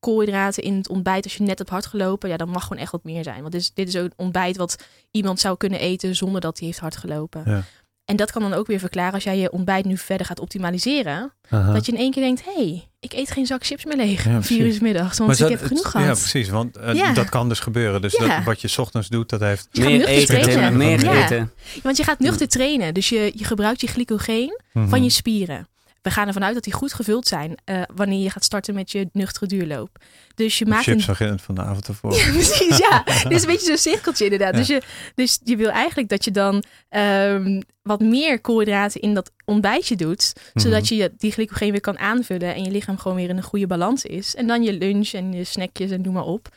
[0.00, 2.92] koolhydraten in het ontbijt als je net hebt hard gelopen, ja, dan mag gewoon echt
[2.92, 3.40] wat meer zijn.
[3.40, 4.76] Want dit is, dit is ook een ontbijt wat
[5.10, 7.42] iemand zou kunnen eten zonder dat hij heeft hard gelopen.
[7.46, 7.62] Ja.
[8.04, 11.32] En dat kan dan ook weer verklaren als jij je ontbijt nu verder gaat optimaliseren.
[11.50, 11.72] Aha.
[11.72, 14.24] Dat je in één keer denkt, hé, hey, ik eet geen zak chips meer leeg.
[14.24, 16.06] Ja, vier uur middags, want ik heb genoeg het- gehad.
[16.06, 16.48] Ja, precies.
[16.48, 17.12] Want eh, Ja.
[17.12, 18.02] dat kan dus gebeuren.
[18.02, 18.36] Dus Ja.
[18.36, 19.68] dat, wat je 's ochtends doet, dat heeft...
[19.72, 20.76] Meer eten, trainen.
[20.76, 21.24] Meer Ja.
[21.24, 21.52] eten.
[21.82, 22.94] Want je gaat nuchter trainen.
[22.94, 25.02] Dus je, je gebruikt je glycogeen van Mhm.
[25.02, 25.68] je spieren.
[26.02, 28.90] We gaan ervan uit dat die goed gevuld zijn eh, wanneer je gaat starten met
[28.90, 29.98] je nuchtere duurloop.
[30.34, 32.14] Dus je maakt Chips een van van de avond ervoor.
[32.20, 33.02] Ja, precies, ja.
[33.22, 34.52] Dit is een beetje zo'n cirkeltje inderdaad.
[34.52, 34.58] Ja.
[34.58, 34.82] Dus, je,
[35.14, 40.32] dus je wil eigenlijk dat je dan ehm, wat meer koolhydraten in dat ontbijtje doet.
[40.54, 40.94] Zodat Mhm.
[40.94, 43.66] je je die glycogeen weer kan aanvullen en je lichaam gewoon weer in een goede
[43.66, 44.34] balans is.
[44.34, 46.48] En dan je lunch en je snackjes en doe maar op.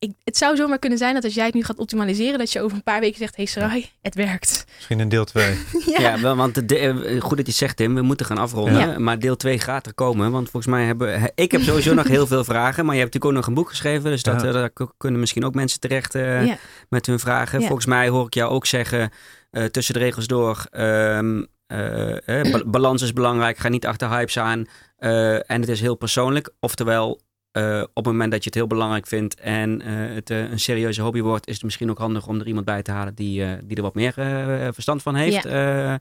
[0.00, 2.60] Ik, het zou zomaar kunnen zijn dat als jij het nu gaat optimaliseren, dat je
[2.60, 4.64] over een paar weken zegt, hey Sarai, het werkt.
[4.76, 5.46] Misschien in deel 2.
[5.86, 6.00] ja.
[6.00, 8.78] Ja, wel, want de, eh, goed dat je zegt Tim, we moeten gaan afronden.
[8.78, 8.98] Ja.
[8.98, 10.30] Maar deel 2 gaat er komen.
[10.30, 11.20] Want volgens mij hebben...
[11.20, 12.84] he- Ik heb sowieso nog heel veel vragen.
[12.84, 14.10] Maar je hebt natuurlijk ook nog een boek geschreven.
[14.10, 14.46] Dus dat, Ja.
[14.46, 16.56] eh, daar kunnen misschien ook mensen terecht eh, Ja.
[16.88, 17.60] met hun vragen.
[17.60, 17.66] Ja.
[17.66, 19.10] Volgens mij hoor ik jou ook zeggen,
[19.50, 20.66] eh, tussen de regels door...
[20.70, 24.64] ehm, eh, eh, ba- balans is belangrijk, ga niet achter hypes aan.
[24.96, 26.50] Eh, en het is heel persoonlijk.
[26.60, 27.20] Oftewel,
[27.52, 30.60] eh, op het moment dat je het heel belangrijk vindt en eh, het eh, een
[30.60, 33.44] serieuze hobby wordt, is het misschien ook handig om er iemand bij te halen die,
[33.44, 35.44] eh, die er wat meer eh, verstand van heeft.
[35.44, 35.98] eh, eh,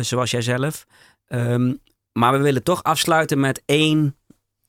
[0.00, 0.86] zoals jij zelf.
[1.26, 1.72] Ehm,
[2.12, 4.16] maar we willen toch afsluiten met één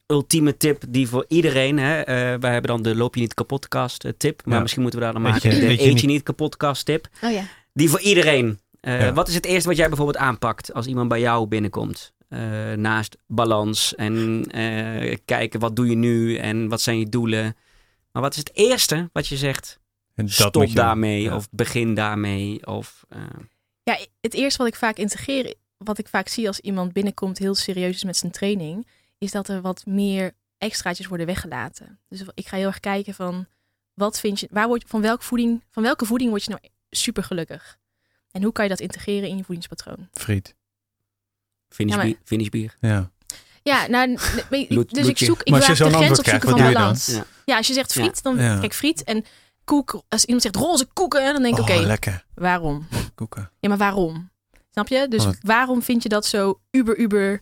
[0.07, 1.79] ultieme tip die voor iedereen.
[1.79, 4.41] Hè, eh, wij hebben dan de loop je niet kapotkast tip.
[4.45, 4.61] Maar Ja.
[4.61, 7.07] misschien moeten we daar dan maken je- de eet je niet- niet kapotkast tip.
[7.23, 7.41] Oh ja.
[7.73, 8.59] Die voor iedereen.
[8.79, 9.13] Eh, Ja.
[9.13, 12.13] Wat is het eerste wat jij bijvoorbeeld aanpakt als iemand bij jou binnenkomt?
[12.27, 17.55] Eh, naast balans en eh, kijken wat doe je nu en wat zijn je doelen.
[18.11, 19.79] Maar wat is het eerste wat je zegt?
[20.15, 21.35] En dat Stop je- daarmee ja.
[21.35, 22.65] of begin daarmee.
[22.67, 23.21] Of, eh,
[23.83, 27.55] Ja, het eerste wat ik vaak integreer, wat ik vaak zie als iemand binnenkomt heel
[27.55, 31.99] serieus is met zijn training, is dat er wat meer extraatjes worden weggelaten.
[32.09, 33.47] Dus ik ga heel erg kijken van
[33.93, 36.61] wat vind je, waar word je, van welke voeding, van welke voeding word je nou
[36.89, 37.77] super gelukkig?
[38.31, 40.07] En hoe kan je dat integreren in je voedingspatroon?
[40.11, 40.55] Friet.
[41.69, 42.75] Finish, Ja, maar- bier, finish bier.
[42.81, 43.09] Ja.
[43.63, 46.21] Ja, nou, dus ik zoek, ik Maar als je wil zo'n eigenlijk de grens antwoord
[46.21, 46.81] krijgt, opzoeken wat van doe je dan?
[46.81, 47.05] balans.
[47.07, 47.25] Ja.
[47.45, 48.59] Ja, als je zegt friet, dan Ja.
[48.59, 49.25] kijk friet en
[49.63, 50.01] koek.
[50.09, 52.25] Als iemand zegt roze koeken, dan denk ik Oh, oké, lekker.
[52.35, 52.87] waarom?
[53.15, 53.51] Koeken.
[53.59, 54.29] Ja, maar waarom?
[54.71, 55.07] Snap je?
[55.09, 57.41] Dus wat- waarom vind je dat zo uber, uber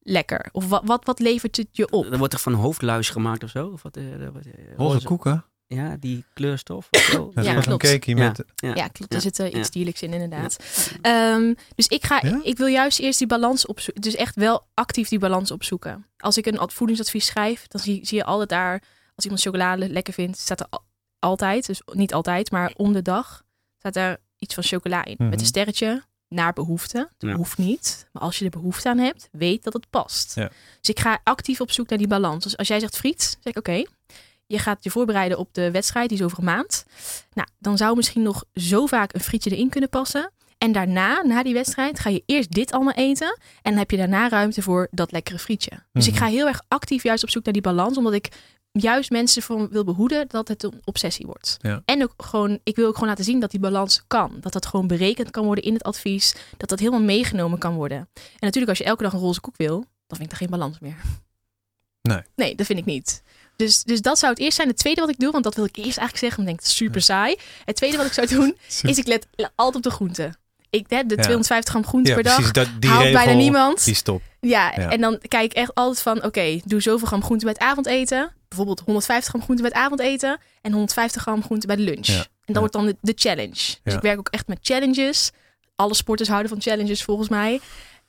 [0.00, 0.48] lekker?
[0.52, 2.12] Of wat, wat, wat levert het je op?
[2.12, 3.66] Er wordt toch van hoofdluis gemaakt of zo?
[3.66, 5.44] Of wat, eh, er wordt, eh, Roze koeken?
[5.74, 7.30] Ja, die kleurstof of zo.
[7.34, 8.06] Dat Ja, is een klopt.
[8.14, 8.42] met...
[8.54, 8.74] Ja.
[8.74, 9.12] Ja, klopt.
[9.12, 9.16] Ja.
[9.16, 9.62] Er zit iets Ja.
[9.70, 10.56] dierlijks in, inderdaad.
[11.02, 12.40] Ehm, dus ik, ga, Ja?
[12.42, 14.02] ik wil juist eerst die balans opzoeken.
[14.02, 16.06] Dus echt wel actief die balans opzoeken.
[16.16, 18.82] Als ik een ad- voedingsadvies schrijf, dan zie, zie je altijd daar...
[19.14, 20.84] Als iemand chocolade lekker vindt, staat er al-
[21.18, 23.42] altijd, dus niet altijd, maar om de dag,
[23.78, 25.14] staat er iets van chocola in.
[25.18, 25.28] Mhm.
[25.28, 26.98] Met een sterretje, naar behoefte.
[26.98, 27.34] Het Ja.
[27.36, 28.08] hoeft niet.
[28.12, 30.34] Maar als je er behoefte aan hebt, weet dat het past.
[30.34, 30.48] Ja.
[30.80, 32.44] Dus ik ga actief op zoek naar die balans.
[32.44, 33.84] Dus als jij zegt friet, zeg ik oké.
[34.54, 36.84] Je gaat je voorbereiden op de wedstrijd, die is over een maand.
[37.32, 40.32] Nou, dan zou misschien nog zo vaak een frietje erin kunnen passen.
[40.58, 43.38] En daarna, na die wedstrijd, ga je eerst dit allemaal eten.
[43.62, 45.70] En dan heb je daarna ruimte voor dat lekkere frietje.
[45.92, 46.22] Dus ik Mhm.
[46.22, 47.96] ga heel erg actief juist op zoek naar die balans.
[47.96, 48.28] Omdat ik
[48.72, 51.56] juist mensen van wil behoeden dat het een obsessie wordt.
[51.60, 51.82] Ja.
[51.84, 54.36] En ook gewoon, ik wil ook gewoon laten zien dat die balans kan.
[54.40, 56.34] Dat dat gewoon berekend kan worden in het advies.
[56.56, 57.98] Dat dat helemaal meegenomen kan worden.
[57.98, 58.06] En
[58.40, 59.74] natuurlijk als je elke dag een roze koek wil,
[60.06, 60.96] dan vind ik er geen balans meer.
[62.02, 62.20] Nee.
[62.36, 63.22] Nee, dat vind ik niet.
[63.56, 64.68] Dus, dus dat zou het eerst zijn.
[64.68, 66.76] Het tweede wat ik doe, want dat wil ik eerst eigenlijk zeggen, want ik denk
[66.76, 67.36] super saai.
[67.64, 68.56] Het tweede wat ik zou doen,
[68.90, 70.36] is ik let altijd op de groenten.
[70.70, 71.22] Ik heb de Ja.
[71.22, 72.34] 250 gram groente Ja, per dag.
[72.34, 72.52] precies.
[72.52, 73.84] Dat, die haalt regel, bijna niemand.
[73.84, 74.22] Die is top.
[74.40, 74.90] Ja, Ja.
[74.90, 78.32] en dan kijk ik echt altijd van, oké, doe zoveel gram groente bij het avondeten.
[78.48, 82.06] Bijvoorbeeld 150 gram groente bij het avondeten en 150 gram groente bij de lunch.
[82.08, 83.76] En dat wordt dan de, de challenge.
[83.82, 85.30] Dus ik werk ook echt met challenges.
[85.76, 87.60] Alle sporters houden van challenges volgens mij.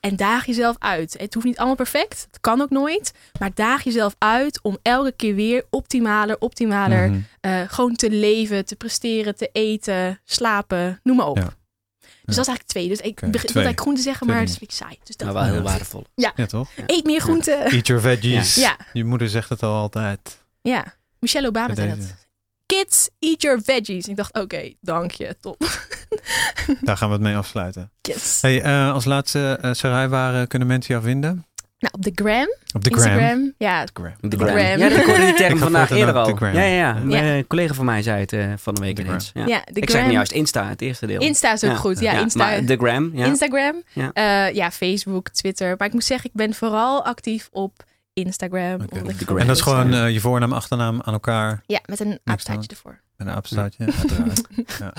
[0.06, 1.16] En daag jezelf uit.
[1.20, 2.26] Het hoeft niet allemaal perfect.
[2.32, 3.12] Het kan ook nooit.
[3.40, 7.20] Maar daag jezelf uit om elke keer weer optimaler, optimaler Mhm.
[7.42, 11.38] eh, gewoon te leven, te presteren, te eten, slapen, noem maar op.
[11.38, 11.44] Ja.
[12.26, 12.88] Dus dat is eigenlijk twee.
[12.88, 13.32] Dus ik twee.
[13.32, 14.98] wilde eigenlijk groente zeggen, Twee maar dat vind ik saai.
[15.04, 15.62] Dus dat Maar wel heel Ja.
[15.62, 16.04] waardevol.
[16.16, 16.70] Ja, toch?
[16.86, 17.52] Eet meer groente.
[17.52, 18.56] Eat your veggies.
[18.56, 18.78] Ja.
[18.94, 20.44] Je moeder zegt het al altijd.
[20.62, 22.25] Ja, Michelle Obama zei dat.
[22.66, 24.08] Kids, eat your veggies.
[24.08, 25.58] Ik dacht, oké, dank je, top.
[26.82, 27.92] Daar gaan we het mee afsluiten.
[28.02, 28.42] Yes.
[28.42, 31.46] Hey, eh, als laatste, eh Sarai, waar eh, kunnen mensen jou vinden?
[31.80, 33.12] Nou, op de gram, Op de gram.
[33.12, 33.54] Instagram.
[33.58, 34.14] Ja, Gram.
[34.22, 34.48] De gram.
[34.48, 34.58] gram.
[34.80, 36.32] Ja, ik hoorde die Ik term vandaag eerder ook al.
[36.32, 36.54] de gram.
[36.54, 36.96] Ja, ja, ja.
[36.96, 37.04] Ja.
[37.04, 39.32] Mijn collega van mij zei het eh, van de week De ineens.
[39.34, 39.46] Ja.
[39.46, 40.00] ja, de Ik gram.
[40.00, 41.22] zeg nu juist Insta, het eerste deel.
[41.22, 41.76] Insta is ook Ja.
[41.78, 42.00] goed.
[42.00, 42.40] Ja, Ja, Insta.
[42.46, 43.26] Maar de gram, ja.
[43.26, 43.84] Instagram.
[43.94, 44.10] Ja.
[44.14, 44.46] Ja.
[44.46, 45.76] ja, Facebook, Twitter.
[45.78, 47.84] Maar ik moet zeggen, ik ben vooral actief op
[48.24, 48.78] Instagram.
[48.78, 49.36] De.
[49.36, 51.64] En dat is gewoon eh, je voornaam, achternaam aan elkaar.
[51.66, 53.02] ja, met een Niks apenstaartje ervoor.
[53.18, 53.76] Met een uiteraard.
[54.80, 54.94] Ja.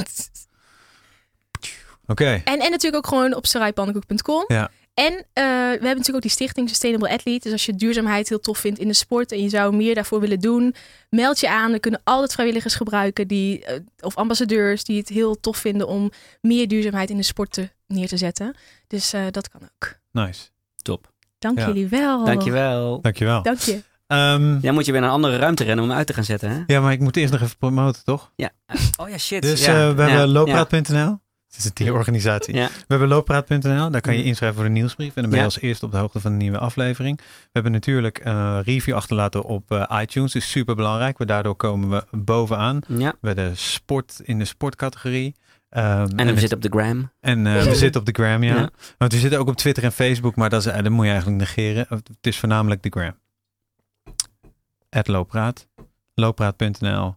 [2.06, 2.40] Oké.
[2.44, 4.44] En, en natuurlijk ook gewoon op saraypannenkoek.com.
[4.46, 4.70] Ja.
[4.94, 7.42] En eh, we hebben natuurlijk ook die stichting Sustainable Athlete.
[7.42, 10.20] Dus als je duurzaamheid heel tof vindt in de sport en je zou meer daarvoor
[10.20, 10.74] willen doen,
[11.10, 11.72] meld je aan.
[11.72, 16.10] We kunnen altijd vrijwilligers gebruiken die, eh, of ambassadeurs die het heel tof vinden om
[16.40, 18.56] meer duurzaamheid in de sport te, neer te zetten.
[18.86, 19.98] Dus eh, dat kan ook.
[20.10, 20.48] Nice.
[21.38, 21.66] Dank Ja.
[21.66, 22.24] jullie wel.
[22.24, 23.00] Dankjewel.
[23.00, 23.42] Dankjewel.
[23.42, 23.82] Dank je.
[24.06, 26.24] Ehm, Ja, moet je weer naar een andere ruimte rennen om hem uit te gaan
[26.24, 26.62] zetten, hè?
[26.74, 28.32] ja, maar ik moet eerst nog even promoten, toch?
[28.36, 28.50] Ja.
[29.00, 29.42] Oh ja, shit.
[29.42, 29.72] Dus ja.
[29.72, 30.08] eh, we Ja.
[30.08, 30.26] hebben Ja.
[30.26, 31.18] looppraat.nl.
[31.46, 32.54] Het is een tierorganisatie.
[32.54, 32.66] Ja.
[32.66, 33.90] We hebben looppraat.nl.
[33.90, 34.28] Daar kan je Mhm.
[34.28, 35.14] inschrijven voor de nieuwsbrief.
[35.14, 35.44] En dan ben je Ja.
[35.44, 37.16] als eerste op de hoogte van de nieuwe aflevering.
[37.18, 40.32] We hebben natuurlijk een review achterlaten op eh, iTunes.
[40.32, 41.26] Dat is super belangrijk.
[41.26, 42.80] Daardoor komen we bovenaan.
[42.88, 43.12] ja.
[43.20, 45.34] Bij de sport in de sportcategorie.
[45.76, 47.10] Ehm, En we zitten op de gram.
[47.20, 48.54] En eh, we zitten op de gram, ja.
[48.54, 48.70] Ja.
[48.98, 51.10] Want we zitten ook op Twitter en Facebook, maar dat, is, eh, dat moet je
[51.10, 51.86] eigenlijk negeren.
[51.88, 53.18] Het is voornamelijk de gram.
[54.90, 55.68] Het Looppraat.
[56.14, 57.16] Looppraat.nl.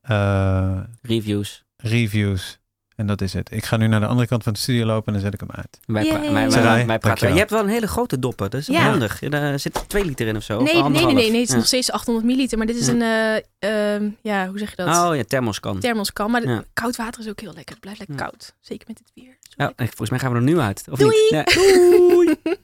[0.00, 1.64] Eh, Reviews.
[1.76, 2.57] reviews.
[2.98, 3.52] En dat is het.
[3.52, 5.40] Ik ga nu naar de andere kant van de studio lopen en dan zet ik
[5.40, 5.78] hem uit.
[5.86, 7.32] Wij, pra- wij, wij, Sarai, wij praten.
[7.32, 8.50] Je hebt wel een hele grote dopper.
[8.50, 8.80] Dat is Ja.
[8.80, 9.20] handig.
[9.20, 10.58] Ja, Daar zit twee liter in of zo.
[10.58, 11.24] of Nee, nee, nee, nee, nee.
[11.32, 11.56] Het is Ja.
[11.56, 12.58] nog steeds 800 milliliter.
[12.58, 12.92] Maar dit is Ja.
[12.92, 14.86] een, eh, ehm, ja, hoe zeg je dat?
[15.08, 15.78] Oh ja, thermoskan.
[15.80, 16.30] Thermoskan.
[16.30, 16.64] Maar Ja.
[16.72, 17.70] koud water is ook heel lekker.
[17.72, 18.22] Het blijft lekker Ja.
[18.24, 18.54] koud.
[18.60, 19.36] Zeker met dit weer.
[19.40, 20.84] Zo Ja, volgens mij gaan we er nu uit.
[20.90, 21.16] Of Doei.
[21.30, 21.54] niet?
[22.10, 22.34] Doei.